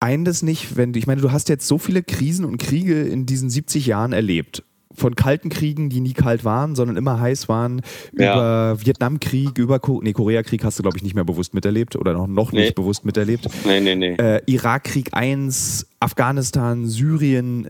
einen 0.00 0.24
das 0.24 0.42
nicht, 0.42 0.76
wenn 0.76 0.92
du, 0.92 0.98
ich 0.98 1.06
meine, 1.06 1.20
du 1.20 1.32
hast 1.32 1.48
jetzt 1.48 1.66
so 1.66 1.78
viele 1.78 2.02
Krisen 2.02 2.44
und 2.44 2.58
Kriege 2.58 3.02
in 3.02 3.26
diesen 3.26 3.50
70 3.50 3.86
Jahren 3.86 4.12
erlebt. 4.12 4.62
Von 4.94 5.14
kalten 5.14 5.48
Kriegen, 5.48 5.88
die 5.90 6.00
nie 6.00 6.12
kalt 6.12 6.44
waren, 6.44 6.74
sondern 6.74 6.96
immer 6.96 7.18
heiß 7.20 7.48
waren, 7.48 7.82
Ja. 8.16 8.34
über 8.34 8.80
Vietnamkrieg, 8.84 9.58
über 9.58 9.78
Ko 9.78 10.00
nee, 10.02 10.12
Koreakrieg 10.12 10.64
hast 10.64 10.78
du, 10.78 10.82
glaube 10.82 10.96
ich, 10.98 11.02
nicht 11.02 11.14
mehr 11.14 11.24
bewusst 11.24 11.54
miterlebt 11.54 11.96
oder 11.96 12.12
noch, 12.12 12.26
noch 12.26 12.52
nicht 12.52 12.68
Nee. 12.68 12.72
bewusst 12.72 13.04
miterlebt. 13.04 13.48
Nee, 13.64 13.80
nee, 13.80 13.94
nee. 13.94 14.14
Äh, 14.14 14.40
Irakkrieg 14.46 15.10
1, 15.12 15.86
Afghanistan, 16.00 16.86
Syrien. 16.86 17.68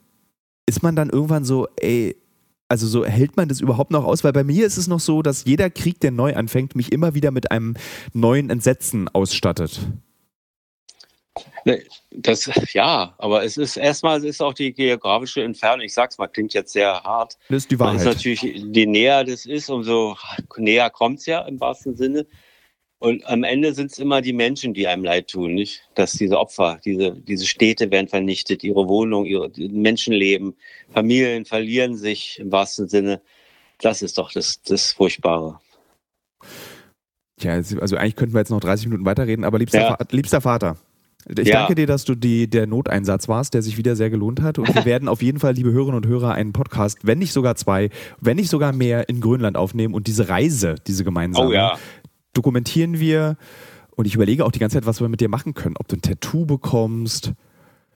Ist 0.67 0.83
man 0.83 0.97
dann 0.97 1.11
irgendwann 1.11 1.45
so, 1.45 1.67
ey, 1.81 2.17
also 2.69 2.87
so 2.87 3.05
hält 3.05 3.37
man 3.37 3.49
das 3.49 3.61
überhaupt 3.61 3.91
noch 3.91 4.05
aus? 4.05 4.25
Weil 4.25 4.33
bei 4.33 4.45
mir 4.45 4.65
ist 4.67 4.79
es 4.79 4.89
noch 4.89 5.01
so, 5.01 5.21
dass 5.23 5.45
jeder 5.45 5.69
Krieg, 5.71 6.01
der 6.01 6.11
neu 6.11 6.35
anfängt, 6.35 6.75
mich 6.75 6.91
immer 6.93 7.15
wieder 7.15 7.31
mit 7.31 7.51
einem 7.51 7.75
neuen 8.15 8.49
Entsetzen 8.49 9.09
ausstattet. 9.09 9.81
Nee, 11.65 11.83
Das, 12.11 12.51
ja, 12.73 13.15
aber 13.19 13.45
es 13.45 13.57
ist 13.57 13.77
erstmal 13.77 14.19
es 14.19 14.25
ist 14.25 14.41
auch 14.43 14.55
die 14.55 14.73
geografische 14.73 15.43
Entfernung. 15.43 15.85
Ich 15.85 15.95
sag's 15.95 16.19
mal, 16.19 16.27
klingt 16.29 16.55
jetzt 16.55 16.73
sehr 16.73 17.03
hart. 17.03 17.37
Das 17.49 17.59
ist 17.59 17.71
die 17.71 17.77
Das 17.77 17.95
ist 17.95 18.05
Wahrheit. 18.05 18.17
natürlich, 18.17 18.43
je 18.43 18.87
näher 18.87 19.25
das 19.25 19.47
ist, 19.47 19.71
umso 19.71 20.17
näher 20.57 20.91
kommt's 20.91 21.27
ja 21.27 21.41
im 21.43 21.61
wahrsten 21.61 21.97
Sinne. 21.97 22.27
Und 22.99 23.27
am 23.27 23.43
Ende 23.43 23.75
sind 23.75 23.91
es 23.91 23.99
immer 23.99 24.21
die 24.21 24.33
Menschen, 24.33 24.75
die 24.75 24.87
einem 24.87 25.03
leid 25.03 25.27
tun, 25.29 25.55
nicht? 25.55 25.83
Dass 25.97 26.13
diese 26.13 26.39
Opfer, 26.39 26.79
diese, 26.85 27.13
diese 27.13 27.47
Städte 27.47 27.91
werden 27.91 28.07
vernichtet, 28.07 28.63
ihre 28.63 28.87
Wohnungen, 28.87 29.27
ihre 29.27 29.51
Menschenleben, 29.57 30.55
Familien 30.93 31.45
verlieren 31.45 31.97
sich 31.97 32.39
im 32.39 32.53
wahrsten 32.53 32.89
Sinne. 32.89 33.21
Das 33.81 34.03
ist 34.03 34.19
doch 34.19 34.31
das, 34.31 34.63
das 34.63 34.93
Furchtbare. 34.93 35.59
Tja, 37.41 37.55
also 37.55 37.97
eigentlich 37.97 38.15
könnten 38.15 38.35
wir 38.35 38.41
jetzt 38.41 38.51
noch 38.51 38.61
30 38.61 38.87
Minuten 38.87 39.05
weiterreden, 39.05 39.45
aber 39.45 39.59
liebster, 39.59 39.81
Ja. 39.81 39.97
Fa 39.97 40.07
liebster 40.13 40.41
Vater. 40.41 40.77
Ich 41.29 41.49
Ja. 41.49 41.61
danke 41.61 41.75
dir, 41.77 41.87
dass 41.87 42.05
du 42.05 42.15
die, 42.15 42.49
der 42.49 42.67
Noteinsatz 42.67 43.29
warst, 43.29 43.55
der 43.55 43.63
sich 43.63 43.77
wieder 43.77 43.95
sehr 43.97 44.11
gelohnt 44.11 44.41
hat. 44.43 44.59
Und 44.59 44.75
wir 44.75 44.85
werden 44.85 45.09
auf 45.09 45.23
jeden 45.23 45.39
Fall, 45.39 45.55
liebe 45.55 45.71
Hörerinnen 45.73 45.97
und 46.03 46.07
Hörer, 46.07 46.35
einen 46.35 46.53
Podcast, 46.53 46.99
wenn 47.03 47.19
nicht 47.19 47.33
sogar 47.33 47.55
zwei, 47.55 47.91
wenn 48.21 48.37
nicht 48.37 48.51
sogar 48.51 48.73
mehr, 48.73 49.09
in 49.09 49.21
Grönland 49.21 49.57
aufnehmen 49.57 49.95
und 49.95 50.07
diese 50.09 50.29
Reise, 50.29 50.75
diese 50.87 51.05
gemeinsame, 51.05 51.49
Oh 51.49 51.53
ja. 51.53 51.79
dokumentieren 52.35 52.99
wir. 52.99 53.37
Und 53.95 54.07
ich 54.07 54.15
überlege 54.15 54.45
auch 54.45 54.53
die 54.53 54.59
ganze 54.59 54.77
Zeit, 54.79 54.87
was 54.87 55.01
wir 55.01 55.09
mit 55.09 55.21
dir 55.21 55.29
machen 55.29 55.55
können. 55.55 55.77
Ob 55.79 55.87
du 55.89 55.97
ein 55.97 56.03
Tattoo 56.03 56.47
bekommst, 56.47 57.33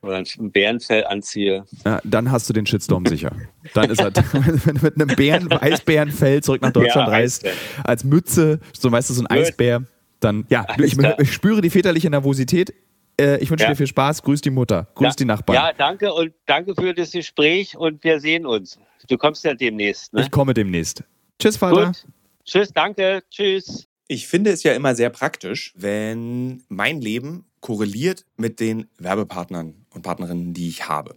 Oder 0.03 0.17
ein 0.19 0.53
Bärenfell 0.53 1.05
anziehe. 1.07 1.65
ja, 1.85 2.01
dann 2.05 2.31
hast 2.31 2.49
du 2.49 2.53
den 2.53 2.67
Shitstorm 2.67 3.07
sicher. 3.07 3.33
Dann 3.75 3.91
ist 3.91 4.01
er, 4.01 4.13
wenn 4.65 4.77
du 4.77 4.83
mit 4.85 4.95
einem 5.01 5.17
Bären, 5.17 5.51
Eisbärenfell 5.51 6.43
zurück 6.43 6.63
nach 6.63 6.71
Deutschland 6.71 7.09
Ja, 7.09 7.13
reist, 7.15 7.45
Eisbär. 7.47 7.61
als 7.83 8.05
Mütze, 8.05 8.61
so 8.79 8.93
weißt 8.93 9.11
du, 9.11 9.15
so 9.15 9.23
ein. 9.23 9.27
Eisbär, 9.29 9.83
dann, 10.21 10.45
ja, 10.49 10.67
ich, 10.79 10.97
ich 11.19 11.33
spüre 11.33 11.61
die 11.61 11.71
väterliche 11.71 12.09
Nervosität. 12.11 12.73
Äh, 13.19 13.39
ich 13.43 13.51
wünsche 13.51 13.65
Ja. 13.65 13.71
dir 13.71 13.77
viel 13.77 13.87
Spaß. 13.87 14.23
Grüß 14.23 14.41
die 14.43 14.51
Mutter. 14.51 14.89
Grüß 14.95 15.09
Ja. 15.09 15.13
die 15.19 15.25
Nachbarn. 15.25 15.55
Ja, 15.57 15.73
danke 15.73 16.13
und 16.13 16.33
danke 16.47 16.75
für 16.75 16.93
das 16.95 17.13
Gespräch 17.13 17.77
und 17.77 18.03
wir 18.05 18.21
sehen 18.21 18.45
uns. 18.47 18.79
Du 19.09 19.17
kommst 19.17 19.45
ja 19.45 19.55
demnächst. 19.55 20.13
Ne? 20.13 20.23
Ich 20.23 20.31
komme 20.31 20.53
demnächst. 20.55 21.03
Tschüss, 21.39 21.57
Vater. 21.57 21.87
Gut. 21.87 22.07
Tschüss, 22.45 22.73
danke. 22.73 23.23
Tschüss. 23.31 23.87
Ich 24.09 24.29
finde 24.29 24.51
es 24.51 24.63
ja 24.63 24.73
immer 24.73 24.95
sehr 24.95 25.11
praktisch, 25.11 25.73
wenn 25.77 26.63
mein 26.69 27.01
Leben 27.01 27.45
korreliert 27.61 28.25
mit 28.37 28.61
den 28.61 28.89
Werbepartnern 28.99 29.75
und 29.95 30.03
Partnerinnen, 30.03 30.53
die 30.55 30.69
ich 30.69 30.89
habe. 30.89 31.17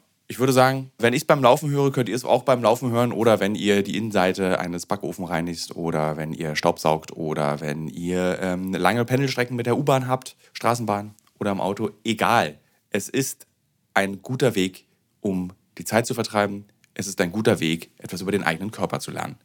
ich 0.31 0.39
würde 0.39 0.53
sagen, 0.53 0.91
wenn 0.97 1.11
ich 1.11 1.23
es 1.23 1.27
beim 1.27 1.43
Laufen 1.43 1.69
höre, 1.71 1.91
könnt 1.91 2.07
ihr 2.07 2.15
es 2.15 2.23
auch 2.23 2.43
beim 2.43 2.63
Laufen 2.63 2.89
hören 2.89 3.11
oder 3.11 3.41
wenn 3.41 3.53
ihr 3.53 3.83
die 3.83 3.97
Innenseite 3.97 4.61
eines 4.61 4.85
Backofen 4.85 5.25
reinigt 5.25 5.75
oder 5.75 6.15
wenn 6.15 6.31
ihr 6.31 6.55
Staubsaugt 6.55 7.11
oder 7.11 7.59
wenn 7.59 7.89
ihr 7.89 8.39
ähm, 8.41 8.71
lange 8.71 9.03
Pendelstrecken 9.03 9.57
mit 9.57 9.65
der 9.65 9.77
U-Bahn 9.77 10.07
habt, 10.07 10.37
Straßenbahn 10.53 11.15
oder 11.37 11.51
im 11.51 11.59
Auto. 11.59 11.89
Egal. 12.05 12.57
Es 12.91 13.09
ist 13.09 13.45
ein 13.93 14.21
guter 14.21 14.55
Weg, 14.55 14.87
um 15.19 15.51
die 15.77 15.83
Zeit 15.83 16.05
zu 16.05 16.13
vertreiben. 16.13 16.63
Es 16.93 17.07
ist 17.07 17.19
ein 17.19 17.33
guter 17.33 17.59
Weg, 17.59 17.91
etwas 17.97 18.21
über 18.21 18.31
den 18.31 18.43
eigenen 18.43 18.71
Körper 18.71 19.01
zu 19.01 19.11
lernen. 19.11 19.35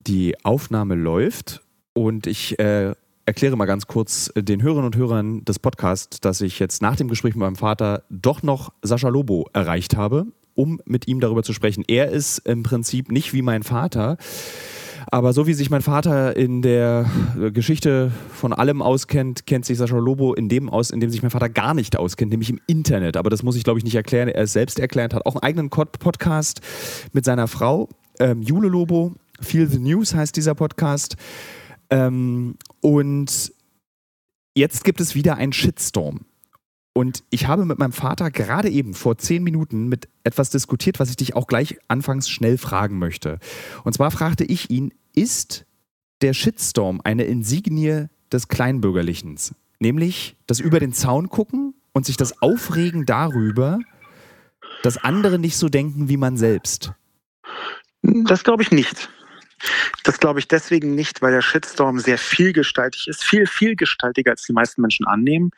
Die 0.00 0.34
Aufnahme 0.44 0.94
läuft 0.94 1.62
und 1.98 2.26
ich 2.28 2.58
äh, 2.60 2.94
erkläre 3.26 3.56
mal 3.56 3.66
ganz 3.66 3.86
kurz 3.86 4.32
den 4.36 4.62
Hörerinnen 4.62 4.86
und 4.86 4.96
Hörern 4.96 5.44
des 5.44 5.58
Podcasts, 5.58 6.20
dass 6.20 6.40
ich 6.40 6.58
jetzt 6.60 6.80
nach 6.80 6.96
dem 6.96 7.08
Gespräch 7.08 7.34
mit 7.34 7.40
meinem 7.40 7.56
Vater 7.56 8.04
doch 8.08 8.42
noch 8.42 8.72
Sascha 8.82 9.08
Lobo 9.08 9.48
erreicht 9.52 9.96
habe, 9.96 10.26
um 10.54 10.80
mit 10.84 11.08
ihm 11.08 11.20
darüber 11.20 11.42
zu 11.42 11.52
sprechen. 11.52 11.84
Er 11.88 12.10
ist 12.10 12.38
im 12.38 12.62
Prinzip 12.62 13.10
nicht 13.10 13.32
wie 13.32 13.42
mein 13.42 13.64
Vater. 13.64 14.16
Aber 15.10 15.32
so 15.32 15.46
wie 15.46 15.54
sich 15.54 15.70
mein 15.70 15.80
Vater 15.80 16.36
in 16.36 16.60
der 16.60 17.10
Geschichte 17.52 18.12
von 18.32 18.52
allem 18.52 18.82
auskennt, 18.82 19.46
kennt 19.46 19.64
sich 19.64 19.78
Sascha 19.78 19.96
Lobo 19.96 20.34
in 20.34 20.48
dem 20.48 20.68
aus, 20.68 20.90
in 20.90 21.00
dem 21.00 21.10
sich 21.10 21.22
mein 21.22 21.30
Vater 21.30 21.48
gar 21.48 21.74
nicht 21.74 21.98
auskennt, 21.98 22.30
nämlich 22.30 22.50
im 22.50 22.60
Internet. 22.66 23.16
Aber 23.16 23.30
das 23.30 23.42
muss 23.42 23.56
ich, 23.56 23.64
glaube 23.64 23.78
ich, 23.78 23.84
nicht 23.84 23.94
erklären. 23.94 24.28
Er 24.28 24.44
ist 24.44 24.52
selbst 24.52 24.78
erklärt, 24.78 25.14
hat 25.14 25.24
auch 25.24 25.34
einen 25.34 25.42
eigenen 25.42 25.70
Podcast 25.70 26.60
mit 27.12 27.24
seiner 27.24 27.48
Frau, 27.48 27.88
ähm, 28.20 28.42
Jule 28.42 28.68
Lobo. 28.68 29.14
Feel 29.40 29.68
the 29.68 29.78
News 29.78 30.14
heißt 30.14 30.36
dieser 30.36 30.54
Podcast. 30.54 31.16
Ähm, 31.90 32.56
und 32.80 33.52
jetzt 34.54 34.84
gibt 34.84 35.00
es 35.00 35.14
wieder 35.14 35.36
einen 35.36 35.52
Shitstorm. 35.52 36.26
Und 36.92 37.22
ich 37.30 37.46
habe 37.46 37.64
mit 37.64 37.78
meinem 37.78 37.92
Vater 37.92 38.30
gerade 38.30 38.68
eben 38.68 38.92
vor 38.92 39.18
zehn 39.18 39.44
Minuten 39.44 39.88
mit 39.88 40.08
etwas 40.24 40.50
diskutiert, 40.50 40.98
was 40.98 41.10
ich 41.10 41.16
dich 41.16 41.36
auch 41.36 41.46
gleich 41.46 41.78
anfangs 41.86 42.28
schnell 42.28 42.58
fragen 42.58 42.98
möchte. 42.98 43.38
Und 43.84 43.92
zwar 43.92 44.10
fragte 44.10 44.44
ich 44.44 44.68
ihn, 44.70 44.92
ist 45.14 45.64
der 46.22 46.34
Shitstorm 46.34 47.00
eine 47.04 47.22
Insignie 47.24 48.06
des 48.32 48.48
Kleinbürgerlichens? 48.48 49.54
Nämlich 49.78 50.36
das 50.48 50.58
über 50.58 50.80
den 50.80 50.92
Zaun 50.92 51.28
gucken 51.28 51.74
und 51.92 52.04
sich 52.04 52.16
das 52.16 52.42
Aufregen 52.42 53.06
darüber, 53.06 53.78
dass 54.82 54.96
andere 54.96 55.38
nicht 55.38 55.56
so 55.56 55.68
denken 55.68 56.08
wie 56.08 56.16
man 56.16 56.36
selbst. 56.36 56.92
Das 58.02 58.42
glaube 58.42 58.62
ich 58.62 58.72
nicht. 58.72 59.08
Das 60.04 60.18
glaube 60.18 60.40
ich 60.40 60.48
deswegen 60.48 60.94
nicht, 60.94 61.22
weil 61.22 61.32
der 61.32 61.42
Shitstorm 61.42 61.98
sehr 61.98 62.18
vielgestaltig 62.18 63.08
ist, 63.08 63.24
viel 63.24 63.46
vielgestaltiger 63.46 64.32
als 64.32 64.42
die 64.42 64.52
meisten 64.52 64.80
Menschen 64.80 65.06
annehmen. 65.06 65.50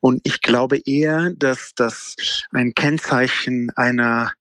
Und 0.00 0.20
ich 0.24 0.40
glaube 0.40 0.78
eher, 0.78 1.30
dass 1.36 1.74
das 1.74 2.16
ein 2.52 2.74
Kennzeichen 2.74 3.70
einer 3.76 4.32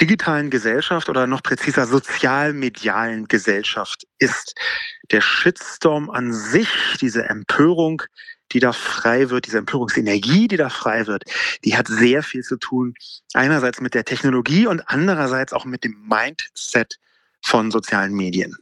digitalen 0.00 0.50
Gesellschaft 0.50 1.08
oder 1.08 1.28
noch 1.28 1.42
präziser 1.42 1.86
sozialmedialen 1.86 3.28
Gesellschaft 3.28 4.04
ist. 4.18 4.56
Der 5.12 5.20
Shitstorm 5.20 6.10
an 6.10 6.32
sich, 6.32 6.96
diese 7.00 7.28
Empörung, 7.28 8.02
die 8.50 8.60
da 8.60 8.72
frei 8.72 9.30
wird, 9.30 9.46
diese 9.46 9.58
Empörungsenergie, 9.58 10.48
die 10.48 10.56
da 10.56 10.70
frei 10.70 11.06
wird, 11.06 11.24
die 11.64 11.76
hat 11.76 11.86
sehr 11.88 12.22
viel 12.22 12.42
zu 12.42 12.56
tun. 12.56 12.94
Einerseits 13.32 13.80
mit 13.80 13.94
der 13.94 14.04
Technologie 14.04 14.66
und 14.66 14.82
andererseits 14.86 15.52
auch 15.52 15.64
mit 15.64 15.84
dem 15.84 15.96
Mindset 16.08 16.98
von 17.44 17.70
sozialen 17.70 18.14
Medien. 18.14 18.56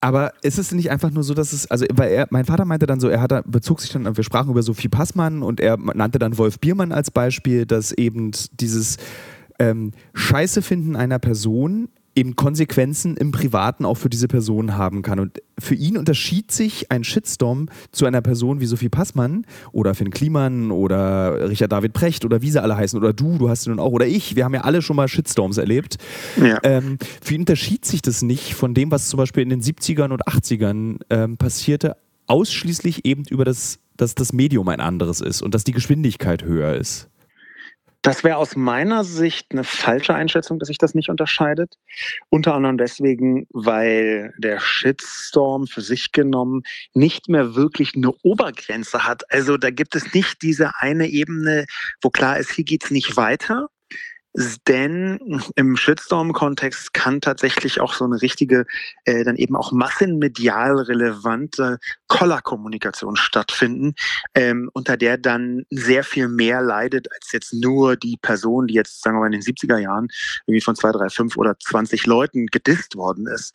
Aber 0.00 0.32
ist 0.42 0.58
es 0.58 0.70
nicht 0.70 0.90
einfach 0.90 1.10
nur 1.10 1.24
so, 1.24 1.34
dass 1.34 1.52
es, 1.52 1.68
also 1.70 1.84
weil 1.92 2.12
er, 2.12 2.28
mein 2.30 2.44
Vater 2.44 2.64
meinte 2.64 2.86
dann 2.86 3.00
so, 3.00 3.08
er 3.08 3.20
hat, 3.20 3.32
bezog 3.46 3.80
sich 3.80 3.90
dann, 3.90 4.16
wir 4.16 4.24
sprachen 4.24 4.50
über 4.50 4.62
Sophie 4.62 4.88
Passmann 4.88 5.42
und 5.42 5.60
er 5.60 5.76
nannte 5.76 6.20
dann 6.20 6.38
Wolf 6.38 6.60
Biermann 6.60 6.92
als 6.92 7.10
Beispiel, 7.10 7.66
dass 7.66 7.90
eben 7.90 8.30
dieses 8.52 8.96
ähm, 9.58 9.92
Scheiße 10.14 10.62
finden 10.62 10.94
einer 10.94 11.18
Person 11.18 11.88
eben 12.18 12.34
Konsequenzen 12.34 13.16
im 13.16 13.30
Privaten 13.30 13.84
auch 13.84 13.94
für 13.94 14.10
diese 14.10 14.26
Person 14.26 14.76
haben 14.76 15.02
kann. 15.02 15.20
Und 15.20 15.40
für 15.58 15.76
ihn 15.76 15.96
unterschied 15.96 16.50
sich 16.50 16.90
ein 16.90 17.04
Shitstorm 17.04 17.68
zu 17.92 18.06
einer 18.06 18.20
Person 18.20 18.60
wie 18.60 18.66
Sophie 18.66 18.88
Passmann 18.88 19.46
oder 19.70 19.94
Finn 19.94 20.10
Kliman 20.10 20.72
oder 20.72 21.48
Richard 21.48 21.70
David 21.70 21.92
Precht 21.92 22.24
oder 22.24 22.42
wie 22.42 22.50
sie 22.50 22.60
alle 22.60 22.76
heißen 22.76 22.98
oder 22.98 23.12
du, 23.12 23.38
du 23.38 23.48
hast 23.48 23.62
sie 23.62 23.70
nun 23.70 23.78
auch 23.78 23.92
oder 23.92 24.06
ich. 24.06 24.34
Wir 24.34 24.44
haben 24.44 24.54
ja 24.54 24.62
alle 24.62 24.82
schon 24.82 24.96
mal 24.96 25.06
Shitstorms 25.06 25.58
erlebt. 25.58 25.96
Ja. 26.36 26.58
Ähm, 26.64 26.98
für 27.22 27.34
ihn 27.34 27.42
unterschied 27.42 27.84
sich 27.84 28.02
das 28.02 28.22
nicht 28.22 28.54
von 28.54 28.74
dem, 28.74 28.90
was 28.90 29.08
zum 29.08 29.18
Beispiel 29.18 29.44
in 29.44 29.48
den 29.48 29.62
70ern 29.62 30.10
und 30.10 30.26
80ern 30.26 30.98
ähm, 31.10 31.36
passierte, 31.36 31.96
ausschließlich 32.26 33.04
eben 33.04 33.22
über 33.30 33.44
das, 33.44 33.78
dass 33.96 34.16
das 34.16 34.32
Medium 34.32 34.68
ein 34.68 34.80
anderes 34.80 35.20
ist 35.20 35.40
und 35.40 35.54
dass 35.54 35.62
die 35.62 35.72
Geschwindigkeit 35.72 36.42
höher 36.42 36.74
ist. 36.74 37.08
Das 38.02 38.22
wäre 38.22 38.36
aus 38.36 38.54
meiner 38.54 39.02
Sicht 39.02 39.48
eine 39.50 39.64
falsche 39.64 40.14
Einschätzung, 40.14 40.58
dass 40.58 40.68
sich 40.68 40.78
das 40.78 40.94
nicht 40.94 41.08
unterscheidet. 41.08 41.74
Unter 42.30 42.54
anderem 42.54 42.78
deswegen, 42.78 43.46
weil 43.50 44.32
der 44.38 44.60
Shitstorm 44.60 45.66
für 45.66 45.80
sich 45.80 46.12
genommen 46.12 46.62
nicht 46.94 47.28
mehr 47.28 47.54
wirklich 47.56 47.94
eine 47.96 48.12
Obergrenze 48.22 49.04
hat. 49.04 49.22
Also 49.32 49.56
da 49.56 49.70
gibt 49.70 49.96
es 49.96 50.14
nicht 50.14 50.42
diese 50.42 50.72
eine 50.78 51.08
Ebene, 51.08 51.66
wo 52.00 52.10
klar 52.10 52.38
ist, 52.38 52.52
hier 52.52 52.64
geht's 52.64 52.90
nicht 52.90 53.16
weiter, 53.16 53.68
denn 54.68 55.42
im 55.56 55.76
Shitstorm-Kontext 55.76 56.94
kann 56.94 57.20
tatsächlich 57.20 57.80
auch 57.80 57.92
so 57.92 58.04
eine 58.04 58.22
richtige, 58.22 58.66
äh, 59.04 59.24
dann 59.24 59.36
eben 59.36 59.56
auch 59.56 59.72
massenmedial 59.72 60.76
relevante 60.76 61.78
Kollerkommunikation 62.06 63.16
stattfinden, 63.16 63.94
ähm, 64.34 64.70
unter 64.74 64.96
der 64.96 65.18
dann 65.18 65.64
sehr 65.70 66.04
viel 66.04 66.28
mehr 66.28 66.62
leidet 66.62 67.08
als 67.12 67.32
jetzt 67.32 67.52
nur 67.52 67.96
die 67.96 68.16
Person, 68.16 68.68
die 68.68 68.74
jetzt, 68.74 69.02
sagen 69.02 69.16
wir 69.16 69.20
mal, 69.20 69.26
in 69.26 69.32
den 69.32 69.42
70er 69.42 69.78
Jahren 69.78 70.08
irgendwie 70.46 70.60
von 70.60 70.76
zwei, 70.76 70.92
drei, 70.92 71.08
fünf 71.08 71.36
oder 71.36 71.58
20 71.58 72.06
Leuten 72.06 72.46
gedisst 72.46 72.96
worden 72.96 73.26
ist. 73.26 73.54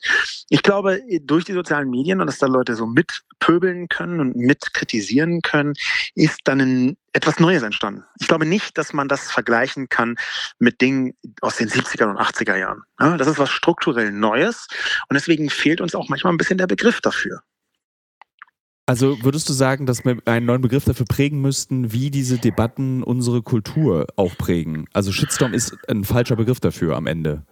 Ich 0.49 0.63
glaube, 0.63 1.01
durch 1.21 1.45
die 1.45 1.53
sozialen 1.53 1.89
Medien 1.89 2.19
und 2.19 2.27
dass 2.27 2.39
da 2.39 2.47
Leute 2.47 2.75
so 2.75 2.87
mitpöbeln 2.87 3.87
können 3.87 4.19
und 4.19 4.35
mit 4.35 4.73
kritisieren 4.73 5.41
können, 5.41 5.73
ist 6.15 6.39
dann 6.43 6.59
ein 6.59 6.97
etwas 7.13 7.39
Neues 7.39 7.63
entstanden. 7.63 8.03
Ich 8.19 8.27
glaube 8.27 8.45
nicht, 8.45 8.77
dass 8.77 8.91
man 8.91 9.07
das 9.07 9.31
vergleichen 9.31 9.87
kann 9.87 10.15
mit 10.59 10.81
Dingen 10.81 11.13
aus 11.41 11.57
den 11.57 11.69
70er 11.69 12.09
und 12.09 12.17
80er 12.17 12.57
Jahren. 12.57 12.81
Ja, 12.99 13.17
das 13.17 13.27
ist 13.27 13.39
was 13.39 13.51
strukturell 13.51 14.11
Neues 14.11 14.67
und 15.09 15.13
deswegen 15.13 15.49
fehlt 15.49 15.79
uns 15.79 15.95
auch 15.95 16.09
manchmal 16.09 16.33
ein 16.33 16.37
bisschen 16.37 16.57
der 16.57 16.67
Begriff 16.67 17.01
dafür. 17.01 17.41
Also 18.85 19.23
würdest 19.23 19.47
du 19.47 19.53
sagen, 19.53 19.85
dass 19.85 20.03
wir 20.03 20.17
einen 20.25 20.45
neuen 20.45 20.61
Begriff 20.61 20.83
dafür 20.83 21.05
prägen 21.05 21.39
müssten, 21.39 21.93
wie 21.93 22.11
diese 22.11 22.37
Debatten 22.37 23.01
unsere 23.01 23.41
Kultur 23.41 24.07
auch 24.17 24.35
prägen? 24.37 24.89
Also 24.91 25.13
Shitstorm 25.13 25.53
ist 25.53 25.77
ein 25.87 26.03
falscher 26.03 26.35
Begriff 26.35 26.59
dafür 26.59 26.97
am 26.97 27.07
Ende. 27.07 27.45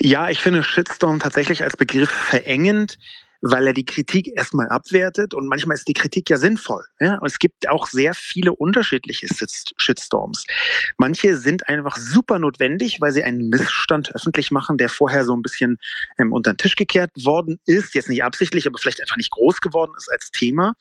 Ja, 0.00 0.30
ich 0.30 0.40
finde 0.40 0.62
Shitstorm 0.62 1.20
tatsächlich 1.20 1.62
als 1.62 1.76
Begriff 1.76 2.10
verengend 2.10 2.98
weil 3.42 3.66
er 3.66 3.72
die 3.74 3.84
Kritik 3.84 4.28
erstmal 4.36 4.68
abwertet 4.68 5.34
und 5.34 5.48
manchmal 5.48 5.76
ist 5.76 5.88
die 5.88 5.92
Kritik 5.92 6.30
ja 6.30 6.38
sinnvoll. 6.38 6.84
Ja? 7.00 7.20
Es 7.24 7.38
gibt 7.38 7.68
auch 7.68 7.88
sehr 7.88 8.14
viele 8.14 8.52
unterschiedliche 8.54 9.26
Shitstorms. 9.76 10.44
Manche 10.96 11.36
sind 11.36 11.68
einfach 11.68 11.96
super 11.96 12.38
notwendig, 12.38 13.00
weil 13.00 13.12
sie 13.12 13.24
einen 13.24 13.48
Missstand 13.48 14.14
öffentlich 14.14 14.52
machen, 14.52 14.78
der 14.78 14.88
vorher 14.88 15.24
so 15.24 15.34
ein 15.36 15.42
bisschen 15.42 15.78
ähm, 16.18 16.32
unter 16.32 16.54
den 16.54 16.58
Tisch 16.58 16.76
gekehrt 16.76 17.10
worden 17.22 17.58
ist, 17.66 17.94
jetzt 17.94 18.08
nicht 18.08 18.22
absichtlich, 18.22 18.66
aber 18.66 18.78
vielleicht 18.78 19.00
einfach 19.00 19.16
nicht 19.16 19.32
groß 19.32 19.60
geworden 19.60 19.92
ist 19.96 20.10
als 20.10 20.30
Thema. 20.30 20.74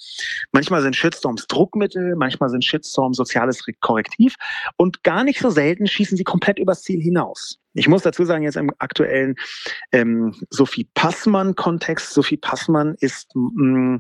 Manchmal 0.51 0.84
sind 0.84 0.95
Shitstorms 0.95 1.47
Druckmittel, 1.47 2.16
manchmal 2.16 2.49
sind 2.49 2.64
Shitstorms 2.64 3.18
soziales 3.18 3.66
Korrektiv 3.80 4.36
und 4.78 5.03
gar 5.03 5.24
nicht 5.24 5.39
so 5.39 5.49
selten 5.49 5.88
schießen 5.88 6.16
sie 6.16 6.24
komplett 6.24 6.59
übers 6.59 6.84
Ziel 6.84 7.01
hinaus. 7.01 7.61
Ich 7.74 7.88
muss 7.88 8.03
dazu 8.03 8.26
sagen, 8.26 8.43
jetzt 8.43 8.57
im 8.57 8.72
aktuellen 8.80 9.36
ähm, 9.91 10.36
Sophie 10.49 10.88
Passmann-Kontext. 10.93 12.13
Sophie 12.13 12.38
Passmann 12.38 12.95
ist 12.99 13.30
mm, 13.34 13.97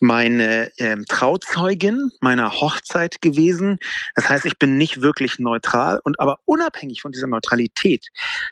meine 0.00 0.70
ähm, 0.78 1.04
Trauzeugin 1.08 2.10
meiner 2.20 2.60
Hochzeit 2.60 3.22
gewesen. 3.22 3.78
Das 4.14 4.28
heißt, 4.28 4.44
ich 4.44 4.58
bin 4.58 4.76
nicht 4.76 5.00
wirklich 5.00 5.38
neutral 5.38 6.00
und 6.04 6.20
aber 6.20 6.38
unabhängig 6.44 7.00
von 7.00 7.12
dieser 7.12 7.26
Neutralität 7.26 8.06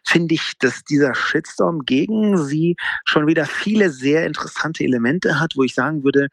finde 0.06 0.34
ich, 0.34 0.52
dass 0.58 0.84
dieser 0.84 1.14
Shitstorm 1.14 1.84
gegen 1.84 2.38
sie 2.38 2.76
schon 3.04 3.26
wieder 3.26 3.44
viele 3.44 3.90
sehr 3.90 4.26
interessante 4.26 4.84
Elemente 4.84 5.38
hat, 5.38 5.52
wo 5.56 5.64
ich 5.64 5.74
sagen 5.74 6.02
würde, 6.02 6.28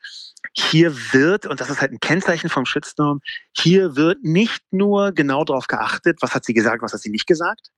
hier 0.54 0.95
wird, 1.14 1.45
und 1.45 1.60
das 1.60 1.70
ist 1.70 1.82
halt 1.82 1.91
ein 1.91 2.00
Kennzeichen 2.00 2.50
vom 2.50 2.66
Shitstorm, 2.66 3.22
hier 3.56 3.95
wird 3.95 4.24
nicht 4.24 4.64
nur 4.72 5.12
genau 5.12 5.43
darauf 5.43 5.68
geachtet, 5.68 6.18
was 6.22 6.34
hat 6.34 6.45
sie 6.45 6.54
gesagt, 6.54 6.82
was 6.82 6.93
hat 6.93 7.02
sie 7.02 7.10
nicht 7.10 7.28
gesagt, 7.28 7.70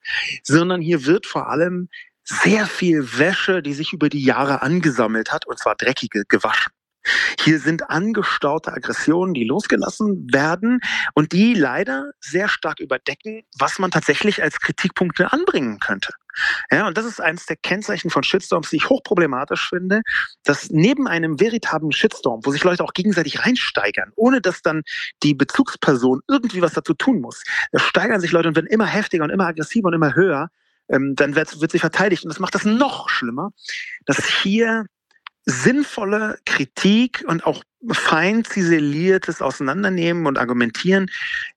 sondern 0.43 0.81
hier 0.81 1.05
wird 1.05 1.25
vor 1.25 1.49
allem 1.49 1.89
sehr 2.23 2.65
viel 2.67 3.17
Wäsche, 3.17 3.61
die 3.61 3.73
sich 3.73 3.93
über 3.93 4.09
die 4.09 4.23
Jahre 4.23 4.61
angesammelt 4.61 5.31
hat, 5.31 5.47
und 5.47 5.59
zwar 5.59 5.75
dreckige, 5.75 6.23
gewaschen. 6.27 6.71
Hier 7.39 7.59
sind 7.59 7.89
angestaute 7.89 8.71
Aggressionen, 8.71 9.33
die 9.33 9.43
losgelassen 9.43 10.27
werden 10.31 10.81
und 11.13 11.31
die 11.31 11.53
leider 11.53 12.11
sehr 12.19 12.47
stark 12.47 12.79
überdecken, 12.79 13.43
was 13.57 13.79
man 13.79 13.91
tatsächlich 13.91 14.43
als 14.43 14.59
Kritikpunkte 14.59 15.31
anbringen 15.31 15.79
könnte. 15.79 16.13
Ja, 16.71 16.87
und 16.87 16.97
das 16.97 17.05
ist 17.05 17.19
eines 17.19 17.45
der 17.45 17.57
Kennzeichen 17.57 18.09
von 18.09 18.23
Shitstorms, 18.23 18.69
die 18.69 18.77
ich 18.77 18.89
hochproblematisch 18.89 19.69
finde, 19.69 20.01
dass 20.43 20.69
neben 20.69 21.07
einem 21.07 21.39
veritablen 21.39 21.91
Shitstorm, 21.91 22.41
wo 22.43 22.51
sich 22.51 22.63
Leute 22.63 22.83
auch 22.83 22.93
gegenseitig 22.93 23.45
reinsteigern, 23.45 24.11
ohne 24.15 24.41
dass 24.41 24.61
dann 24.61 24.83
die 25.23 25.33
Bezugsperson 25.33 26.21
irgendwie 26.27 26.61
was 26.61 26.73
dazu 26.73 26.93
tun 26.93 27.19
muss, 27.19 27.43
da 27.71 27.79
steigern 27.79 28.21
sich 28.21 28.31
Leute 28.31 28.47
und 28.47 28.55
werden 28.55 28.67
immer 28.67 28.85
heftiger 28.85 29.23
und 29.23 29.29
immer 29.29 29.47
aggressiver 29.47 29.87
und 29.87 29.93
immer 29.93 30.15
höher, 30.15 30.49
ähm, 30.89 31.15
dann 31.15 31.35
wird, 31.35 31.59
wird 31.59 31.71
sie 31.71 31.79
verteidigt. 31.79 32.23
Und 32.23 32.29
das 32.29 32.39
macht 32.39 32.55
das 32.55 32.65
noch 32.65 33.09
schlimmer, 33.09 33.51
dass 34.05 34.25
hier 34.25 34.85
sinnvolle 35.45 36.37
Kritik 36.45 37.23
und 37.27 37.45
auch 37.45 37.63
fein 37.91 38.43
ziseliertes 38.43 39.41
Auseinandernehmen 39.41 40.27
und 40.27 40.37
Argumentieren, 40.37 41.09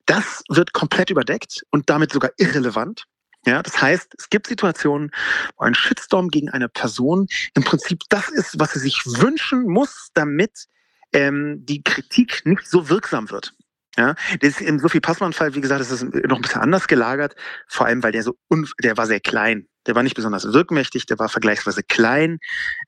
das 0.05 0.43
wird 0.49 0.73
komplett 0.73 1.09
überdeckt 1.09 1.63
und 1.71 1.89
damit 1.89 2.11
sogar 2.11 2.31
irrelevant. 2.37 3.05
Ja, 3.45 3.61
das 3.61 3.79
heißt, 3.79 4.15
es 4.17 4.29
gibt 4.29 4.47
Situationen, 4.47 5.11
wo 5.57 5.65
ein 5.65 5.75
Shitstorm 5.75 6.29
gegen 6.29 6.49
eine 6.49 6.67
Person 6.67 7.27
im 7.53 7.63
Prinzip 7.63 8.01
das 8.09 8.29
ist, 8.29 8.59
was 8.59 8.73
sie 8.73 8.79
sich 8.79 9.05
wünschen 9.05 9.67
muss, 9.67 10.09
damit 10.15 10.65
ähm, 11.13 11.63
die 11.63 11.83
Kritik 11.83 12.41
nicht 12.45 12.67
so 12.67 12.89
wirksam 12.89 13.29
wird. 13.29 13.53
Ja, 13.97 14.15
das 14.41 14.49
ist 14.49 14.61
im 14.61 14.79
Sophie 14.79 14.99
Passmann-Fall, 14.99 15.55
wie 15.55 15.61
gesagt, 15.61 15.79
das 15.79 15.91
ist 15.91 16.03
noch 16.03 16.37
ein 16.37 16.41
bisschen 16.41 16.61
anders 16.61 16.87
gelagert, 16.87 17.35
vor 17.67 17.85
allem, 17.85 18.03
weil 18.03 18.11
der 18.11 18.23
so, 18.23 18.35
der 18.83 18.97
war 18.97 19.07
sehr 19.07 19.21
klein. 19.21 19.67
Der 19.87 19.95
war 19.95 20.03
nicht 20.03 20.15
besonders 20.15 20.51
wirkmächtig, 20.51 21.05
der 21.05 21.19
war 21.19 21.29
vergleichsweise 21.29 21.83
klein. 21.83 22.39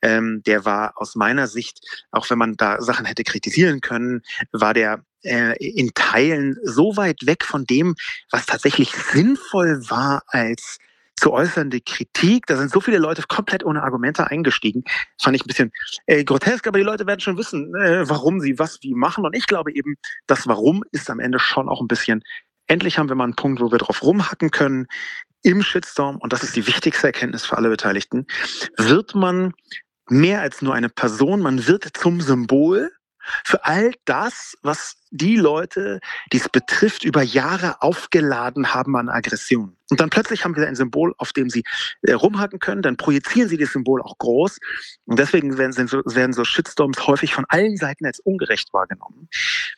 Ähm, 0.02 0.42
der 0.46 0.66
war 0.66 0.94
aus 0.96 1.16
meiner 1.16 1.48
Sicht, 1.48 1.80
auch 2.12 2.30
wenn 2.30 2.40
man 2.40 2.56
da 2.56 2.82
Sachen 2.82 3.06
hätte 3.06 3.24
kritisieren 3.24 3.82
können, 3.82 4.22
war 4.52 4.74
der 4.74 5.04
äh, 5.24 5.56
in 5.60 5.92
Teilen 5.94 6.58
so 6.64 6.98
weit 6.98 7.26
weg 7.26 7.44
von 7.46 7.66
dem, 7.66 7.96
was 8.32 8.46
tatsächlich 8.46 8.92
sinnvoll 8.92 9.82
war 9.90 10.24
als 10.28 10.80
zu 11.18 11.34
äußernde 11.34 11.82
Kritik. 11.82 12.46
Da 12.46 12.56
sind 12.58 12.72
so 12.72 12.80
viele 12.80 13.00
Leute 13.00 13.24
komplett 13.28 13.66
ohne 13.66 13.84
Argumente 13.84 14.28
eingestiegen. 14.28 14.84
Das 14.86 15.24
fand 15.24 15.36
ich 15.36 15.44
ein 15.44 15.48
bisschen 15.48 15.72
äh, 16.06 16.24
grotesk, 16.24 16.68
aber 16.68 16.78
die 16.78 16.86
Leute 16.86 17.06
werden 17.08 17.20
schon 17.20 17.38
wissen, 17.38 17.76
äh, 17.76 18.08
warum 18.08 18.40
sie 18.40 18.58
was 18.60 18.80
wie 18.82 18.94
machen. 18.94 19.26
Und 19.26 19.36
ich 19.36 19.48
glaube 19.48 19.74
eben, 19.74 19.96
das 20.28 20.48
Warum 20.48 20.84
ist 20.92 21.10
am 21.10 21.20
Ende 21.20 21.40
schon 21.40 21.68
auch 21.68 21.82
ein 21.82 21.88
bisschen, 21.88 22.24
endlich 22.68 22.98
haben 22.98 23.10
wir 23.10 23.16
mal 23.16 23.26
einen 23.26 23.36
Punkt, 23.36 23.62
wo 23.62 23.72
wir 23.72 23.80
drauf 23.80 24.04
rumhacken 24.04 24.52
können. 24.52 24.88
Im 25.44 25.62
Shitstorm, 25.62 26.18
und 26.18 26.34
das 26.34 26.44
ist 26.44 26.56
die 26.56 26.68
wichtigste 26.68 27.08
Erkenntnis 27.08 27.46
für 27.46 27.58
alle 27.58 27.70
Beteiligten, 27.70 28.26
wird 28.78 29.16
man 29.16 29.54
mehr 30.10 30.42
als 30.42 30.62
nur 30.62 30.74
eine 30.74 30.90
Person, 30.90 31.42
man 31.42 31.68
wird 31.68 31.86
zum 31.98 32.22
Symbol 32.22 32.92
für 33.44 33.66
all 33.66 33.94
das, 34.06 34.58
was 34.62 34.98
die 35.12 35.38
Leute, 35.38 36.00
die 36.34 36.38
es 36.38 36.50
betrifft, 36.50 37.04
über 37.04 37.22
Jahre 37.22 37.82
aufgeladen 37.82 38.74
haben 38.74 38.96
an 38.98 39.10
Aggression. 39.10 39.76
Und 39.90 40.02
dann 40.02 40.10
plötzlich 40.10 40.44
haben 40.44 40.56
wir 40.56 40.68
ein 40.68 40.76
Symbol, 40.76 41.14
auf 41.18 41.32
dem 41.32 41.50
sie 41.50 41.64
äh, 42.02 42.12
rumhacken 42.12 42.60
können, 42.60 42.82
dann 42.82 42.98
projizieren 42.98 43.48
sie 43.48 43.58
das 43.58 43.72
Symbol 43.72 44.02
auch 44.02 44.18
groß. 44.18 44.58
Und 45.06 45.18
deswegen 45.18 45.58
werden 45.58 45.88
so, 45.88 46.02
werden 46.06 46.34
so 46.34 46.44
Shitstorms 46.44 47.08
häufig 47.08 47.34
von 47.34 47.46
allen 47.48 47.78
Seiten 47.78 48.06
als 48.06 48.20
ungerecht 48.20 48.74
wahrgenommen, 48.74 49.30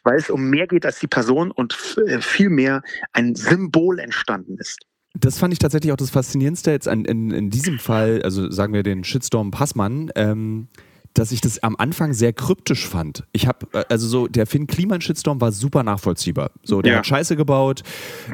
weil 0.03 0.17
es 0.17 0.29
um 0.29 0.49
mehr 0.49 0.67
geht 0.67 0.85
als 0.85 0.99
die 0.99 1.07
Person 1.07 1.51
und 1.51 1.97
äh, 2.07 2.21
viel 2.21 2.49
mehr 2.49 2.81
ein 3.13 3.35
Symbol 3.35 3.99
entstanden 3.99 4.57
ist. 4.57 4.79
Das 5.13 5.39
fand 5.39 5.53
ich 5.53 5.59
tatsächlich 5.59 5.91
auch 5.91 5.97
das 5.97 6.11
Faszinierendste 6.11 6.71
jetzt 6.71 6.87
an, 6.87 7.05
in, 7.05 7.31
in 7.31 7.49
diesem 7.49 7.79
Fall, 7.79 8.21
also 8.23 8.49
sagen 8.51 8.73
wir 8.73 8.83
den 8.83 9.03
Shitstorm 9.03 9.51
Passmann. 9.51 10.11
Ähm 10.15 10.69
dass 11.13 11.31
ich 11.31 11.41
das 11.41 11.61
am 11.63 11.75
Anfang 11.75 12.13
sehr 12.13 12.33
kryptisch 12.33 12.87
fand. 12.87 13.23
Ich 13.31 13.47
habe, 13.47 13.67
äh, 13.73 13.83
also 13.89 14.07
so, 14.07 14.27
der 14.27 14.45
Finn 14.45 14.67
Kliman 14.67 15.01
Shitstorm 15.01 15.41
war 15.41 15.51
super 15.51 15.83
nachvollziehbar. 15.83 16.51
So, 16.63 16.81
der 16.81 16.93
ja. 16.93 16.97
hat 16.99 17.07
Scheiße 17.07 17.35
gebaut, 17.35 17.83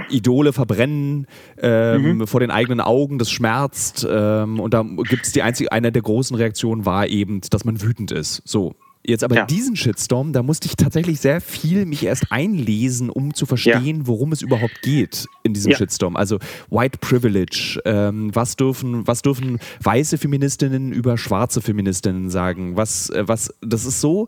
Idole 0.10 0.54
verbrennen 0.54 1.28
ähm, 1.58 2.18
mhm. 2.18 2.28
vor 2.28 2.40
den 2.40 2.52
eigenen 2.52 2.82
Augen, 2.82 3.18
das 3.18 3.32
schmerzt. 3.32 4.06
Ähm, 4.10 4.60
und 4.60 4.74
da 4.74 4.84
gibt 4.84 5.26
es 5.26 5.32
die 5.32 5.42
einzige, 5.42 5.72
eine 5.72 5.92
der 5.92 6.02
großen 6.02 6.36
Reaktionen 6.36 6.86
war 6.86 7.08
eben, 7.08 7.42
dass 7.50 7.66
man 7.66 7.82
wütend 7.82 8.12
ist. 8.12 8.42
So, 8.46 8.76
Jetzt 9.08 9.24
aber 9.24 9.36
ja. 9.36 9.46
diesen 9.46 9.76
Shitstorm, 9.76 10.34
da 10.34 10.42
musste 10.42 10.68
ich 10.68 10.76
tatsächlich 10.76 11.20
sehr 11.20 11.40
viel 11.42 11.86
mich 11.86 12.04
erst 12.04 12.32
einlesen, 12.32 13.10
um 13.10 13.34
zu 13.34 13.46
verstehen, 13.46 13.98
ja. 13.98 14.08
worum 14.08 14.32
es 14.32 14.42
überhaupt 14.42 14.82
geht 14.82 15.28
in 15.44 15.54
diesem 15.54 15.72
ja. 15.72 15.78
Shitstorm. 15.78 16.16
Also 16.16 16.40
White 16.70 16.98
Privilege, 17.00 17.80
ähm, 17.86 18.34
was, 18.34 18.56
dürfen, 18.56 19.06
was 19.08 19.22
dürfen 19.22 19.60
weiße 19.84 20.18
Feministinnen 20.18 20.92
über 20.92 21.18
schwarze 21.18 21.62
Feministinnen 21.62 22.30
sagen? 22.30 22.78
Was, 22.78 23.10
äh, 23.12 23.28
was, 23.28 23.54
das 23.62 23.86
ist 23.86 24.02
so 24.02 24.28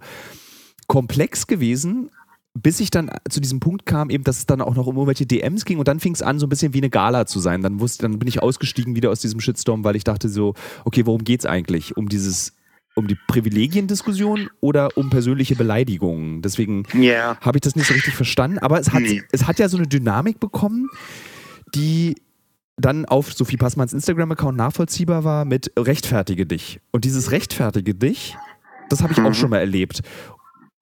komplex 0.87 1.47
gewesen, 1.47 2.11
bis 2.53 2.79
ich 2.79 2.91
dann 2.91 3.11
zu 3.29 3.39
diesem 3.39 3.59
Punkt 3.59 3.85
kam, 3.85 4.09
eben, 4.09 4.23
dass 4.23 4.39
es 4.39 4.45
dann 4.45 4.61
auch 4.61 4.75
noch 4.75 4.87
um 4.87 4.95
irgendwelche 4.95 5.25
DMs 5.25 5.65
ging 5.65 5.79
und 5.79 5.87
dann 5.87 5.99
fing 5.99 6.13
es 6.13 6.21
an, 6.21 6.39
so 6.39 6.45
ein 6.45 6.49
bisschen 6.49 6.73
wie 6.73 6.79
eine 6.79 6.89
Gala 6.89 7.25
zu 7.25 7.39
sein. 7.39 7.61
Dann, 7.61 7.79
wusste, 7.79 8.03
dann 8.03 8.19
bin 8.19 8.27
ich 8.27 8.41
ausgestiegen 8.41 8.95
wieder 8.95 9.11
aus 9.11 9.21
diesem 9.21 9.39
Shitstorm, 9.39 9.83
weil 9.83 9.95
ich 9.95 10.03
dachte 10.03 10.29
so, 10.29 10.53
okay, 10.85 11.05
worum 11.05 11.23
geht 11.23 11.41
es 11.41 11.45
eigentlich? 11.45 11.97
Um 11.97 12.09
dieses 12.09 12.53
um 12.97 13.07
die 13.07 13.17
Privilegiendiskussion 13.27 14.49
oder 14.59 14.97
um 14.97 15.09
persönliche 15.09 15.55
Beleidigungen. 15.55 16.41
Deswegen 16.41 16.83
yeah. 16.95 17.39
habe 17.41 17.57
ich 17.57 17.61
das 17.61 17.75
nicht 17.75 17.87
so 17.87 17.93
richtig 17.93 18.15
verstanden. 18.15 18.57
Aber 18.57 18.79
es 18.79 18.91
hat, 18.91 19.01
nee. 19.01 19.23
es 19.31 19.45
hat 19.45 19.59
ja 19.59 19.69
so 19.69 19.77
eine 19.77 19.87
Dynamik 19.87 20.39
bekommen, 20.39 20.89
die 21.75 22.15
dann 22.77 23.05
auf 23.05 23.33
Sophie 23.33 23.57
Passmanns 23.57 23.93
Instagram-Account 23.93 24.57
nachvollziehbar 24.57 25.23
war 25.23 25.45
mit 25.45 25.71
Rechtfertige 25.77 26.45
dich. 26.45 26.79
Und 26.91 27.05
dieses 27.05 27.31
Rechtfertige 27.31 27.95
dich, 27.95 28.35
das 28.89 29.01
habe 29.01 29.13
ich 29.13 29.19
mhm. 29.19 29.27
auch 29.27 29.33
schon 29.33 29.49
mal 29.49 29.59
erlebt. 29.59 30.01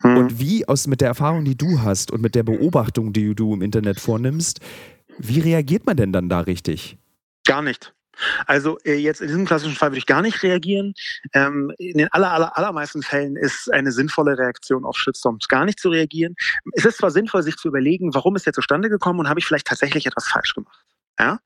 Mhm. 0.04 0.18
Und 0.18 0.40
wie 0.40 0.68
aus 0.68 0.88
mit 0.88 1.02
der 1.02 1.08
Erfahrung, 1.08 1.46
die 1.46 1.58
du 1.58 1.82
hast 1.82 2.12
und 2.12 2.22
mit 2.22 2.36
der 2.36 2.44
Beobachtung, 2.44 3.14
die 3.14 3.34
du 3.34 3.54
im 3.54 3.62
Internet 3.62 4.00
vornimmst, 4.00 4.60
wie 5.18 5.40
reagiert 5.40 5.86
man 5.86 5.96
denn 5.98 6.12
dann 6.12 6.30
da 6.30 6.42
richtig? 6.42 6.98
Gar 7.46 7.62
nicht. 7.62 7.95
Also 8.46 8.78
äh, 8.86 8.96
jetzt 8.96 9.22
in 9.22 9.28
diesem 9.28 9.46
klassischen 9.46 9.76
Fall 9.76 9.92
würde 9.92 10.00
ich 10.00 10.06
gar 10.06 10.22
nicht 10.22 10.42
reagieren. 10.44 10.94
Ähm, 11.34 11.74
in 11.78 11.98
den 11.98 12.12
aller, 12.12 12.32
aller, 12.32 12.58
allermeisten 12.58 13.02
Fällen 13.02 13.36
ist 13.36 13.72
eine 13.72 13.92
sinnvolle 13.92 14.38
Reaktion 14.38 14.86
auf 14.86 14.98
Shitstorms 14.98 15.48
gar 15.48 15.66
nicht 15.66 15.80
zu 15.80 15.90
reagieren. 15.90 16.36
Es 16.74 16.86
ist 16.86 16.98
zwar 16.98 17.12
sinnvoll, 17.12 17.44
sich 17.44 17.58
zu 17.58 17.68
überlegen, 17.68 18.14
warum 18.14 18.36
ist 18.36 18.46
der 18.46 18.54
zustande 18.54 18.90
gekommen 18.90 19.20
und 19.20 19.30
habe 19.30 19.40
ich 19.40 19.46
vielleicht 19.46 19.68
tatsächlich 19.68 20.06
etwas 20.06 20.28
falsch 20.28 20.54
gemacht. 20.54 20.86
Ja? 21.18 21.40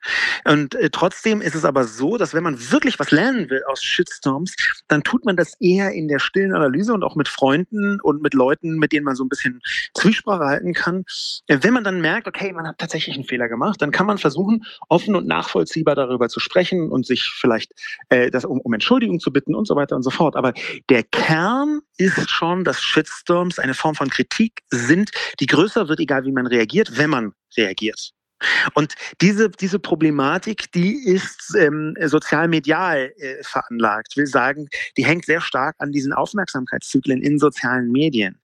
Und 0.46 0.76
äh, 0.76 0.90
trotzdem 0.90 1.42
ist 1.42 1.56
es 1.56 1.66
aber 1.66 1.84
so, 1.84 2.18
dass 2.18 2.34
wenn 2.34 2.44
man 2.44 2.72
wirklich 2.72 2.98
was 3.00 3.12
lernen 3.12 3.50
will 3.50 3.64
aus 3.68 3.84
Shitstorms, 3.84 4.56
dann 4.88 5.04
tut 5.04 5.26
man 5.26 5.36
das 5.36 5.54
eher 5.60 5.92
in 5.92 6.08
der 6.08 6.20
stillen 6.20 6.54
Analyse 6.54 6.94
und 6.94 7.04
auch 7.04 7.16
mit 7.16 7.28
Freunden 7.28 8.00
und 8.02 8.22
mit 8.22 8.34
Leuten, 8.34 8.78
mit 8.78 8.92
denen 8.92 9.06
man 9.06 9.16
so 9.16 9.24
ein 9.24 9.30
bisschen 9.30 9.62
Zwiesprache 9.94 10.46
halten 10.46 10.74
kann. 10.74 11.04
Äh, 11.48 11.60
wenn 11.62 11.74
man 11.74 11.84
dann 11.84 12.02
merkt, 12.02 12.28
okay, 12.28 12.52
man 12.52 12.68
hat 12.68 12.80
tatsächlich 12.80 13.16
einen 13.16 13.26
Fehler 13.26 13.48
gemacht, 13.48 13.82
dann 13.82 13.92
kann 13.92 14.08
man 14.08 14.18
versuchen, 14.18 14.66
offen 14.88 15.16
und 15.16 15.28
nachvollziehbar 15.28 15.96
darüber 15.96 16.30
zu 16.30 16.40
sprechen 16.40 16.90
und 16.92 17.06
sich 17.06 17.30
vielleicht 17.30 17.74
äh, 18.10 18.32
das, 18.32 18.46
um, 18.46 18.60
um 18.62 18.74
Entschuldigung 18.74 19.20
zu 19.20 19.32
bitten 19.32 19.54
und 19.54 19.68
so 19.68 19.76
weiter 19.76 19.96
und 19.96 20.04
so 20.04 20.10
fort. 20.10 20.36
Aber 20.36 20.54
der 20.90 21.04
Kern 21.04 21.82
ist 21.98 22.30
schon, 22.30 22.64
dass 22.64 22.82
Shitstorms 22.82 23.60
eine 23.60 23.74
Form 23.74 23.94
von 23.96 24.10
Kritik 24.10 24.62
sind, 24.70 25.12
die 25.40 25.46
größer 25.46 25.88
wird, 25.90 26.00
egal 26.00 26.26
wie 26.26 26.32
man 26.32 26.48
reagiert, 26.48 26.98
wenn 26.98 27.10
man 27.10 27.34
reagiert. 27.56 28.14
Und 28.74 28.96
diese, 29.22 29.50
diese 29.50 29.80
Problematik, 29.80 30.72
die 30.72 31.06
ist 31.06 31.56
ähm, 31.58 31.96
sozial-medial 32.00 33.12
äh, 33.18 33.44
veranlagt. 33.44 34.08
Ich 34.12 34.18
will 34.18 34.28
sagen, 34.28 34.70
die 34.98 35.06
hängt 35.06 35.26
sehr 35.26 35.42
stark 35.42 35.76
an 35.80 35.92
diesen 35.92 36.14
Aufmerksamkeitszyklen 36.14 37.22
in 37.22 37.40
sozialen 37.40 37.92
Medien. 37.92 38.40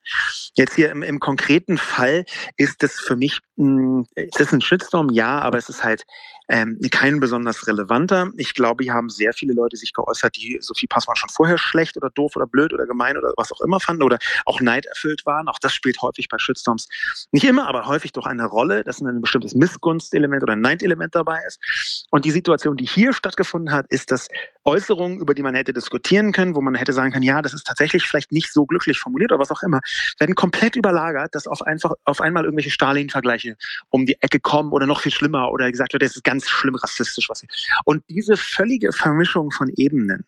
Jetzt 0.55 0.75
hier 0.75 0.91
im, 0.91 1.03
im 1.03 1.19
konkreten 1.19 1.77
Fall 1.77 2.25
ist 2.57 2.83
das 2.83 2.93
für 2.93 3.15
mich, 3.15 3.39
mh, 3.55 3.65
hm, 3.65 4.05
ist 4.15 4.39
das 4.39 4.53
ein 4.53 4.61
Shitstorm? 4.61 5.09
Ja, 5.11 5.39
aber 5.39 5.57
es 5.57 5.69
ist 5.69 5.83
halt 5.83 6.05
ähm, 6.47 6.79
kein 6.91 7.19
besonders 7.19 7.67
relevanter. 7.67 8.31
Ich 8.37 8.53
glaube, 8.53 8.83
hier 8.83 8.93
haben 8.93 9.09
sehr 9.09 9.33
viele 9.33 9.53
Leute 9.53 9.77
sich 9.77 9.93
geäußert, 9.93 10.35
die 10.35 10.57
Sophie 10.61 10.87
Passmann 10.87 11.15
schon 11.15 11.29
vorher 11.29 11.57
schlecht 11.57 11.97
oder 11.97 12.09
doof 12.09 12.35
oder 12.35 12.47
blöd 12.47 12.73
oder 12.73 12.85
gemein 12.85 13.17
oder 13.17 13.33
was 13.37 13.51
auch 13.51 13.61
immer 13.61 13.79
fanden 13.79 14.03
oder 14.03 14.19
auch 14.45 14.61
neiderfüllt 14.61 15.25
waren. 15.25 15.47
Auch 15.47 15.59
das 15.59 15.73
spielt 15.73 16.01
häufig 16.01 16.27
bei 16.29 16.37
Shitstorms 16.37 16.87
nicht 17.31 17.45
immer, 17.45 17.67
aber 17.67 17.87
häufig 17.87 18.11
doch 18.11 18.25
eine 18.25 18.45
Rolle, 18.45 18.83
dass 18.83 19.01
ein 19.01 19.21
bestimmtes 19.21 19.55
Missgunstelement 19.55 20.43
oder 20.43 20.53
ein 20.53 20.61
Neidelement 20.61 21.15
dabei 21.15 21.41
ist. 21.47 22.07
Und 22.11 22.25
die 22.25 22.31
Situation, 22.31 22.77
die 22.77 22.85
hier 22.85 23.13
stattgefunden 23.13 23.73
hat, 23.73 23.87
ist, 23.89 24.11
dass 24.11 24.27
Äußerungen, 24.65 25.19
über 25.19 25.33
die 25.33 25.43
man 25.43 25.55
hätte 25.55 25.73
diskutieren 25.73 26.31
können, 26.31 26.55
wo 26.55 26.61
man 26.61 26.75
hätte 26.75 26.91
sagen 26.91 27.11
können, 27.11 27.23
ja, 27.23 27.41
das 27.41 27.53
ist 27.53 27.65
tatsächlich 27.65 28.03
vielleicht 28.03 28.31
nicht 28.31 28.51
so 28.51 28.65
glücklich 28.65 28.99
formuliert 28.99 29.31
oder 29.31 29.39
was 29.39 29.51
auch 29.51 29.61
immer, 29.63 29.79
werden 30.19 30.35
komplett 30.35 30.75
überlagert, 30.75 31.35
dass 31.35 31.47
auf 31.47 31.61
einfach 31.61 31.93
auf 32.03 32.19
einmal 32.19 32.45
irgendwelche 32.45 32.71
Stalin-Vergleiche 32.71 33.57
um 33.89 34.05
die 34.05 34.19
Ecke 34.21 34.39
kommen 34.39 34.71
oder 34.71 34.87
noch 34.87 35.01
viel 35.01 35.11
schlimmer 35.11 35.51
oder 35.51 35.71
gesagt 35.71 35.93
wird, 35.93 36.03
das 36.03 36.15
ist 36.15 36.23
ganz 36.23 36.49
schlimm 36.49 36.75
rassistisch, 36.75 37.29
was. 37.29 37.43
Und 37.85 38.03
diese 38.09 38.37
völlige 38.37 38.91
Vermischung 38.91 39.51
von 39.51 39.71
Ebenen, 39.75 40.25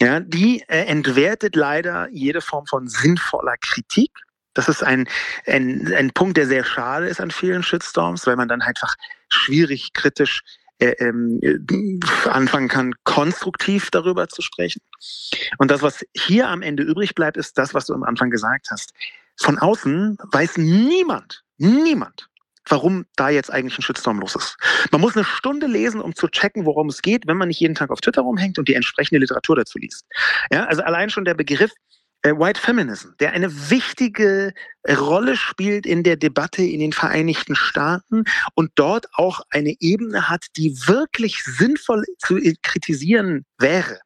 ja, 0.00 0.20
die 0.20 0.62
äh, 0.68 0.84
entwertet 0.86 1.54
leider 1.56 2.08
jede 2.10 2.40
Form 2.40 2.66
von 2.66 2.88
sinnvoller 2.88 3.56
Kritik. 3.60 4.10
Das 4.54 4.68
ist 4.68 4.82
ein, 4.82 5.08
ein, 5.46 5.92
ein 5.94 6.10
Punkt, 6.10 6.36
der 6.36 6.46
sehr 6.46 6.64
schade 6.64 7.06
ist 7.06 7.20
an 7.20 7.30
vielen 7.30 7.62
Shitstorms, 7.62 8.26
weil 8.26 8.36
man 8.36 8.48
dann 8.48 8.60
einfach 8.60 8.94
schwierig 9.28 9.92
kritisch 9.92 10.42
ähm, 10.80 11.40
anfangen 12.24 12.68
kann, 12.68 12.94
konstruktiv 13.04 13.90
darüber 13.90 14.28
zu 14.28 14.42
sprechen. 14.42 14.80
Und 15.58 15.70
das, 15.70 15.82
was 15.82 16.04
hier 16.14 16.48
am 16.48 16.62
Ende 16.62 16.82
übrig 16.82 17.14
bleibt, 17.14 17.36
ist 17.36 17.58
das, 17.58 17.74
was 17.74 17.86
du 17.86 17.94
am 17.94 18.02
Anfang 18.04 18.30
gesagt 18.30 18.68
hast. 18.70 18.92
Von 19.36 19.58
außen 19.58 20.18
weiß 20.32 20.56
niemand, 20.58 21.44
niemand, 21.58 22.28
warum 22.66 23.06
da 23.16 23.28
jetzt 23.28 23.52
eigentlich 23.52 23.78
ein 23.78 23.82
Shitstorm 23.82 24.20
los 24.20 24.34
ist. 24.34 24.56
Man 24.90 25.00
muss 25.00 25.16
eine 25.16 25.24
Stunde 25.24 25.66
lesen, 25.66 26.00
um 26.00 26.14
zu 26.14 26.28
checken, 26.28 26.64
worum 26.64 26.88
es 26.88 27.02
geht, 27.02 27.26
wenn 27.26 27.36
man 27.36 27.48
nicht 27.48 27.60
jeden 27.60 27.74
Tag 27.74 27.90
auf 27.90 28.00
Twitter 28.00 28.22
rumhängt 28.22 28.58
und 28.58 28.68
die 28.68 28.74
entsprechende 28.74 29.20
Literatur 29.20 29.56
dazu 29.56 29.78
liest. 29.78 30.06
Ja, 30.50 30.64
also 30.64 30.82
allein 30.82 31.10
schon 31.10 31.24
der 31.24 31.34
Begriff 31.34 31.70
äh, 31.70 31.74
White 32.24 32.60
Feminism, 32.60 33.10
der 33.20 33.32
eine 33.32 33.70
wichtige 33.70 34.52
Rolle 34.88 35.36
spielt 35.36 35.86
in 35.86 36.02
der 36.02 36.16
Debatte 36.16 36.62
in 36.62 36.80
den 36.80 36.92
Vereinigten 36.92 37.54
Staaten 37.54 38.24
und 38.54 38.72
dort 38.74 39.06
auch 39.14 39.40
eine 39.50 39.74
Ebene 39.80 40.28
hat, 40.28 40.46
die 40.56 40.76
wirklich 40.86 41.42
sinnvoll 41.44 42.04
zu 42.18 42.40
kritisieren 42.62 43.44
wäre. 43.58 44.00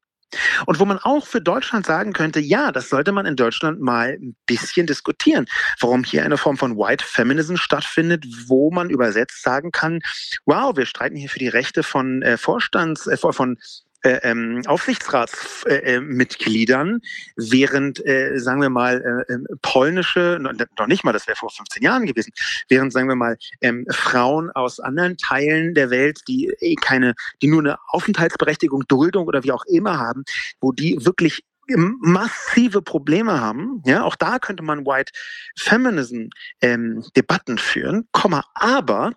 Und 0.66 0.80
wo 0.80 0.84
man 0.84 0.98
auch 0.98 1.26
für 1.26 1.40
Deutschland 1.40 1.86
sagen 1.86 2.12
könnte, 2.12 2.40
ja, 2.40 2.72
das 2.72 2.88
sollte 2.88 3.12
man 3.12 3.26
in 3.26 3.36
Deutschland 3.36 3.80
mal 3.80 4.18
ein 4.20 4.34
bisschen 4.46 4.86
diskutieren, 4.86 5.46
warum 5.80 6.04
hier 6.04 6.24
eine 6.24 6.38
Form 6.38 6.56
von 6.56 6.76
White 6.76 7.04
Feminism 7.06 7.56
stattfindet, 7.56 8.24
wo 8.46 8.70
man 8.70 8.90
übersetzt 8.90 9.42
sagen 9.42 9.72
kann, 9.72 10.00
wow, 10.46 10.76
wir 10.76 10.86
streiten 10.86 11.16
hier 11.16 11.28
für 11.28 11.38
die 11.38 11.48
Rechte 11.48 11.82
von 11.82 12.22
äh, 12.22 12.38
Vorstands, 12.38 13.06
äh, 13.06 13.16
von 13.16 13.56
äh, 13.56 13.60
ähm, 14.04 14.62
Aufsichtsratsmitgliedern, 14.66 16.96
äh, 16.96 17.00
während, 17.36 18.04
äh, 18.06 18.38
sagen 18.38 18.60
wir 18.60 18.70
mal, 18.70 19.24
äh, 19.28 19.32
ähm, 19.32 19.46
polnische, 19.62 20.38
noch 20.40 20.86
nicht 20.86 21.02
mal, 21.04 21.12
das 21.12 21.26
wäre 21.26 21.36
vor 21.36 21.50
15 21.50 21.82
Jahren 21.82 22.06
gewesen, 22.06 22.32
während, 22.68 22.92
sagen 22.92 23.08
wir 23.08 23.16
mal, 23.16 23.36
ähm, 23.60 23.86
Frauen 23.90 24.50
aus 24.50 24.78
anderen 24.80 25.16
Teilen 25.16 25.74
der 25.74 25.90
Welt, 25.90 26.20
die 26.28 26.52
eh 26.60 26.74
keine, 26.74 27.14
die 27.40 27.48
nur 27.48 27.60
eine 27.60 27.78
Aufenthaltsberechtigung, 27.88 28.84
Duldung 28.88 29.26
oder 29.26 29.42
wie 29.44 29.52
auch 29.52 29.64
immer 29.66 29.98
haben, 29.98 30.24
wo 30.60 30.72
die 30.72 31.04
wirklich 31.04 31.44
massive 31.68 32.82
Probleme 32.82 33.40
haben. 33.40 33.82
Ja, 33.86 34.04
auch 34.04 34.16
da 34.16 34.38
könnte 34.38 34.62
man 34.62 34.84
White 34.84 35.12
Feminism 35.56 36.26
ähm, 36.60 37.04
Debatten 37.16 37.56
führen, 37.58 38.06
Komma, 38.12 38.44
aber 38.54 39.12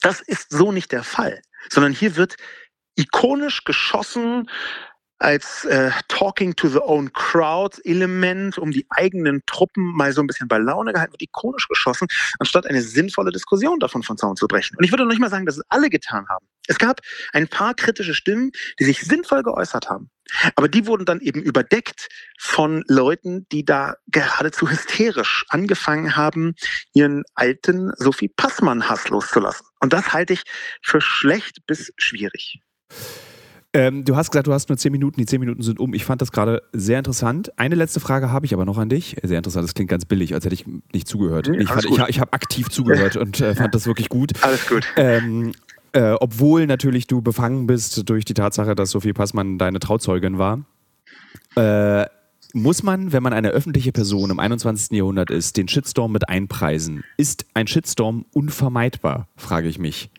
das 0.00 0.20
ist 0.20 0.50
so 0.50 0.72
nicht 0.72 0.92
der 0.92 1.02
Fall, 1.02 1.40
sondern 1.68 1.92
hier 1.92 2.16
wird 2.16 2.36
ikonisch 2.98 3.64
geschossen 3.64 4.48
als 5.18 5.64
äh, 5.64 5.90
Talking 6.06 6.54
to 6.54 6.68
the 6.68 6.78
Own 6.80 7.12
Crowd 7.12 7.80
Element, 7.84 8.56
um 8.58 8.70
die 8.70 8.86
eigenen 8.90 9.42
Truppen 9.46 9.84
mal 9.96 10.12
so 10.12 10.20
ein 10.20 10.26
bisschen 10.26 10.48
bei 10.48 10.58
Laune 10.58 10.92
gehalten, 10.92 11.12
wird 11.12 11.22
ikonisch 11.22 11.66
geschossen, 11.68 12.06
anstatt 12.38 12.66
eine 12.66 12.82
sinnvolle 12.82 13.32
Diskussion 13.32 13.80
davon 13.80 14.02
von 14.02 14.16
Zaun 14.16 14.36
zu 14.36 14.46
brechen. 14.46 14.76
Und 14.76 14.84
ich 14.84 14.92
würde 14.92 15.04
noch 15.04 15.10
nicht 15.10 15.20
mal 15.20 15.30
sagen, 15.30 15.46
dass 15.46 15.56
es 15.56 15.64
alle 15.68 15.90
getan 15.90 16.28
haben. 16.28 16.46
Es 16.68 16.78
gab 16.78 17.00
ein 17.32 17.48
paar 17.48 17.74
kritische 17.74 18.14
Stimmen, 18.14 18.52
die 18.78 18.84
sich 18.84 19.00
sinnvoll 19.00 19.42
geäußert 19.42 19.88
haben. 19.88 20.10
Aber 20.54 20.68
die 20.68 20.86
wurden 20.86 21.06
dann 21.06 21.20
eben 21.20 21.42
überdeckt 21.42 22.08
von 22.38 22.84
Leuten, 22.86 23.48
die 23.50 23.64
da 23.64 23.94
geradezu 24.08 24.70
hysterisch 24.70 25.46
angefangen 25.48 26.14
haben, 26.14 26.54
ihren 26.92 27.24
alten 27.34 27.90
Sophie 27.96 28.28
Passmann-Hass 28.28 29.08
loszulassen. 29.08 29.66
Und 29.80 29.94
das 29.94 30.12
halte 30.12 30.34
ich 30.34 30.42
für 30.82 31.00
schlecht 31.00 31.66
bis 31.66 31.92
schwierig. 31.96 32.60
Ähm, 33.74 34.04
du 34.04 34.16
hast 34.16 34.30
gesagt, 34.30 34.46
du 34.46 34.52
hast 34.52 34.68
nur 34.70 34.78
zehn 34.78 34.92
Minuten. 34.92 35.20
Die 35.20 35.26
zehn 35.26 35.40
Minuten 35.40 35.62
sind 35.62 35.78
um. 35.78 35.92
Ich 35.92 36.04
fand 36.04 36.22
das 36.22 36.32
gerade 36.32 36.62
sehr 36.72 36.98
interessant. 36.98 37.52
Eine 37.58 37.74
letzte 37.74 38.00
Frage 38.00 38.30
habe 38.32 38.46
ich 38.46 38.54
aber 38.54 38.64
noch 38.64 38.78
an 38.78 38.88
dich. 38.88 39.16
Sehr 39.22 39.36
interessant. 39.36 39.64
Das 39.64 39.74
klingt 39.74 39.90
ganz 39.90 40.06
billig, 40.06 40.34
als 40.34 40.44
hätte 40.44 40.54
ich 40.54 40.64
nicht 40.92 41.06
zugehört. 41.06 41.48
Nee, 41.48 41.58
ich, 41.58 41.70
ich, 41.70 41.98
ich 42.08 42.20
habe 42.20 42.32
aktiv 42.32 42.70
zugehört 42.70 43.16
und 43.18 43.40
äh, 43.40 43.54
fand 43.54 43.74
das 43.74 43.86
wirklich 43.86 44.08
gut. 44.08 44.32
Alles 44.42 44.66
gut. 44.66 44.84
Ähm, 44.96 45.52
äh, 45.92 46.12
obwohl 46.12 46.66
natürlich 46.66 47.06
du 47.06 47.20
befangen 47.20 47.66
bist 47.66 48.08
durch 48.08 48.24
die 48.24 48.34
Tatsache, 48.34 48.74
dass 48.74 48.90
Sophie 48.90 49.12
Passmann 49.12 49.58
deine 49.58 49.80
Trauzeugin 49.80 50.38
war. 50.38 50.64
Äh, 51.56 52.06
muss 52.54 52.82
man, 52.82 53.12
wenn 53.12 53.22
man 53.22 53.34
eine 53.34 53.50
öffentliche 53.50 53.92
Person 53.92 54.30
im 54.30 54.40
21. 54.40 54.96
Jahrhundert 54.96 55.30
ist, 55.30 55.58
den 55.58 55.68
Shitstorm 55.68 56.12
mit 56.12 56.28
einpreisen? 56.28 57.04
Ist 57.18 57.44
ein 57.52 57.66
Shitstorm 57.66 58.24
unvermeidbar, 58.32 59.28
frage 59.36 59.68
ich 59.68 59.78
mich. 59.78 60.10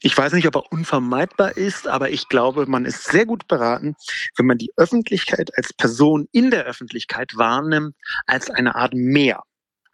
Ich 0.00 0.16
weiß 0.16 0.32
nicht, 0.34 0.46
ob 0.46 0.56
er 0.56 0.72
unvermeidbar 0.72 1.56
ist, 1.56 1.88
aber 1.88 2.10
ich 2.10 2.28
glaube, 2.28 2.66
man 2.66 2.84
ist 2.84 3.04
sehr 3.04 3.26
gut 3.26 3.48
beraten, 3.48 3.96
wenn 4.36 4.46
man 4.46 4.58
die 4.58 4.72
Öffentlichkeit 4.76 5.50
als 5.56 5.72
Person 5.72 6.28
in 6.32 6.50
der 6.50 6.64
Öffentlichkeit 6.64 7.36
wahrnimmt, 7.36 7.94
als 8.26 8.50
eine 8.50 8.74
Art 8.74 8.92
Meer. 8.94 9.42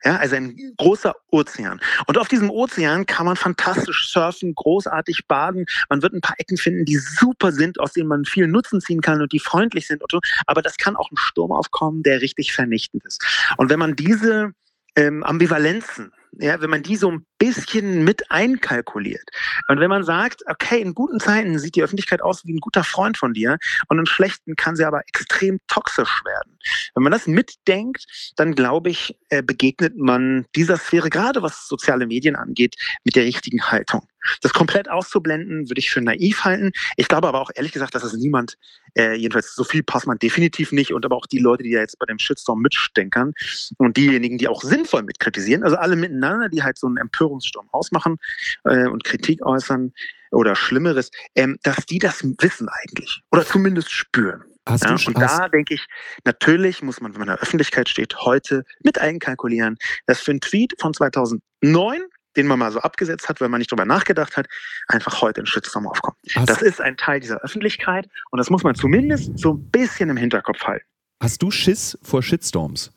Ja, 0.04 0.16
also 0.16 0.36
ein 0.36 0.74
großer 0.76 1.14
Ozean. 1.30 1.80
Und 2.06 2.18
auf 2.18 2.28
diesem 2.28 2.50
Ozean 2.50 3.06
kann 3.06 3.24
man 3.24 3.36
fantastisch 3.36 4.10
surfen, 4.12 4.54
großartig 4.54 5.26
baden. 5.26 5.64
Man 5.88 6.02
wird 6.02 6.12
ein 6.12 6.20
paar 6.20 6.38
Ecken 6.38 6.58
finden, 6.58 6.84
die 6.84 6.98
super 6.98 7.52
sind, 7.52 7.80
aus 7.80 7.94
denen 7.94 8.08
man 8.08 8.26
viel 8.26 8.46
Nutzen 8.46 8.82
ziehen 8.82 9.00
kann 9.00 9.22
und 9.22 9.32
die 9.32 9.38
freundlich 9.38 9.86
sind. 9.86 10.02
Und 10.02 10.12
so. 10.12 10.20
Aber 10.46 10.60
das 10.60 10.76
kann 10.76 10.96
auch 10.96 11.10
ein 11.10 11.16
Sturm 11.16 11.52
aufkommen, 11.52 12.02
der 12.02 12.20
richtig 12.20 12.52
vernichtend 12.52 13.02
ist. 13.06 13.24
Und 13.56 13.70
wenn 13.70 13.78
man 13.78 13.96
diese 13.96 14.52
ähm, 14.94 15.22
Ambivalenzen 15.22 16.12
ja, 16.38 16.60
wenn 16.60 16.70
man 16.70 16.82
die 16.82 16.96
so 16.96 17.10
ein 17.10 17.26
bisschen 17.44 18.04
mit 18.04 18.30
einkalkuliert. 18.30 19.28
Und 19.68 19.78
wenn 19.78 19.90
man 19.90 20.02
sagt, 20.02 20.42
okay, 20.46 20.80
in 20.80 20.94
guten 20.94 21.20
Zeiten 21.20 21.58
sieht 21.58 21.74
die 21.74 21.82
Öffentlichkeit 21.82 22.22
aus 22.22 22.46
wie 22.46 22.54
ein 22.54 22.60
guter 22.60 22.84
Freund 22.84 23.18
von 23.18 23.34
dir 23.34 23.58
und 23.88 23.98
in 23.98 24.06
schlechten 24.06 24.56
kann 24.56 24.76
sie 24.76 24.84
aber 24.86 25.00
extrem 25.06 25.58
toxisch 25.68 26.22
werden. 26.24 26.58
Wenn 26.94 27.02
man 27.02 27.12
das 27.12 27.26
mitdenkt, 27.26 28.06
dann 28.36 28.54
glaube 28.54 28.88
ich, 28.88 29.18
äh, 29.28 29.42
begegnet 29.42 29.98
man 29.98 30.46
dieser 30.56 30.78
Sphäre, 30.78 31.10
gerade 31.10 31.42
was 31.42 31.68
soziale 31.68 32.06
Medien 32.06 32.34
angeht, 32.34 32.76
mit 33.04 33.14
der 33.14 33.24
richtigen 33.24 33.62
Haltung. 33.62 34.08
Das 34.40 34.52
komplett 34.52 34.88
auszublenden, 34.90 35.68
würde 35.68 35.78
ich 35.78 35.90
für 35.90 36.00
naiv 36.00 36.44
halten. 36.44 36.72
Ich 36.96 37.08
glaube 37.08 37.28
aber 37.28 37.40
auch 37.40 37.50
ehrlich 37.54 37.72
gesagt, 37.72 37.94
dass 37.94 38.04
es 38.04 38.14
niemand, 38.14 38.56
äh, 38.96 39.14
jedenfalls 39.14 39.54
so 39.54 39.64
viel 39.64 39.82
passt 39.82 40.06
man 40.06 40.18
definitiv 40.18 40.72
nicht 40.72 40.94
und 40.94 41.04
aber 41.04 41.16
auch 41.16 41.26
die 41.26 41.38
Leute, 41.38 41.62
die 41.62 41.70
ja 41.70 41.80
jetzt 41.80 41.98
bei 41.98 42.06
dem 42.06 42.18
Shitstorm 42.18 42.60
mitstenkern 42.60 43.34
und 43.76 43.96
diejenigen, 43.96 44.38
die 44.38 44.48
auch 44.48 44.62
sinnvoll 44.62 45.02
mitkritisieren, 45.02 45.62
also 45.62 45.76
alle 45.76 45.96
miteinander, 45.96 46.48
die 46.48 46.62
halt 46.62 46.78
so 46.78 46.86
einen 46.86 46.96
Empörungssturm 47.34 47.68
ausmachen 47.72 48.18
äh, 48.64 48.86
und 48.86 49.04
Kritik 49.04 49.44
äußern 49.44 49.92
oder 50.30 50.56
Schlimmeres, 50.56 51.10
ähm, 51.34 51.58
dass 51.62 51.86
die 51.86 51.98
das 51.98 52.22
wissen 52.22 52.68
eigentlich 52.68 53.22
oder 53.30 53.44
zumindest 53.44 53.90
spüren. 53.90 54.44
Hast 54.66 54.84
ja, 54.84 54.94
du, 54.94 55.08
und 55.08 55.20
da 55.20 55.48
denke 55.48 55.74
ich, 55.74 55.86
natürlich 56.24 56.82
muss 56.82 57.00
man, 57.00 57.12
wenn 57.12 57.20
man 57.20 57.28
in 57.28 57.34
der 57.34 57.42
Öffentlichkeit 57.42 57.88
steht, 57.88 58.16
heute 58.20 58.64
mit 58.82 58.98
einkalkulieren, 58.98 59.76
dass 60.06 60.20
für 60.20 60.30
einen 60.30 60.40
Tweet 60.40 60.74
von 60.80 60.94
2009 60.94 62.02
den 62.36 62.48
man 62.48 62.58
mal 62.58 62.72
so 62.72 62.80
abgesetzt 62.80 63.28
hat, 63.28 63.40
weil 63.40 63.48
man 63.48 63.60
nicht 63.60 63.70
drüber 63.70 63.84
nachgedacht 63.84 64.36
hat, 64.36 64.48
einfach 64.88 65.22
heute 65.22 65.40
ein 65.40 65.46
Shitstorm 65.46 65.86
aufkommt. 65.86 66.16
Hast 66.34 66.50
das 66.50 66.62
ist 66.62 66.80
ein 66.80 66.96
Teil 66.96 67.20
dieser 67.20 67.40
Öffentlichkeit 67.42 68.08
und 68.32 68.38
das 68.38 68.50
muss 68.50 68.64
man 68.64 68.74
zumindest 68.74 69.38
so 69.38 69.52
ein 69.52 69.70
bisschen 69.70 70.10
im 70.10 70.16
Hinterkopf 70.16 70.64
halten. 70.64 70.84
Hast 71.22 71.40
du 71.40 71.52
Schiss 71.52 71.96
vor 72.02 72.24
Shitstorms? 72.24 72.90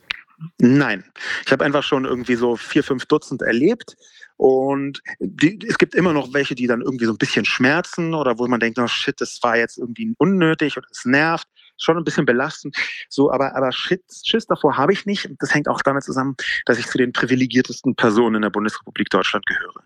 Nein. 0.60 1.04
Ich 1.46 1.52
habe 1.52 1.66
einfach 1.66 1.84
schon 1.84 2.06
irgendwie 2.06 2.36
so 2.36 2.56
vier, 2.56 2.84
fünf 2.84 3.06
Dutzend 3.06 3.42
erlebt. 3.42 3.96
Und 4.38 5.02
die, 5.20 5.60
es 5.68 5.78
gibt 5.78 5.96
immer 5.96 6.14
noch 6.14 6.34
welche, 6.34 6.56
die 6.56 6.68
dann 6.68 6.82
irgendwie 6.82 7.06
so 7.06 7.12
ein 7.12 7.18
bisschen 7.18 7.44
schmerzen 7.44 8.14
oder 8.14 8.38
wo 8.38 8.48
man 8.48 8.60
denkt, 8.60 8.78
oh 8.80 8.88
shit, 8.88 9.20
das 9.20 9.40
war 9.42 9.58
jetzt 9.58 9.78
irgendwie 9.78 10.14
unnötig 10.18 10.78
oder 10.78 10.88
es 10.92 11.06
nervt 11.06 11.48
schon 11.78 11.98
ein 11.98 12.04
bisschen 12.04 12.26
belastend. 12.26 12.76
So, 13.10 13.32
aber, 13.32 13.56
aber 13.56 13.72
Schiss, 13.72 14.00
Schiss 14.24 14.46
davor 14.46 14.78
habe 14.78 14.94
ich 14.94 15.06
nicht. 15.06 15.30
Das 15.40 15.54
hängt 15.54 15.68
auch 15.68 15.82
damit 15.82 16.04
zusammen, 16.04 16.36
dass 16.66 16.80
ich 16.80 16.88
zu 16.88 16.98
den 16.98 17.14
privilegiertesten 17.14 17.96
Personen 17.96 18.38
in 18.38 18.42
der 18.42 18.50
Bundesrepublik 18.50 19.10
Deutschland 19.10 19.46
gehöre. 19.46 19.84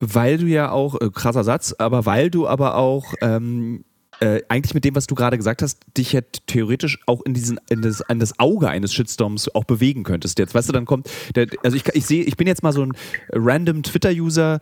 Weil 0.00 0.38
du 0.38 0.46
ja 0.46 0.70
auch, 0.70 1.00
äh, 1.00 1.10
krasser 1.10 1.44
Satz, 1.44 1.74
aber 1.78 2.06
weil 2.06 2.30
du 2.30 2.48
aber 2.48 2.76
auch 2.76 3.14
ähm, 3.20 3.84
äh, 4.22 4.42
eigentlich 4.48 4.72
mit 4.72 4.84
dem, 4.84 4.94
was 4.94 5.08
du 5.08 5.16
gerade 5.16 5.36
gesagt 5.36 5.62
hast, 5.62 5.80
dich 5.96 6.12
ja 6.12 6.20
theoretisch 6.46 7.00
auch 7.06 7.22
in 7.22 7.34
diesen, 7.34 7.58
in 7.68 7.82
das, 7.82 8.02
an 8.02 8.20
das 8.20 8.38
Auge 8.38 8.68
eines 8.68 8.94
Shitstorms 8.94 9.52
auch 9.54 9.64
bewegen 9.64 10.04
könntest. 10.04 10.38
Jetzt, 10.38 10.54
weißt 10.54 10.68
du, 10.68 10.72
dann 10.72 10.84
kommt, 10.84 11.10
der, 11.34 11.48
also 11.64 11.76
ich, 11.76 11.86
ich 11.88 12.06
sehe, 12.06 12.22
ich 12.22 12.36
bin 12.36 12.46
jetzt 12.46 12.62
mal 12.62 12.72
so 12.72 12.84
ein 12.84 12.92
random 13.32 13.82
Twitter-User, 13.82 14.60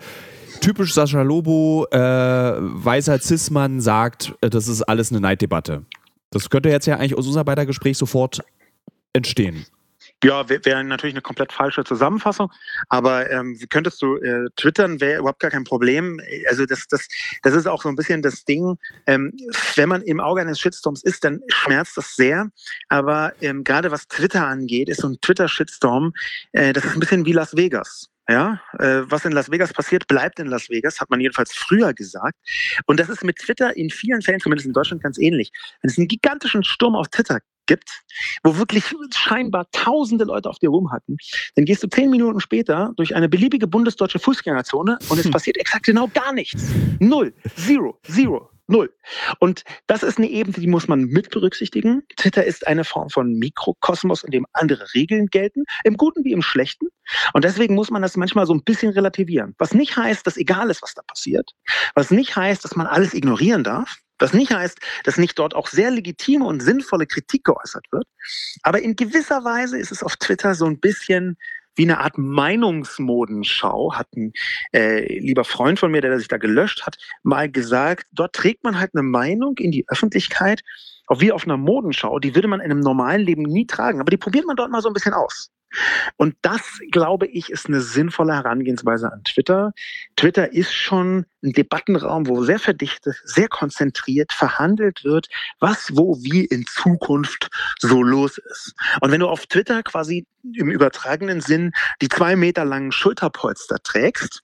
typisch 0.63 0.95
Sascha 0.95 1.21
Lobo, 1.21 1.87
äh, 1.91 1.99
weißer 1.99 3.21
Cis-Mann 3.21 3.83
sagt, 3.83 4.35
äh, 4.41 4.49
das 4.49 4.67
ist 4.67 4.83
alles 4.83 5.11
eine 5.11 5.21
Neiddebatte. 5.21 5.85
Das 6.31 6.49
könnte 6.49 6.71
jetzt 6.71 6.87
ja 6.87 6.97
eigentlich 6.97 7.19
aus 7.19 7.27
unserem 7.27 7.45
Beidergespräch 7.45 7.99
sofort 7.99 8.41
entstehen. 9.13 9.67
Ja, 10.23 10.49
wäre 10.51 10.65
wär 10.65 10.83
natürlich 10.83 11.15
eine 11.15 11.23
komplett 11.23 11.51
falsche 11.51 11.83
Zusammenfassung, 11.83 12.53
aber 12.89 13.31
ähm, 13.31 13.59
könntest 13.71 14.03
du 14.03 14.17
äh, 14.17 14.51
twittern, 14.57 15.01
wäre 15.01 15.21
überhaupt 15.21 15.41
gar 15.41 15.51
kein 15.51 15.65
Problem. 15.65 16.21
Also 16.49 16.67
das, 16.67 16.87
das, 16.89 17.09
das 17.43 17.55
ist 17.55 17.67
auch 17.67 17.83
so 17.83 17.89
ein 17.89 17.97
bisschen 17.97 18.21
das 18.21 18.45
Ding, 18.45 18.77
ähm, 19.07 19.33
wenn 19.77 19.89
man 19.89 20.03
im 20.03 20.21
Auge 20.21 20.43
eines 20.43 20.61
Shitstorms 20.61 21.03
ist, 21.05 21.25
dann 21.25 21.41
schmerzt 21.49 21.97
das 21.97 22.17
sehr, 22.17 22.51
aber 22.89 23.33
ähm, 23.41 23.65
gerade 23.65 23.91
was 23.91 24.09
Twitter 24.09 24.47
angeht, 24.47 24.91
ist 24.91 25.01
so 25.01 25.09
ein 25.09 25.19
Twitter-Shitstorm, 25.23 26.13
äh, 26.53 26.75
das 26.75 26.85
ist 26.85 26.95
ein 26.95 27.01
bisschen 27.01 27.25
wie 27.25 27.33
Las 27.33 27.57
Vegas. 27.57 28.11
Ja, 28.31 28.61
äh, 28.79 29.03
was 29.07 29.25
in 29.25 29.33
Las 29.33 29.51
Vegas 29.51 29.73
passiert, 29.73 30.07
bleibt 30.07 30.39
in 30.39 30.47
Las 30.47 30.71
Vegas, 30.71 31.01
hat 31.01 31.11
man 31.11 31.21
jedenfalls 31.21 31.53
früher 31.53 31.93
gesagt. 31.93 32.39
Und 32.87 33.01
das 33.01 33.09
ist 33.09 33.25
mit 33.25 33.37
Twitter 33.39 33.77
in 33.77 33.91
vielen 33.91 34.23
Fällen, 34.23 34.39
zumindest 34.39 34.69
in 34.69 34.73
Deutschland, 34.73 35.03
ganz 35.03 35.19
ähnlich. 35.19 35.51
Wenn 35.83 35.91
es 35.91 35.99
einen 35.99 36.07
gigantischen 36.07 36.63
Sturm 36.63 36.95
auf 36.95 37.09
Twitter 37.09 37.41
gibt, 37.67 37.91
wo 38.45 38.57
wirklich 38.57 38.85
scheinbar 39.17 39.67
tausende 39.73 40.25
Leute 40.25 40.49
auf 40.49 40.61
dir 40.61 40.71
rum 40.71 40.93
hatten, 40.93 41.17
dann 41.57 41.65
gehst 41.65 41.83
du 41.83 41.89
zehn 41.89 42.09
Minuten 42.09 42.39
später 42.39 42.93
durch 42.97 43.17
eine 43.17 43.29
beliebige 43.29 43.67
bundesdeutsche 43.67 44.21
Fußgängerzone 44.21 44.99
und 45.09 45.19
es 45.19 45.29
passiert 45.33 45.57
exakt 45.57 45.87
genau 45.87 46.07
gar 46.07 46.33
nichts. 46.33 46.71
Null. 47.01 47.35
Zero. 47.57 47.99
Zero. 48.05 48.49
Null. 48.71 48.95
Und 49.41 49.65
das 49.89 50.05
ist 50.05 50.19
eine 50.19 50.29
Ebene, 50.29 50.55
die 50.57 50.69
muss 50.69 50.87
man 50.87 51.05
mit 51.05 51.31
berücksichtigen. 51.31 52.03
Twitter 52.17 52.45
ist 52.45 52.69
eine 52.69 52.85
Form 52.85 53.11
von 53.11 53.33
Mikrokosmos, 53.33 54.23
in 54.23 54.31
dem 54.31 54.47
andere 54.53 54.87
Regeln 54.95 55.27
gelten, 55.27 55.65
im 55.83 55.97
Guten 55.97 56.25
wie 56.25 56.31
im 56.31 56.41
Schlechten. 56.41 56.87
Und 57.33 57.45
deswegen 57.45 57.75
muss 57.75 57.91
man 57.91 58.01
das 58.01 58.17
manchmal 58.17 58.47
so 58.47 58.55
ein 58.55 58.63
bisschen 58.63 58.93
relativieren. 58.93 59.57
Was 59.59 59.75
nicht 59.75 59.97
heißt, 59.97 60.25
dass 60.25 60.37
egal 60.37 60.71
ist, 60.71 60.83
was 60.83 60.95
da 60.95 61.03
passiert. 61.03 61.51
Was 61.97 62.13
nicht 62.13 62.37
heißt, 62.37 62.65
dass 62.65 62.77
man 62.77 62.87
alles 62.87 63.13
ignorieren 63.13 63.65
darf. 63.65 63.97
Was 64.21 64.35
nicht 64.35 64.53
heißt, 64.53 64.79
dass 65.03 65.17
nicht 65.17 65.37
dort 65.39 65.57
auch 65.57 65.67
sehr 65.67 65.91
legitime 65.91 66.45
und 66.45 66.61
sinnvolle 66.61 67.07
Kritik 67.07 67.43
geäußert 67.43 67.87
wird. 67.91 68.05
Aber 68.63 68.81
in 68.81 68.95
gewisser 68.95 69.43
Weise 69.45 69.79
ist 69.79 69.91
es 69.91 70.05
auf 70.05 70.17
Twitter 70.17 70.55
so 70.55 70.67
ein 70.67 70.79
bisschen 70.79 71.37
wie 71.81 71.85
eine 71.85 72.01
Art 72.01 72.19
Meinungsmodenschau, 72.19 73.95
hat 73.95 74.07
ein 74.15 74.35
äh, 74.75 75.19
lieber 75.19 75.45
Freund 75.45 75.79
von 75.79 75.91
mir, 75.91 76.03
der 76.03 76.19
sich 76.19 76.29
da 76.29 76.37
gelöscht 76.37 76.85
hat, 76.85 76.99
mal 77.23 77.51
gesagt, 77.51 78.07
dort 78.13 78.35
trägt 78.35 78.65
man 78.65 78.79
halt 78.79 78.91
eine 78.95 79.03
Meinung 79.03 79.57
in 79.57 79.71
die 79.71 79.87
Öffentlichkeit 79.89 80.61
auch 81.07 81.21
wie 81.21 81.33
auf 81.33 81.45
einer 81.45 81.57
Modenschau, 81.57 82.21
die 82.21 82.37
würde 82.37 82.47
man 82.47 82.61
in 82.61 82.71
einem 82.71 82.81
normalen 82.81 83.23
Leben 83.23 83.43
nie 83.43 83.67
tragen, 83.67 84.01
aber 84.01 84.11
die 84.11 84.17
probiert 84.17 84.47
man 84.47 84.55
dort 84.55 84.71
mal 84.71 84.81
so 84.81 84.89
ein 84.89 84.95
bisschen 84.95 85.13
aus. 85.13 85.51
Und 86.17 86.35
das, 86.43 86.81
glaube 86.91 87.27
ich, 87.27 87.51
ist 87.51 87.67
eine 87.67 87.81
sinnvolle 87.81 88.35
Herangehensweise 88.35 89.13
an 89.13 89.23
Twitter. 89.25 89.73
Twitter 90.17 90.53
ist 90.53 90.73
schon 90.73 91.27
ein 91.43 91.53
Debattenraum, 91.53 92.27
wo 92.27 92.45
sehr 92.45 92.59
verdichtet, 92.59 93.21
sehr 93.25 93.49
konzentriert 93.49 94.33
verhandelt 94.33 95.05
wird, 95.05 95.29
was, 95.61 95.91
wo, 95.95 96.17
wie 96.23 96.45
in 96.45 96.67
Zukunft 96.67 97.49
so 97.79 98.03
los 98.03 98.39
ist. 98.39 98.75
Und 99.01 99.13
wenn 99.13 99.21
du 99.21 99.29
auf 99.29 99.47
Twitter 99.47 99.83
quasi 99.83 100.27
im 100.43 100.71
übertragenen 100.71 101.41
Sinn 101.41 101.73
die 102.01 102.09
zwei 102.09 102.37
Meter 102.37 102.65
langen 102.65 102.93
Schulterpolster 102.93 103.79
trägst, 103.83 104.43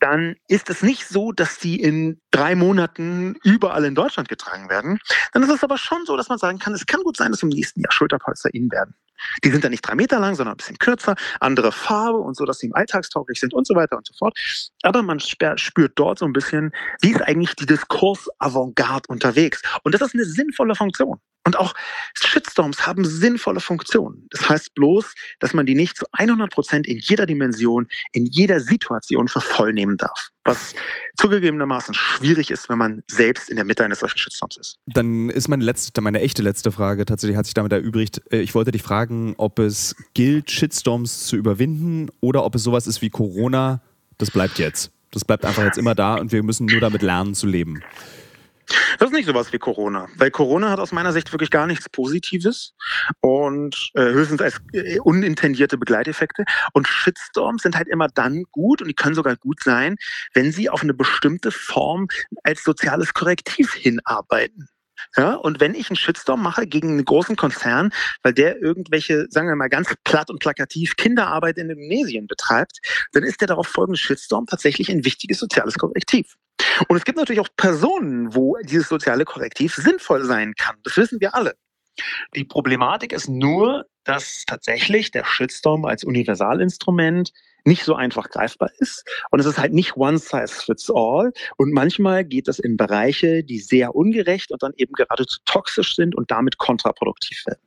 dann 0.00 0.36
ist 0.48 0.70
es 0.70 0.82
nicht 0.82 1.06
so, 1.06 1.32
dass 1.32 1.58
die 1.58 1.80
in 1.80 2.20
drei 2.30 2.54
Monaten 2.54 3.36
überall 3.44 3.84
in 3.84 3.94
Deutschland 3.94 4.28
getragen 4.28 4.68
werden. 4.68 4.98
Dann 5.32 5.42
ist 5.42 5.50
es 5.50 5.64
aber 5.64 5.78
schon 5.78 6.04
so, 6.06 6.16
dass 6.16 6.28
man 6.28 6.38
sagen 6.38 6.58
kann, 6.58 6.74
es 6.74 6.86
kann 6.86 7.02
gut 7.02 7.16
sein, 7.16 7.30
dass 7.30 7.42
im 7.42 7.48
nächsten 7.48 7.80
Jahr 7.80 7.92
Schulterpolster 7.92 8.52
in 8.52 8.70
werden. 8.70 8.94
Die 9.44 9.50
sind 9.50 9.62
dann 9.62 9.70
nicht 9.70 9.86
drei 9.86 9.94
Meter 9.94 10.18
lang, 10.18 10.34
sondern 10.34 10.54
ein 10.54 10.56
bisschen 10.56 10.78
kürzer, 10.78 11.14
andere 11.40 11.70
Farbe 11.70 12.18
und 12.18 12.36
so, 12.36 12.44
dass 12.44 12.58
sie 12.58 12.66
im 12.66 12.74
alltagstauglich 12.74 13.38
sind 13.38 13.54
und 13.54 13.66
so 13.66 13.74
weiter 13.74 13.96
und 13.96 14.06
so 14.06 14.14
fort. 14.18 14.36
Aber 14.82 15.02
man 15.02 15.20
spürt 15.20 15.92
dort 15.94 16.18
so 16.18 16.24
ein 16.24 16.32
bisschen, 16.32 16.72
wie 17.00 17.12
ist 17.12 17.22
eigentlich 17.22 17.54
die 17.54 17.66
Diskurs-Avantgarde 17.66 19.04
unterwegs? 19.08 19.62
Und 19.84 19.94
das 19.94 20.00
ist 20.00 20.14
eine 20.14 20.24
sinnvolle 20.24 20.74
Funktion. 20.74 21.20
Und 21.44 21.58
auch 21.58 21.74
Shitstorms 22.14 22.86
haben 22.86 23.04
sinnvolle 23.04 23.60
Funktionen. 23.60 24.28
Das 24.30 24.48
heißt 24.48 24.74
bloß, 24.74 25.12
dass 25.40 25.54
man 25.54 25.66
die 25.66 25.74
nicht 25.74 25.96
zu 25.96 26.06
100 26.12 26.52
Prozent 26.52 26.86
in 26.86 26.98
jeder 26.98 27.26
Dimension, 27.26 27.88
in 28.12 28.26
jeder 28.26 28.60
Situation 28.60 29.26
für 29.26 29.40
voll 29.40 29.72
nehmen 29.72 29.96
darf. 29.96 30.28
Was 30.44 30.74
zugegebenermaßen 31.18 31.94
schwierig 31.94 32.50
ist, 32.50 32.68
wenn 32.68 32.78
man 32.78 33.02
selbst 33.08 33.48
in 33.50 33.56
der 33.56 33.64
Mitte 33.64 33.84
eines 33.84 34.00
solchen 34.00 34.18
Shitstorms 34.18 34.56
ist. 34.56 34.78
Dann 34.86 35.30
ist 35.30 35.48
meine 35.48 35.64
letzte, 35.64 36.00
meine 36.00 36.20
echte 36.20 36.42
letzte 36.42 36.70
Frage 36.70 37.04
tatsächlich 37.04 37.36
hat 37.36 37.46
sich 37.46 37.54
damit 37.54 37.72
erübrigt. 37.72 38.22
Äh, 38.32 38.38
ich 38.38 38.54
wollte 38.54 38.70
dich 38.70 38.82
fragen, 38.82 39.34
ob 39.36 39.58
es 39.58 39.96
gilt, 40.14 40.50
Shitstorms 40.50 41.26
zu 41.26 41.36
überwinden 41.36 42.08
oder 42.20 42.44
ob 42.44 42.54
es 42.54 42.62
sowas 42.62 42.86
ist 42.86 43.02
wie 43.02 43.10
Corona. 43.10 43.82
Das 44.18 44.30
bleibt 44.30 44.58
jetzt. 44.58 44.92
Das 45.10 45.24
bleibt 45.24 45.44
einfach 45.44 45.64
jetzt 45.64 45.78
immer 45.78 45.94
da 45.94 46.14
und 46.14 46.32
wir 46.32 46.42
müssen 46.42 46.66
nur 46.66 46.80
damit 46.80 47.02
lernen 47.02 47.34
zu 47.34 47.46
leben. 47.46 47.82
Das 48.98 49.10
ist 49.10 49.14
nicht 49.14 49.26
sowas 49.26 49.52
wie 49.52 49.58
Corona, 49.58 50.08
weil 50.16 50.30
Corona 50.30 50.70
hat 50.70 50.78
aus 50.78 50.92
meiner 50.92 51.12
Sicht 51.12 51.32
wirklich 51.32 51.50
gar 51.50 51.66
nichts 51.66 51.88
Positives 51.88 52.74
und 53.20 53.90
äh, 53.94 54.02
höchstens 54.02 54.40
als 54.40 54.60
äh, 54.72 54.98
unintendierte 55.00 55.78
Begleiteffekte. 55.78 56.44
Und 56.72 56.88
Shitstorms 56.88 57.62
sind 57.62 57.76
halt 57.76 57.88
immer 57.88 58.08
dann 58.08 58.44
gut 58.50 58.80
und 58.80 58.88
die 58.88 58.94
können 58.94 59.14
sogar 59.14 59.36
gut 59.36 59.62
sein, 59.62 59.96
wenn 60.34 60.52
sie 60.52 60.70
auf 60.70 60.82
eine 60.82 60.94
bestimmte 60.94 61.50
Form 61.50 62.08
als 62.44 62.64
soziales 62.64 63.14
Korrektiv 63.14 63.74
hinarbeiten. 63.74 64.68
Ja, 65.16 65.34
und 65.34 65.60
wenn 65.60 65.74
ich 65.74 65.90
einen 65.90 65.96
Shitstorm 65.96 66.42
mache 66.42 66.66
gegen 66.66 66.90
einen 66.90 67.04
großen 67.04 67.36
Konzern, 67.36 67.92
weil 68.22 68.32
der 68.32 68.60
irgendwelche, 68.60 69.26
sagen 69.30 69.48
wir 69.48 69.56
mal 69.56 69.68
ganz 69.68 69.94
platt 70.04 70.30
und 70.30 70.40
plakativ, 70.40 70.96
Kinderarbeit 70.96 71.58
in 71.58 71.70
Indonesien 71.70 72.26
betreibt, 72.26 72.78
dann 73.12 73.22
ist 73.22 73.40
der 73.40 73.48
darauf 73.48 73.68
folgende 73.68 73.98
Shitstorm 73.98 74.46
tatsächlich 74.46 74.90
ein 74.90 75.04
wichtiges 75.04 75.38
soziales 75.38 75.74
Korrektiv. 75.74 76.36
Und 76.88 76.96
es 76.96 77.04
gibt 77.04 77.18
natürlich 77.18 77.40
auch 77.40 77.48
Personen, 77.56 78.34
wo 78.34 78.56
dieses 78.62 78.88
soziale 78.88 79.24
Korrektiv 79.24 79.74
sinnvoll 79.74 80.24
sein 80.24 80.54
kann. 80.56 80.76
Das 80.84 80.96
wissen 80.96 81.20
wir 81.20 81.34
alle. 81.34 81.54
Die 82.34 82.44
Problematik 82.44 83.12
ist 83.12 83.28
nur, 83.28 83.86
dass 84.04 84.44
tatsächlich 84.46 85.10
der 85.10 85.24
Shitstorm 85.24 85.84
als 85.84 86.04
Universalinstrument 86.04 87.32
nicht 87.64 87.84
so 87.84 87.94
einfach 87.94 88.30
greifbar 88.30 88.70
ist. 88.78 89.04
Und 89.30 89.40
es 89.40 89.46
ist 89.46 89.58
halt 89.58 89.72
nicht 89.72 89.96
one 89.96 90.18
size 90.18 90.48
fits 90.48 90.90
all. 90.90 91.32
Und 91.56 91.72
manchmal 91.72 92.24
geht 92.24 92.48
das 92.48 92.58
in 92.58 92.76
Bereiche, 92.76 93.44
die 93.44 93.58
sehr 93.58 93.94
ungerecht 93.94 94.52
und 94.52 94.62
dann 94.62 94.72
eben 94.76 94.92
geradezu 94.92 95.40
toxisch 95.44 95.94
sind 95.96 96.14
und 96.14 96.30
damit 96.30 96.58
kontraproduktiv 96.58 97.44
werden. 97.46 97.60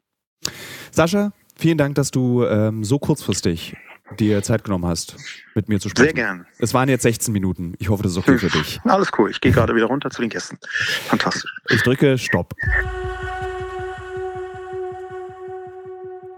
Sascha, 0.92 1.32
vielen 1.58 1.78
Dank, 1.78 1.96
dass 1.96 2.12
du 2.12 2.46
ähm, 2.46 2.84
so 2.84 3.00
kurzfristig 3.00 3.76
dir 4.20 4.44
Zeit 4.44 4.64
genommen 4.64 4.86
hast, 4.86 5.16
mit 5.56 5.68
mir 5.68 5.80
zu 5.80 5.90
sprechen. 5.90 6.08
Sehr 6.08 6.14
gern. 6.14 6.46
Es 6.60 6.74
waren 6.74 6.90
jetzt 6.90 7.04
16 7.04 7.34
Minuten. 7.34 7.74
Ich 7.80 7.90
hoffe, 7.90 8.04
das 8.04 8.12
ist 8.14 8.18
okay 8.20 8.38
für 8.38 8.50
dich. 8.50 8.80
Alles 8.86 9.10
cool. 9.18 9.32
Ich 9.32 9.42
gehe 9.42 9.52
gerade 9.52 9.76
wieder 9.76 9.88
runter 9.88 10.10
zu 10.10 10.22
den 10.22 10.30
Gästen. 10.30 10.60
Fantastisch. 11.08 11.52
Ich 11.70 11.82
drücke 11.82 12.18
Stopp. 12.18 12.54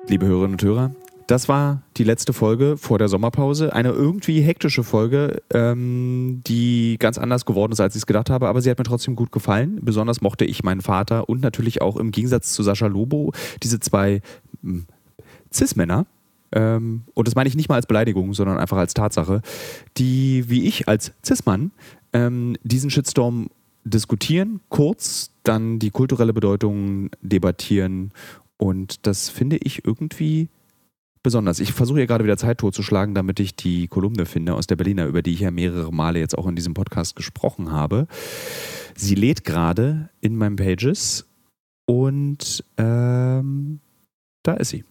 Liebe 0.08 0.26
Hörerinnen 0.26 0.54
und 0.54 0.64
Hörer, 0.64 0.96
das 1.28 1.50
war 1.50 1.84
die 1.98 2.06
letzte 2.06 2.32
Folge 2.32 2.78
vor 2.78 2.98
der 2.98 3.10
Sommerpause. 3.10 3.74
Eine 3.74 3.90
irgendwie 3.90 4.42
hektische 4.42 4.84
Folge, 4.84 5.42
ähm, 5.54 6.42
die 6.48 6.96
ganz 7.00 7.18
anders 7.18 7.46
geworden 7.46 7.74
ist, 7.74 7.82
als 7.82 7.96
ich 7.96 8.02
es 8.02 8.06
gedacht 8.08 8.30
habe, 8.30 8.48
aber 8.48 8.62
sie 8.62 8.70
hat 8.70 8.78
mir 8.78 8.86
trotzdem 8.86 9.16
gut 9.16 9.32
gefallen. 9.34 9.80
Besonders 9.82 10.22
mochte 10.22 10.46
ich 10.46 10.64
meinen 10.64 10.82
Vater 10.82 11.28
und 11.28 11.42
natürlich 11.42 11.82
auch 11.82 11.98
im 11.98 12.12
Gegensatz 12.12 12.54
zu 12.54 12.64
Sascha 12.64 12.88
Lobo 12.88 13.34
diese 13.62 13.80
zwei 13.80 14.22
hm, 14.64 14.86
Cis-Männer, 15.54 16.06
ähm, 16.52 17.04
und 17.14 17.28
das 17.28 17.36
meine 17.36 17.50
ich 17.50 17.56
nicht 17.56 17.68
mal 17.68 17.76
als 17.76 17.88
Beleidigung, 17.88 18.34
sondern 18.34 18.58
einfach 18.58 18.78
als 18.78 18.94
Tatsache, 18.94 19.42
die, 19.98 20.46
wie 20.48 20.66
ich 20.66 20.88
als 20.88 21.12
Cis-Mann, 21.26 21.72
ähm, 22.14 22.56
diesen 22.64 22.90
Shitstorm 22.90 23.50
diskutieren, 23.84 24.62
kurz, 24.70 25.32
dann 25.44 25.80
die 25.80 25.92
kulturelle 25.92 26.34
Bedeutung 26.34 27.10
debattieren 27.22 28.12
und 28.58 29.06
das 29.06 29.30
finde 29.30 29.58
ich 29.58 29.86
irgendwie 29.86 30.50
besonders. 31.24 31.60
Ich 31.60 31.74
versuche 31.74 32.00
ja 32.00 32.06
gerade 32.06 32.24
wieder 32.24 32.38
Zeit 32.38 32.60
totzuschlagen, 32.60 33.16
damit 33.16 33.40
ich 33.40 33.56
die 33.56 33.88
Kolumne 33.88 34.26
finde 34.26 34.54
aus 34.54 34.68
der 34.68 34.76
Berliner, 34.76 35.06
über 35.06 35.22
die 35.22 35.34
ich 35.34 35.42
ja 35.42 35.52
mehrere 35.52 35.92
Male 35.92 36.20
jetzt 36.20 36.38
auch 36.38 36.48
in 36.48 36.56
diesem 36.56 36.74
Podcast 36.74 37.16
gesprochen 37.16 37.72
habe. 37.72 38.08
Sie 38.96 39.16
lädt 39.16 39.44
gerade 39.44 40.10
in 40.22 40.36
meinen 40.36 40.56
Pages 40.56 41.26
und 41.86 42.64
ähm, 42.78 43.80
da 44.44 44.54
ist 44.54 44.70
sie. 44.70 44.84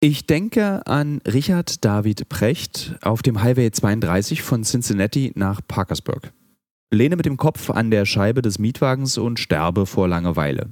Ich 0.00 0.26
denke 0.26 0.86
an 0.86 1.20
Richard 1.26 1.84
David 1.84 2.28
Precht 2.28 2.96
auf 3.02 3.22
dem 3.22 3.42
Highway 3.42 3.70
32 3.70 4.42
von 4.42 4.62
Cincinnati 4.62 5.32
nach 5.34 5.60
Parkersburg. 5.66 6.32
Lehne 6.92 7.16
mit 7.16 7.26
dem 7.26 7.36
Kopf 7.36 7.70
an 7.70 7.90
der 7.90 8.06
Scheibe 8.06 8.42
des 8.42 8.58
Mietwagens 8.60 9.18
und 9.18 9.40
sterbe 9.40 9.86
vor 9.86 10.06
Langeweile. 10.06 10.68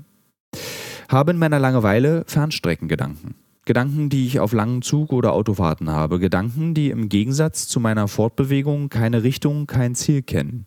Habe 1.08 1.32
in 1.32 1.38
meiner 1.38 1.58
Langeweile 1.58 2.24
Fernstreckengedanken. 2.26 3.34
Gedanken, 3.64 4.10
die 4.10 4.26
ich 4.26 4.40
auf 4.40 4.52
langen 4.52 4.82
Zug- 4.82 5.12
oder 5.12 5.32
Autofahrten 5.32 5.90
habe. 5.90 6.20
Gedanken, 6.20 6.74
die 6.74 6.90
im 6.90 7.08
Gegensatz 7.08 7.66
zu 7.66 7.80
meiner 7.80 8.08
Fortbewegung 8.08 8.90
keine 8.90 9.22
Richtung, 9.22 9.66
kein 9.66 9.94
Ziel 9.94 10.22
kennen. 10.22 10.66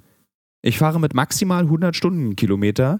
Ich 0.61 0.79
fahre 0.79 0.99
mit 0.99 1.13
maximal 1.13 1.63
100 1.63 1.95
Stundenkilometer 1.95 2.99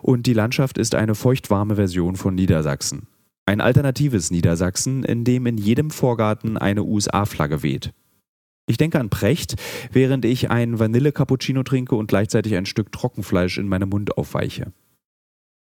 und 0.00 0.26
die 0.26 0.32
Landschaft 0.32 0.78
ist 0.78 0.94
eine 0.94 1.14
feuchtwarme 1.14 1.74
Version 1.74 2.16
von 2.16 2.34
Niedersachsen. 2.34 3.08
Ein 3.44 3.60
alternatives 3.60 4.30
Niedersachsen, 4.30 5.02
in 5.02 5.24
dem 5.24 5.46
in 5.46 5.58
jedem 5.58 5.90
Vorgarten 5.90 6.56
eine 6.56 6.84
USA-Flagge 6.84 7.62
weht. 7.62 7.92
Ich 8.66 8.76
denke 8.76 9.00
an 9.00 9.10
Precht, 9.10 9.56
während 9.90 10.24
ich 10.24 10.50
ein 10.50 10.78
Vanille-Cappuccino 10.78 11.62
trinke 11.62 11.96
und 11.96 12.06
gleichzeitig 12.06 12.54
ein 12.54 12.66
Stück 12.66 12.92
Trockenfleisch 12.92 13.58
in 13.58 13.68
meinem 13.68 13.88
Mund 13.88 14.16
aufweiche. 14.16 14.72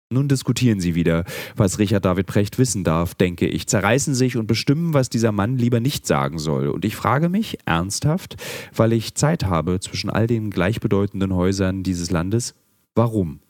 Nun 0.09 0.29
diskutieren 0.29 0.79
sie 0.79 0.95
wieder, 0.95 1.25
was 1.57 1.81
Richard 1.81 2.05
David 2.05 2.27
Precht 2.27 2.59
wissen 2.59 2.85
darf, 2.85 3.17
denke 3.17 3.49
ich, 3.49 3.67
zerreißen 3.67 4.15
sich 4.15 4.37
und 4.37 4.47
bestimmen, 4.47 4.95
was 4.95 5.11
dieser 5.11 5.33
Mann 5.33 5.59
lieber 5.59 5.81
nicht 5.81 6.07
sagen 6.07 6.39
soll. 6.39 6.69
Und 6.69 6.85
ich 6.85 6.95
frage 6.95 7.29
mich 7.29 7.59
ernsthaft, 7.67 8.37
weil 8.75 8.93
ich 8.93 9.17
Zeit 9.17 9.45
habe 9.45 9.81
zwischen 9.81 10.09
all 10.09 10.29
den 10.29 10.51
gleichbedeutenden 10.51 11.35
Häusern 11.35 11.83
dieses 11.83 12.13
Landes, 12.13 12.55
warum? 12.95 13.41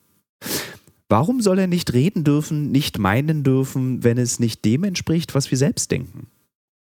Warum 1.11 1.43
soll 1.43 1.59
er 1.59 1.67
nicht 1.67 1.93
reden 1.93 2.25
dürfen, 2.25 2.73
nicht 2.73 2.99
meinen 2.99 3.45
dürfen, 3.45 4.03
wenn 4.03 4.17
es 4.17 4.41
nicht 4.41 4.65
dem 4.65 4.83
entspricht, 4.83 5.35
was 5.35 5.51
wir 5.51 5.59
selbst 5.59 5.91
denken? 5.91 6.29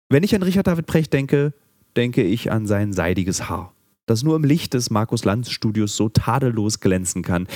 Wenn 0.08 0.24
ich 0.24 0.34
an 0.34 0.42
Richard 0.42 0.66
David 0.66 0.86
Precht 0.86 1.12
denke, 1.12 1.52
denke 1.96 2.22
ich 2.22 2.50
an 2.52 2.66
sein 2.66 2.92
seidiges 2.92 3.48
Haar, 3.48 3.72
das 4.06 4.22
nur 4.22 4.36
im 4.36 4.44
Licht 4.44 4.74
des 4.74 4.90
Markus 4.90 5.24
Lanz 5.24 5.50
Studios 5.50 5.96
so 5.96 6.08
tadellos 6.08 6.80
glänzen 6.80 7.22
kann. 7.22 7.46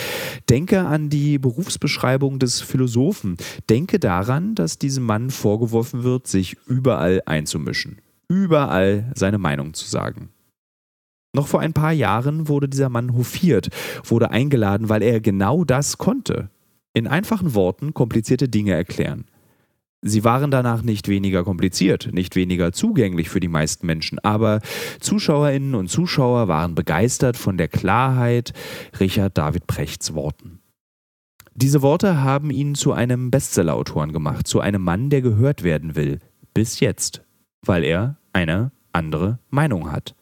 Denke 0.49 0.81
an 0.81 1.11
die 1.11 1.39
Berufsbeschreibung 1.39 2.39
des 2.39 2.61
Philosophen. 2.61 3.37
Denke 3.69 3.99
daran, 3.99 4.55
dass 4.55 4.79
diesem 4.79 5.05
Mann 5.05 5.31
vorgeworfen 5.31 6.05
wird, 6.05 6.27
sich 6.27 6.57
überall 6.67 7.23
einzumischen, 7.27 7.99
überall 8.29 9.13
seine 9.15 9.39
Meinung 9.39 9.75
zu 9.75 9.87
sagen. 9.87 10.31
Noch 11.35 11.49
vor 11.49 11.61
ein 11.61 11.73
paar 11.73 11.93
Jahren 11.93 12.49
wurde 12.49 12.69
dieser 12.69 12.89
Mann 12.89 13.15
hofiert, 13.15 13.69
wurde 14.05 14.31
eingeladen, 14.31 14.89
weil 14.89 15.03
er 15.03 15.21
genau 15.21 15.65
das 15.65 15.99
konnte. 15.99 16.49
In 16.93 17.09
einfachen 17.09 17.55
Worten 17.55 17.93
komplizierte 17.93 18.49
Dinge 18.49 18.73
erklären. 18.73 19.25
Sie 20.07 20.23
waren 20.23 20.51
danach 20.51 20.83
nicht 20.83 21.09
weniger 21.09 21.45
kompliziert, 21.45 22.11
nicht 22.13 22.37
weniger 22.37 22.73
zugänglich 22.73 23.31
für 23.31 23.41
die 23.41 23.49
meisten 23.49 23.87
Menschen, 23.87 24.19
aber 24.19 24.61
Zuschauerinnen 25.01 25.75
und 25.75 25.89
Zuschauer 25.89 26.47
waren 26.47 26.75
begeistert 26.75 27.39
von 27.39 27.57
der 27.57 27.69
Klarheit 27.69 28.53
Richard 29.01 29.39
David 29.39 29.67
Prechts 29.67 30.13
Worten. 30.13 30.59
Diese 31.55 31.81
Worte 31.81 32.23
haben 32.23 32.51
ihn 32.51 32.75
zu 32.75 32.93
einem 32.93 33.31
Bestsellerautoren 33.31 34.13
gemacht, 34.13 34.47
zu 34.47 34.61
einem 34.61 34.83
Mann, 34.83 35.09
der 35.09 35.23
gehört 35.23 35.63
werden 35.63 35.97
will, 35.97 36.19
bis 36.53 36.81
jetzt, 36.81 37.23
weil 37.65 37.83
er 37.83 38.19
eine 38.35 38.73
andere 38.93 39.39
Meinung 39.49 39.91
hat. 39.91 40.15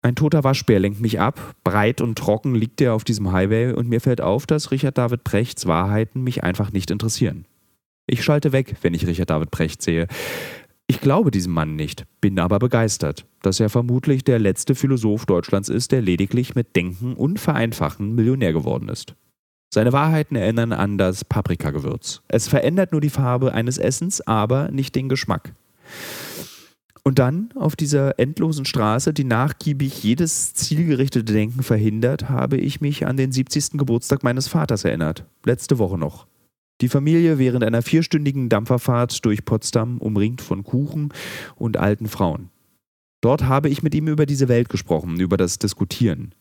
Ein 0.00 0.14
toter 0.14 0.42
Waschbär 0.42 0.80
lenkt 0.80 1.02
mich 1.02 1.20
ab. 1.20 1.54
Breit 1.64 2.00
und 2.00 2.16
trocken 2.16 2.54
liegt 2.54 2.80
er 2.80 2.94
auf 2.94 3.04
diesem 3.04 3.30
Highway 3.30 3.74
und 3.74 3.90
mir 3.90 4.00
fällt 4.00 4.22
auf, 4.22 4.46
dass 4.46 4.70
Richard 4.70 4.96
David 4.96 5.22
Prechts 5.22 5.66
Wahrheiten 5.66 6.22
mich 6.22 6.44
einfach 6.44 6.72
nicht 6.72 6.90
interessieren. 6.90 7.44
Ich 8.10 8.24
schalte 8.24 8.52
weg, 8.52 8.74
wenn 8.80 8.94
ich 8.94 9.06
Richard 9.06 9.28
David 9.28 9.50
Precht 9.50 9.82
sehe. 9.82 10.08
Ich 10.86 11.02
glaube 11.02 11.30
diesem 11.30 11.52
Mann 11.52 11.76
nicht, 11.76 12.06
bin 12.22 12.38
aber 12.38 12.58
begeistert, 12.58 13.26
dass 13.42 13.60
er 13.60 13.68
vermutlich 13.68 14.24
der 14.24 14.38
letzte 14.38 14.74
Philosoph 14.74 15.26
Deutschlands 15.26 15.68
ist, 15.68 15.92
der 15.92 16.00
lediglich 16.00 16.54
mit 16.54 16.74
Denken 16.74 17.12
und 17.12 17.38
Vereinfachen 17.38 18.14
Millionär 18.14 18.54
geworden 18.54 18.88
ist. 18.88 19.14
Seine 19.68 19.92
Wahrheiten 19.92 20.36
erinnern 20.36 20.72
an 20.72 20.96
das 20.96 21.26
Paprikagewürz. 21.26 22.22
Es 22.28 22.48
verändert 22.48 22.92
nur 22.92 23.02
die 23.02 23.10
Farbe 23.10 23.52
eines 23.52 23.76
Essens, 23.76 24.26
aber 24.26 24.70
nicht 24.70 24.94
den 24.94 25.10
Geschmack. 25.10 25.52
Und 27.02 27.18
dann, 27.18 27.50
auf 27.54 27.76
dieser 27.76 28.18
endlosen 28.18 28.64
Straße, 28.64 29.12
die 29.12 29.24
nachgiebig 29.24 30.02
jedes 30.02 30.54
zielgerichtete 30.54 31.30
Denken 31.30 31.62
verhindert, 31.62 32.30
habe 32.30 32.56
ich 32.56 32.80
mich 32.80 33.06
an 33.06 33.18
den 33.18 33.32
70. 33.32 33.72
Geburtstag 33.72 34.22
meines 34.22 34.48
Vaters 34.48 34.84
erinnert. 34.84 35.26
Letzte 35.44 35.78
Woche 35.78 35.98
noch. 35.98 36.26
Die 36.80 36.88
Familie 36.88 37.38
während 37.38 37.64
einer 37.64 37.82
vierstündigen 37.82 38.48
Dampferfahrt 38.48 39.24
durch 39.24 39.44
Potsdam, 39.44 39.98
umringt 39.98 40.40
von 40.40 40.62
Kuchen 40.62 41.12
und 41.56 41.76
alten 41.76 42.08
Frauen. 42.08 42.50
Dort 43.20 43.44
habe 43.44 43.68
ich 43.68 43.82
mit 43.82 43.94
ihm 43.94 44.06
über 44.06 44.26
diese 44.26 44.48
Welt 44.48 44.68
gesprochen, 44.68 45.18
über 45.18 45.36
das 45.36 45.58
Diskutieren. 45.58 46.34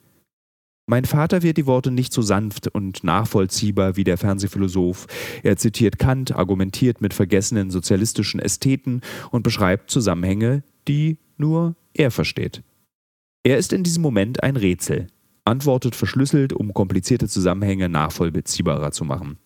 Mein 0.89 1.05
Vater 1.05 1.41
wird 1.41 1.57
die 1.57 1.65
Worte 1.65 1.91
nicht 1.91 2.13
so 2.13 2.21
sanft 2.21 2.67
und 2.67 3.03
nachvollziehbar 3.03 3.97
wie 3.97 4.05
der 4.05 4.17
Fernsehphilosoph. 4.17 5.07
Er 5.43 5.57
zitiert 5.57 5.99
Kant, 5.99 6.33
argumentiert 6.33 7.01
mit 7.01 7.13
vergessenen 7.13 7.71
sozialistischen 7.71 8.39
Ästheten 8.39 9.01
und 9.31 9.43
beschreibt 9.43 9.91
Zusammenhänge, 9.91 10.63
die 10.87 11.17
nur 11.35 11.75
er 11.93 12.11
versteht. 12.11 12.63
Er 13.43 13.57
ist 13.57 13.73
in 13.73 13.83
diesem 13.83 14.01
Moment 14.01 14.43
ein 14.43 14.55
Rätsel, 14.55 15.07
antwortet 15.43 15.95
verschlüsselt, 15.95 16.53
um 16.53 16.73
komplizierte 16.73 17.27
Zusammenhänge 17.27 17.89
nachvollziehbarer 17.89 18.91
zu 18.91 19.03
machen. 19.03 19.39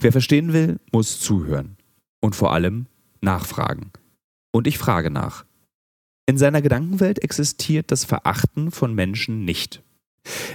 Wer 0.00 0.12
verstehen 0.12 0.52
will, 0.52 0.78
muss 0.92 1.20
zuhören. 1.20 1.76
Und 2.20 2.34
vor 2.34 2.52
allem 2.52 2.86
nachfragen. 3.20 3.90
Und 4.52 4.66
ich 4.66 4.78
frage 4.78 5.10
nach. 5.10 5.44
In 6.26 6.38
seiner 6.38 6.62
Gedankenwelt 6.62 7.22
existiert 7.22 7.90
das 7.90 8.04
Verachten 8.04 8.70
von 8.70 8.94
Menschen 8.94 9.44
nicht. 9.44 9.82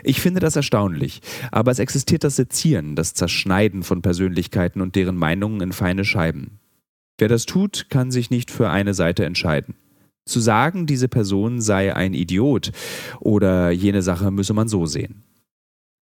Ich 0.04 0.20
finde 0.20 0.40
das 0.40 0.56
erstaunlich, 0.56 1.22
aber 1.52 1.70
es 1.70 1.78
existiert 1.78 2.24
das 2.24 2.36
Sezieren, 2.36 2.96
das 2.96 3.14
Zerschneiden 3.14 3.84
von 3.84 4.02
Persönlichkeiten 4.02 4.82
und 4.82 4.96
deren 4.96 5.16
Meinungen 5.16 5.62
in 5.62 5.72
feine 5.72 6.06
Scheiben. 6.06 6.60
Wer 7.20 7.28
das 7.28 7.46
tut, 7.46 7.88
kann 7.90 8.10
sich 8.10 8.32
nicht 8.32 8.50
für 8.50 8.70
eine 8.70 8.96
Seite 8.96 9.26
entscheiden. 9.26 9.76
Zu 10.26 10.40
sagen, 10.40 10.88
diese 10.88 11.08
Person 11.08 11.62
sei 11.62 11.96
ein 11.96 12.14
Idiot 12.14 12.72
oder 13.20 13.70
jene 13.70 14.02
Sache 14.02 14.32
müsse 14.32 14.54
man 14.54 14.70
so 14.70 14.86
sehen. 14.86 15.24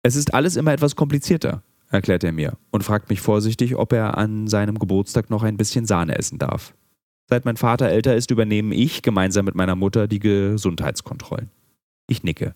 Es 0.03 0.15
ist 0.15 0.33
alles 0.33 0.55
immer 0.55 0.73
etwas 0.73 0.95
komplizierter 0.95 1.63
erklärt 1.91 2.23
er 2.23 2.31
mir 2.31 2.57
und 2.71 2.83
fragt 2.83 3.09
mich 3.09 3.21
vorsichtig, 3.21 3.75
ob 3.75 3.93
er 3.93 4.17
an 4.17 4.47
seinem 4.47 4.79
Geburtstag 4.79 5.29
noch 5.29 5.43
ein 5.43 5.57
bisschen 5.57 5.85
Sahne 5.85 6.17
essen 6.17 6.39
darf. 6.39 6.73
Seit 7.29 7.45
mein 7.45 7.57
Vater 7.57 7.87
älter 7.87 8.15
ist, 8.15 8.31
übernehme 8.31 8.75
ich 8.75 9.01
gemeinsam 9.01 9.45
mit 9.45 9.55
meiner 9.55 9.75
Mutter 9.75 10.07
die 10.07 10.19
Gesundheitskontrollen. 10.19 11.49
Ich 12.07 12.23
nicke. 12.23 12.55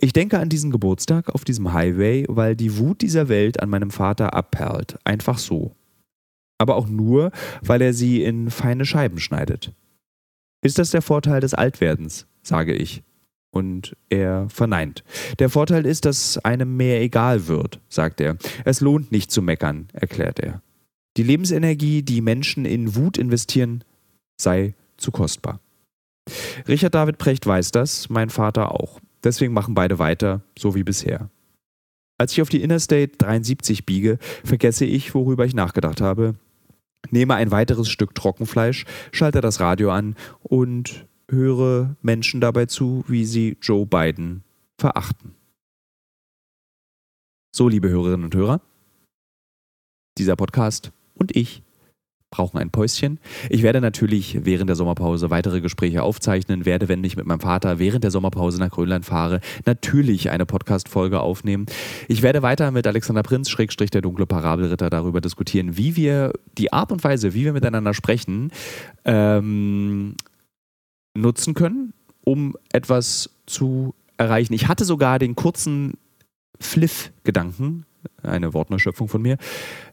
Ich 0.00 0.12
denke 0.12 0.38
an 0.38 0.48
diesen 0.48 0.70
Geburtstag 0.70 1.30
auf 1.34 1.44
diesem 1.44 1.72
Highway, 1.72 2.24
weil 2.28 2.54
die 2.54 2.78
Wut 2.78 3.00
dieser 3.00 3.28
Welt 3.28 3.60
an 3.60 3.70
meinem 3.70 3.90
Vater 3.90 4.34
abperlt. 4.34 4.98
Einfach 5.04 5.38
so. 5.38 5.74
Aber 6.58 6.76
auch 6.76 6.88
nur, 6.88 7.30
weil 7.62 7.82
er 7.82 7.94
sie 7.94 8.22
in 8.22 8.50
feine 8.50 8.84
Scheiben 8.84 9.18
schneidet. 9.18 9.72
Ist 10.62 10.78
das 10.78 10.90
der 10.90 11.02
Vorteil 11.02 11.40
des 11.40 11.54
Altwerdens? 11.54 12.26
sage 12.42 12.74
ich. 12.74 13.02
Und 13.50 13.96
er 14.10 14.48
verneint. 14.50 15.04
Der 15.38 15.48
Vorteil 15.48 15.86
ist, 15.86 16.04
dass 16.04 16.36
einem 16.38 16.76
mehr 16.76 17.00
egal 17.00 17.48
wird, 17.48 17.80
sagt 17.88 18.20
er. 18.20 18.36
Es 18.64 18.80
lohnt 18.80 19.10
nicht 19.10 19.30
zu 19.30 19.40
meckern, 19.40 19.88
erklärt 19.92 20.38
er. 20.38 20.62
Die 21.16 21.22
Lebensenergie, 21.22 22.02
die 22.02 22.20
Menschen 22.20 22.64
in 22.64 22.94
Wut 22.94 23.18
investieren, 23.18 23.82
sei 24.40 24.74
zu 24.98 25.10
kostbar. 25.10 25.60
Richard 26.68 26.94
David 26.94 27.18
Precht 27.18 27.46
weiß 27.46 27.70
das, 27.72 28.08
mein 28.10 28.30
Vater 28.30 28.72
auch. 28.72 29.00
Deswegen 29.24 29.52
machen 29.52 29.74
beide 29.74 29.98
weiter, 29.98 30.42
so 30.56 30.74
wie 30.74 30.84
bisher. 30.84 31.30
Als 32.18 32.32
ich 32.32 32.42
auf 32.42 32.48
die 32.48 32.62
Interstate 32.62 33.16
73 33.16 33.86
biege, 33.86 34.18
vergesse 34.44 34.84
ich, 34.84 35.14
worüber 35.14 35.44
ich 35.44 35.54
nachgedacht 35.54 36.00
habe, 36.00 36.34
nehme 37.10 37.34
ein 37.34 37.50
weiteres 37.50 37.88
Stück 37.88 38.14
Trockenfleisch, 38.14 38.84
schalte 39.12 39.40
das 39.40 39.60
Radio 39.60 39.90
an 39.90 40.16
und 40.42 41.06
höre 41.30 41.96
Menschen 42.02 42.40
dabei 42.40 42.66
zu, 42.66 43.04
wie 43.06 43.24
sie 43.24 43.56
Joe 43.60 43.86
Biden 43.86 44.42
verachten. 44.78 45.34
So, 47.54 47.68
liebe 47.68 47.88
Hörerinnen 47.88 48.24
und 48.24 48.34
Hörer, 48.34 48.60
dieser 50.16 50.36
Podcast 50.36 50.92
und 51.14 51.34
ich 51.36 51.62
brauchen 52.30 52.58
ein 52.58 52.70
Päuschen. 52.70 53.18
Ich 53.48 53.62
werde 53.62 53.80
natürlich 53.80 54.44
während 54.44 54.68
der 54.68 54.76
Sommerpause 54.76 55.30
weitere 55.30 55.60
Gespräche 55.60 56.02
aufzeichnen, 56.02 56.66
werde, 56.66 56.88
wenn 56.88 57.02
ich 57.02 57.16
mit 57.16 57.26
meinem 57.26 57.40
Vater 57.40 57.78
während 57.78 58.04
der 58.04 58.10
Sommerpause 58.10 58.58
nach 58.58 58.70
Grönland 58.70 59.04
fahre, 59.04 59.40
natürlich 59.64 60.30
eine 60.30 60.44
Podcast-Folge 60.44 61.20
aufnehmen. 61.20 61.66
Ich 62.06 62.22
werde 62.22 62.42
weiter 62.42 62.70
mit 62.70 62.86
Alexander 62.86 63.22
Prinz, 63.22 63.48
Schrägstrich 63.48 63.90
der 63.90 64.02
dunkle 64.02 64.26
Parabelritter, 64.26 64.90
darüber 64.90 65.20
diskutieren, 65.20 65.76
wie 65.76 65.96
wir 65.96 66.32
die 66.58 66.72
Art 66.72 66.92
und 66.92 67.02
Weise, 67.02 67.34
wie 67.34 67.44
wir 67.44 67.52
miteinander 67.52 67.94
sprechen, 67.94 68.50
ähm, 69.04 70.14
nutzen 71.14 71.54
können, 71.54 71.92
um 72.24 72.56
etwas 72.72 73.30
zu 73.46 73.94
erreichen. 74.16 74.52
Ich 74.52 74.68
hatte 74.68 74.84
sogar 74.84 75.18
den 75.18 75.36
kurzen 75.36 75.94
Fliff-Gedanken, 76.60 77.84
eine 78.22 78.52
Wortneuschöpfung 78.54 79.08
von 79.08 79.22
mir, 79.22 79.36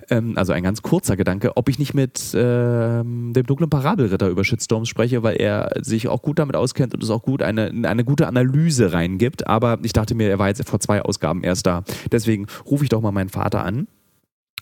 ähm, 0.09 0.37
also 0.37 0.53
ein 0.53 0.63
ganz 0.63 0.81
kurzer 0.81 1.15
Gedanke, 1.15 1.57
ob 1.57 1.69
ich 1.69 1.79
nicht 1.79 1.93
mit 1.93 2.33
ähm, 2.35 3.33
dem 3.33 3.45
dunklen 3.45 3.69
Parabelritter 3.69 4.27
über 4.29 4.43
Shitstorms 4.43 4.89
spreche, 4.89 5.23
weil 5.23 5.37
er 5.37 5.71
sich 5.81 6.07
auch 6.07 6.21
gut 6.21 6.39
damit 6.39 6.55
auskennt 6.55 6.93
und 6.93 7.03
es 7.03 7.09
auch 7.09 7.23
gut 7.23 7.41
eine, 7.41 7.71
eine 7.83 8.03
gute 8.03 8.27
Analyse 8.27 8.93
reingibt. 8.93 9.47
Aber 9.47 9.79
ich 9.83 9.93
dachte 9.93 10.15
mir, 10.15 10.29
er 10.29 10.39
war 10.39 10.47
jetzt 10.47 10.67
vor 10.67 10.79
zwei 10.79 11.01
Ausgaben 11.01 11.43
erst 11.43 11.65
da. 11.65 11.83
Deswegen 12.11 12.47
rufe 12.65 12.83
ich 12.83 12.89
doch 12.89 13.01
mal 13.01 13.11
meinen 13.11 13.29
Vater 13.29 13.63
an. 13.63 13.87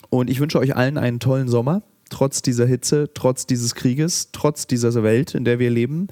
Und 0.10 0.30
ich 0.30 0.39
wünsche 0.39 0.60
euch 0.60 0.76
allen 0.76 0.97
einen 0.97 1.20
tollen 1.20 1.47
Sommer 1.47 1.82
trotz 2.10 2.41
dieser 2.41 2.66
Hitze, 2.66 3.10
trotz 3.14 3.45
dieses 3.45 3.76
Krieges, 3.76 4.30
trotz 4.32 4.68
dieser 4.68 5.04
Welt, 5.04 5.36
in 5.36 5.45
der 5.45 5.60
wir 5.60 5.70
leben. 5.70 6.08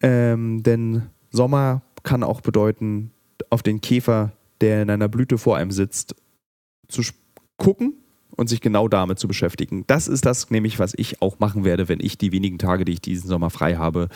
Ähm, 0.00 0.62
denn 0.62 1.02
Sommer 1.30 1.82
kann 2.02 2.22
auch 2.22 2.40
bedeuten, 2.40 3.10
auf 3.50 3.62
den 3.62 3.80
Käfer, 3.80 4.32
der 4.60 4.82
in 4.82 4.90
einer 4.90 5.08
Blüte 5.08 5.38
vor 5.38 5.56
einem 5.56 5.70
sitzt, 5.70 6.14
zu 6.88 7.02
gucken 7.56 7.94
und 8.36 8.48
sich 8.48 8.60
genau 8.60 8.88
damit 8.88 9.18
zu 9.18 9.28
beschäftigen. 9.28 9.84
Das 9.86 10.08
ist 10.08 10.24
das 10.24 10.50
nämlich, 10.50 10.78
was 10.78 10.94
ich 10.96 11.22
auch 11.22 11.38
machen 11.38 11.64
werde, 11.64 11.88
wenn 11.88 12.00
ich 12.00 12.18
die 12.18 12.32
wenigen 12.32 12.58
Tage, 12.58 12.84
die 12.84 12.92
ich 12.92 13.00
diesen 13.00 13.28
Sommer 13.28 13.50
frei 13.50 13.76
habe, 13.76 14.08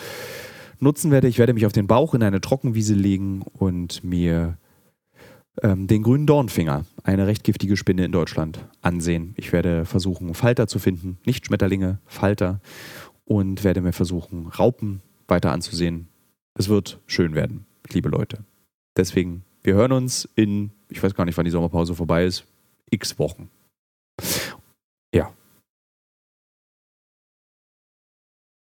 nutzen 0.79 1.11
werde. 1.11 1.27
Ich 1.27 1.39
werde 1.39 1.53
mich 1.53 1.65
auf 1.65 1.73
den 1.73 1.87
Bauch 1.87 2.13
in 2.13 2.23
eine 2.23 2.41
Trockenwiese 2.41 2.93
legen 2.93 3.43
und 3.57 4.03
mir 4.03 4.57
ähm, 5.61 5.87
den 5.87 6.03
grünen 6.03 6.25
Dornfinger, 6.25 6.85
eine 7.03 7.27
recht 7.27 7.43
giftige 7.43 7.77
Spinne 7.77 8.05
in 8.05 8.11
Deutschland, 8.11 8.65
ansehen. 8.81 9.33
Ich 9.37 9.53
werde 9.53 9.85
versuchen, 9.85 10.33
Falter 10.33 10.67
zu 10.67 10.79
finden, 10.79 11.17
nicht 11.25 11.45
Schmetterlinge, 11.45 11.99
Falter 12.05 12.59
und 13.25 13.63
werde 13.63 13.81
mir 13.81 13.93
versuchen, 13.93 14.47
Raupen 14.47 15.01
weiter 15.27 15.51
anzusehen. 15.51 16.07
Es 16.55 16.69
wird 16.69 16.99
schön 17.07 17.35
werden, 17.35 17.65
liebe 17.91 18.09
Leute. 18.09 18.43
Deswegen, 18.97 19.43
wir 19.63 19.75
hören 19.75 19.91
uns 19.91 20.27
in, 20.35 20.71
ich 20.89 21.01
weiß 21.01 21.15
gar 21.15 21.25
nicht, 21.25 21.37
wann 21.37 21.45
die 21.45 21.51
Sommerpause 21.51 21.95
vorbei 21.95 22.25
ist, 22.25 22.45
x 22.89 23.17
Wochen. 23.19 23.49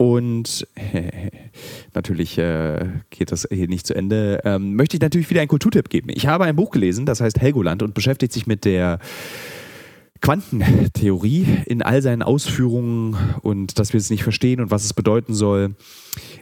Und 0.01 0.65
natürlich 1.93 2.35
äh, 2.39 2.87
geht 3.11 3.31
das 3.31 3.47
hier 3.51 3.67
nicht 3.67 3.85
zu 3.85 3.93
Ende. 3.93 4.41
Ähm, 4.45 4.75
möchte 4.75 4.97
ich 4.97 5.01
natürlich 5.01 5.29
wieder 5.29 5.41
einen 5.41 5.47
Kulturtipp 5.47 5.89
geben. 5.89 6.09
Ich 6.09 6.25
habe 6.25 6.45
ein 6.45 6.55
Buch 6.55 6.71
gelesen, 6.71 7.05
das 7.05 7.21
heißt 7.21 7.39
Helgoland 7.39 7.83
und 7.83 7.93
beschäftigt 7.93 8.33
sich 8.33 8.47
mit 8.47 8.65
der 8.65 8.97
Quantentheorie 10.21 11.63
in 11.65 11.81
all 11.81 12.01
seinen 12.03 12.21
Ausführungen 12.21 13.17
und 13.41 13.79
dass 13.79 13.91
wir 13.91 13.97
es 13.97 14.11
nicht 14.11 14.23
verstehen 14.23 14.61
und 14.61 14.69
was 14.69 14.85
es 14.85 14.93
bedeuten 14.93 15.33
soll. 15.33 15.75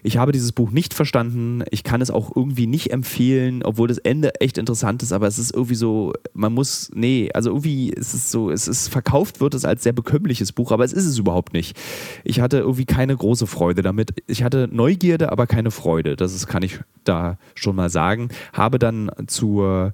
Ich 0.03 0.17
habe 0.17 0.31
dieses 0.31 0.51
Buch 0.51 0.71
nicht 0.71 0.93
verstanden. 0.93 1.63
Ich 1.71 1.83
kann 1.83 2.01
es 2.01 2.11
auch 2.11 2.35
irgendwie 2.35 2.67
nicht 2.67 2.91
empfehlen, 2.91 3.63
obwohl 3.63 3.87
das 3.87 3.97
Ende 3.97 4.41
echt 4.41 4.57
interessant 4.57 5.01
ist, 5.01 5.13
aber 5.13 5.27
es 5.27 5.39
ist 5.39 5.53
irgendwie 5.53 5.75
so, 5.75 6.13
man 6.33 6.53
muss, 6.53 6.91
nee, 6.93 7.29
also 7.33 7.51
irgendwie 7.51 7.89
ist 7.89 8.13
es 8.13 8.31
so, 8.31 8.51
es 8.51 8.67
ist 8.67 8.89
verkauft 8.89 9.39
wird 9.39 9.53
es 9.53 9.63
als 9.63 9.83
sehr 9.83 9.93
bekömmliches 9.93 10.51
Buch, 10.51 10.71
aber 10.71 10.83
es 10.83 10.91
ist 10.91 11.05
es 11.05 11.17
überhaupt 11.17 11.53
nicht. 11.53 11.77
Ich 12.25 12.41
hatte 12.41 12.57
irgendwie 12.57 12.85
keine 12.85 13.15
große 13.15 13.47
Freude 13.47 13.81
damit. 13.81 14.13
Ich 14.27 14.43
hatte 14.43 14.67
Neugierde, 14.71 15.31
aber 15.31 15.47
keine 15.47 15.71
Freude. 15.71 16.17
Das 16.17 16.33
ist, 16.33 16.47
kann 16.47 16.63
ich 16.63 16.79
da 17.05 17.37
schon 17.55 17.75
mal 17.75 17.89
sagen. 17.89 18.29
Habe 18.51 18.77
dann 18.77 19.09
zur 19.27 19.93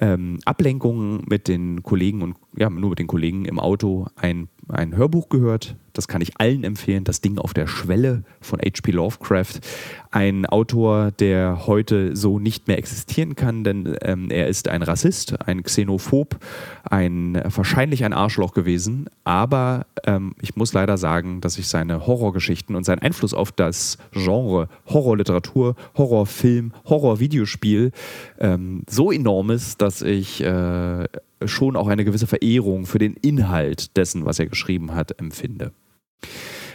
ähm, 0.00 0.38
Ablenkung 0.44 1.24
mit 1.28 1.48
den 1.48 1.82
Kollegen 1.82 2.22
und 2.22 2.36
ja, 2.56 2.70
nur 2.70 2.90
mit 2.90 2.98
den 2.98 3.06
Kollegen 3.06 3.44
im 3.44 3.58
Auto 3.58 4.06
ein 4.16 4.48
ein 4.68 4.96
Hörbuch 4.96 5.28
gehört. 5.28 5.76
Das 5.92 6.08
kann 6.08 6.20
ich 6.20 6.38
allen 6.38 6.64
empfehlen. 6.64 7.04
Das 7.04 7.20
Ding 7.20 7.38
auf 7.38 7.54
der 7.54 7.66
Schwelle 7.66 8.22
von 8.40 8.60
H.P. 8.60 8.90
Lovecraft. 8.90 9.60
Ein 10.10 10.44
Autor, 10.44 11.10
der 11.12 11.66
heute 11.66 12.14
so 12.16 12.38
nicht 12.38 12.68
mehr 12.68 12.76
existieren 12.76 13.34
kann, 13.34 13.64
denn 13.64 13.96
ähm, 14.02 14.30
er 14.30 14.48
ist 14.48 14.68
ein 14.68 14.82
Rassist, 14.82 15.40
ein 15.46 15.62
Xenophob, 15.62 16.38
ein 16.84 17.40
wahrscheinlich 17.44 18.04
ein 18.04 18.12
Arschloch 18.12 18.52
gewesen. 18.52 19.08
Aber 19.24 19.86
ähm, 20.04 20.34
ich 20.42 20.56
muss 20.56 20.72
leider 20.72 20.98
sagen, 20.98 21.40
dass 21.40 21.58
ich 21.58 21.68
seine 21.68 22.06
Horrorgeschichten 22.06 22.76
und 22.76 22.84
seinen 22.84 23.00
Einfluss 23.00 23.32
auf 23.32 23.52
das 23.52 23.96
Genre 24.12 24.68
Horrorliteratur, 24.86 25.76
Horrorfilm, 25.96 26.72
Horrorvideospiel 26.86 27.92
ähm, 28.38 28.82
so 28.88 29.10
enorm 29.12 29.50
ist, 29.50 29.80
dass 29.80 30.02
ich 30.02 30.42
äh, 30.42 31.04
schon 31.44 31.76
auch 31.76 31.88
eine 31.88 32.04
gewisse 32.04 32.26
Verehrung 32.26 32.86
für 32.86 32.98
den 32.98 33.14
Inhalt 33.14 33.96
dessen, 33.96 34.24
was 34.24 34.38
er 34.38 34.46
geschrieben 34.46 34.94
hat, 34.94 35.20
empfinde. 35.20 35.72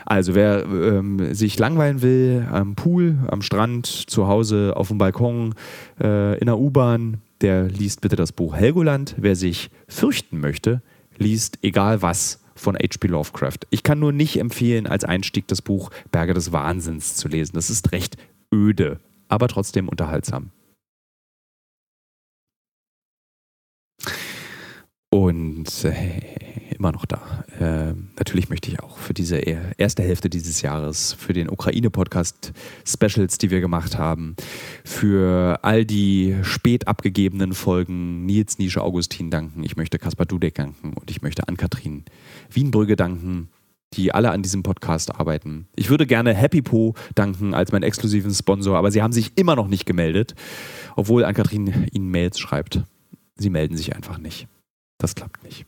Also 0.06 0.36
wer 0.36 0.66
ähm, 0.66 1.34
sich 1.34 1.58
langweilen 1.58 2.02
will 2.02 2.48
am 2.52 2.76
Pool, 2.76 3.18
am 3.28 3.42
Strand, 3.42 3.86
zu 3.86 4.28
Hause, 4.28 4.74
auf 4.76 4.88
dem 4.90 4.98
Balkon, 4.98 5.56
äh, 6.02 6.38
in 6.40 6.48
der 6.48 6.60
U-Bahn, 6.60 7.22
der 7.42 7.64
liest 7.64 8.02
bitte 8.02 8.16
das 8.16 8.32
Buch 8.32 8.56
Helgoland. 8.56 9.16
Wer 9.18 9.36
sich 9.36 9.70
fürchten 9.88 10.40
möchte, 10.40 10.82
liest 11.18 11.60
egal 11.62 12.02
was 12.02 12.42
von 12.56 12.76
H.P. 12.76 13.08
Lovecraft. 13.08 13.60
Ich 13.70 13.84
kann 13.84 14.00
nur 14.00 14.12
nicht 14.12 14.40
empfehlen, 14.40 14.86
als 14.86 15.04
Einstieg 15.04 15.48
das 15.48 15.62
Buch 15.62 15.90
Berge 16.12 16.34
des 16.34 16.52
Wahnsinns 16.52 17.16
zu 17.16 17.28
lesen. 17.28 17.54
Das 17.56 17.70
ist 17.70 17.92
recht 17.92 18.18
öde, 18.54 19.00
aber 19.28 19.48
trotzdem 19.48 19.90
unterhaltsam. 19.90 20.52
Äh, 25.84 26.42
immer 26.82 26.92
noch 26.92 27.06
da. 27.06 27.46
Äh, 27.60 27.94
natürlich 28.18 28.50
möchte 28.50 28.72
ich 28.72 28.80
auch 28.80 28.98
für 28.98 29.14
diese 29.14 29.38
erste 29.38 30.02
Hälfte 30.02 30.30
dieses 30.30 30.64
Jahres, 30.64 31.14
für 31.14 31.34
den 31.34 31.48
Ukraine-Podcast-Specials, 31.48 33.38
die 33.38 33.52
wir 33.52 33.62
gemacht 33.62 34.00
haben, 34.00 34.36
für 34.84 35.60
all 35.62 35.86
die 35.86 36.38
spät 36.42 36.88
abgegebenen 36.88 37.54
Folgen 37.54 38.26
Nils 38.26 38.58
Nische 38.58 38.82
Augustin 38.82 39.30
danken. 39.30 39.64
Ich 39.64 39.78
möchte 39.78 40.00
Kaspar 40.00 40.26
Dudek 40.26 40.56
danken 40.56 40.94
und 40.94 41.12
ich 41.12 41.22
möchte 41.22 41.48
Ann-Kathrin 41.48 42.06
Wienbrügge 42.50 42.96
danken 42.96 43.50
die 43.94 44.14
alle 44.14 44.32
an 44.32 44.42
diesem 44.42 44.64
Podcast 44.64 45.14
arbeiten. 45.20 45.68
Ich 45.76 45.90
würde 45.90 46.08
gerne 46.08 46.34
Happy 46.34 46.62
Po 46.62 46.96
danken 47.14 47.54
als 47.54 47.74
meinen 47.74 47.84
exklusiven 47.84 48.34
Sponsor, 48.34 48.78
aber 48.78 48.90
sie 48.90 49.02
haben 49.02 49.12
sich 49.12 49.38
immer 49.38 49.58
noch 49.58 49.68
nicht 49.68 49.86
gemeldet, 49.86 50.34
obwohl 50.96 51.26
Ann-Kathrin 51.26 51.88
ihnen 51.92 52.10
Mails 52.10 52.40
schreibt. 52.40 52.84
Sie 53.36 53.50
melden 53.50 53.76
sich 53.76 53.94
einfach 53.94 54.18
nicht. 54.18 54.48
Das 55.02 55.16
klappt 55.16 55.44
nicht. 55.44 55.66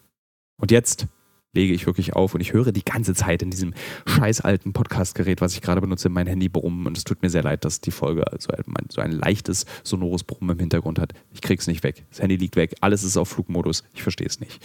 Und 0.61 0.69
jetzt 0.69 1.07
lege 1.55 1.73
ich 1.73 1.87
wirklich 1.87 2.13
auf 2.13 2.35
und 2.35 2.41
ich 2.41 2.53
höre 2.53 2.71
die 2.71 2.85
ganze 2.85 3.15
Zeit 3.15 3.41
in 3.41 3.49
diesem 3.49 3.73
scheiß 4.05 4.41
alten 4.41 4.73
Podcastgerät, 4.73 5.41
was 5.41 5.53
ich 5.55 5.61
gerade 5.61 5.81
benutze, 5.81 6.09
mein 6.09 6.27
Handy 6.27 6.49
brummen. 6.49 6.85
Und 6.85 6.97
es 6.97 7.03
tut 7.03 7.23
mir 7.23 7.31
sehr 7.31 7.41
leid, 7.41 7.65
dass 7.65 7.81
die 7.81 7.91
Folge 7.91 8.25
so 8.37 8.51
ein, 8.51 8.63
so 8.89 9.01
ein 9.01 9.11
leichtes, 9.11 9.65
sonores 9.83 10.23
Brummen 10.23 10.51
im 10.51 10.59
Hintergrund 10.59 10.99
hat. 10.99 11.13
Ich 11.31 11.41
krieg's 11.41 11.65
nicht 11.65 11.83
weg. 11.83 12.05
Das 12.11 12.21
Handy 12.21 12.35
liegt 12.35 12.55
weg. 12.55 12.75
Alles 12.81 13.03
ist 13.03 13.17
auf 13.17 13.29
Flugmodus. 13.29 13.83
Ich 13.93 14.03
verstehe 14.03 14.27
es 14.27 14.39
nicht. 14.39 14.63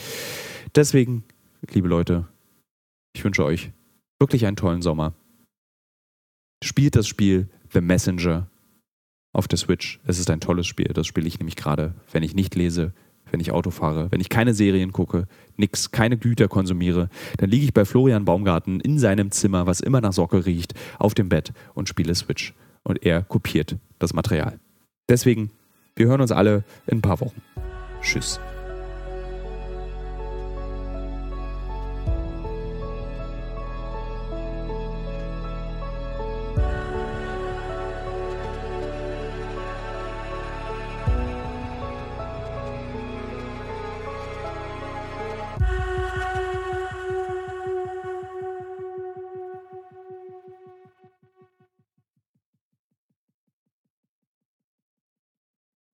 Deswegen, 0.75 1.25
liebe 1.71 1.89
Leute, 1.89 2.29
ich 3.15 3.25
wünsche 3.25 3.45
euch 3.45 3.71
wirklich 4.19 4.45
einen 4.45 4.57
tollen 4.57 4.83
Sommer. 4.83 5.15
Spielt 6.63 6.95
das 6.95 7.09
Spiel 7.09 7.49
The 7.73 7.81
Messenger 7.81 8.51
auf 9.33 9.49
der 9.49 9.59
Switch. 9.59 9.99
Es 10.05 10.19
ist 10.19 10.29
ein 10.29 10.41
tolles 10.41 10.67
Spiel. 10.67 10.89
Das 10.93 11.07
spiele 11.07 11.27
ich 11.27 11.39
nämlich 11.39 11.57
gerade, 11.57 11.95
wenn 12.13 12.23
ich 12.23 12.35
nicht 12.35 12.55
lese, 12.55 12.93
wenn 13.31 13.41
ich 13.41 13.53
Auto 13.53 13.71
fahre, 13.71 14.11
wenn 14.11 14.21
ich 14.21 14.29
keine 14.29 14.55
Serien 14.55 14.93
gucke, 14.93 15.27
nix, 15.57 15.91
keine 15.91 16.17
Güter 16.17 16.49
konsumiere, 16.49 17.09
dann 17.39 17.51
liege 17.51 17.65
ich 17.65 17.75
bei 17.75 17.85
Florian 17.85 18.25
Baumgarten 18.25 18.81
in 18.81 18.99
seinem 18.99 19.31
Zimmer, 19.31 19.67
was 19.67 19.81
immer 19.81 20.01
nach 20.01 20.13
Socke 20.13 20.47
riecht, 20.47 20.75
auf 20.99 21.15
dem 21.15 21.29
Bett 21.29 21.53
und 21.75 21.89
spiele 21.89 22.15
Switch. 22.15 22.55
Und 22.83 23.05
er 23.05 23.23
kopiert 23.23 23.77
das 23.99 24.15
Material. 24.15 24.59
Deswegen, 25.09 25.51
wir 25.97 26.07
hören 26.07 26.21
uns 26.21 26.33
alle 26.33 26.65
in 26.87 26.99
ein 26.99 27.03
paar 27.03 27.21
Wochen. 27.21 27.43
Tschüss. 28.01 28.41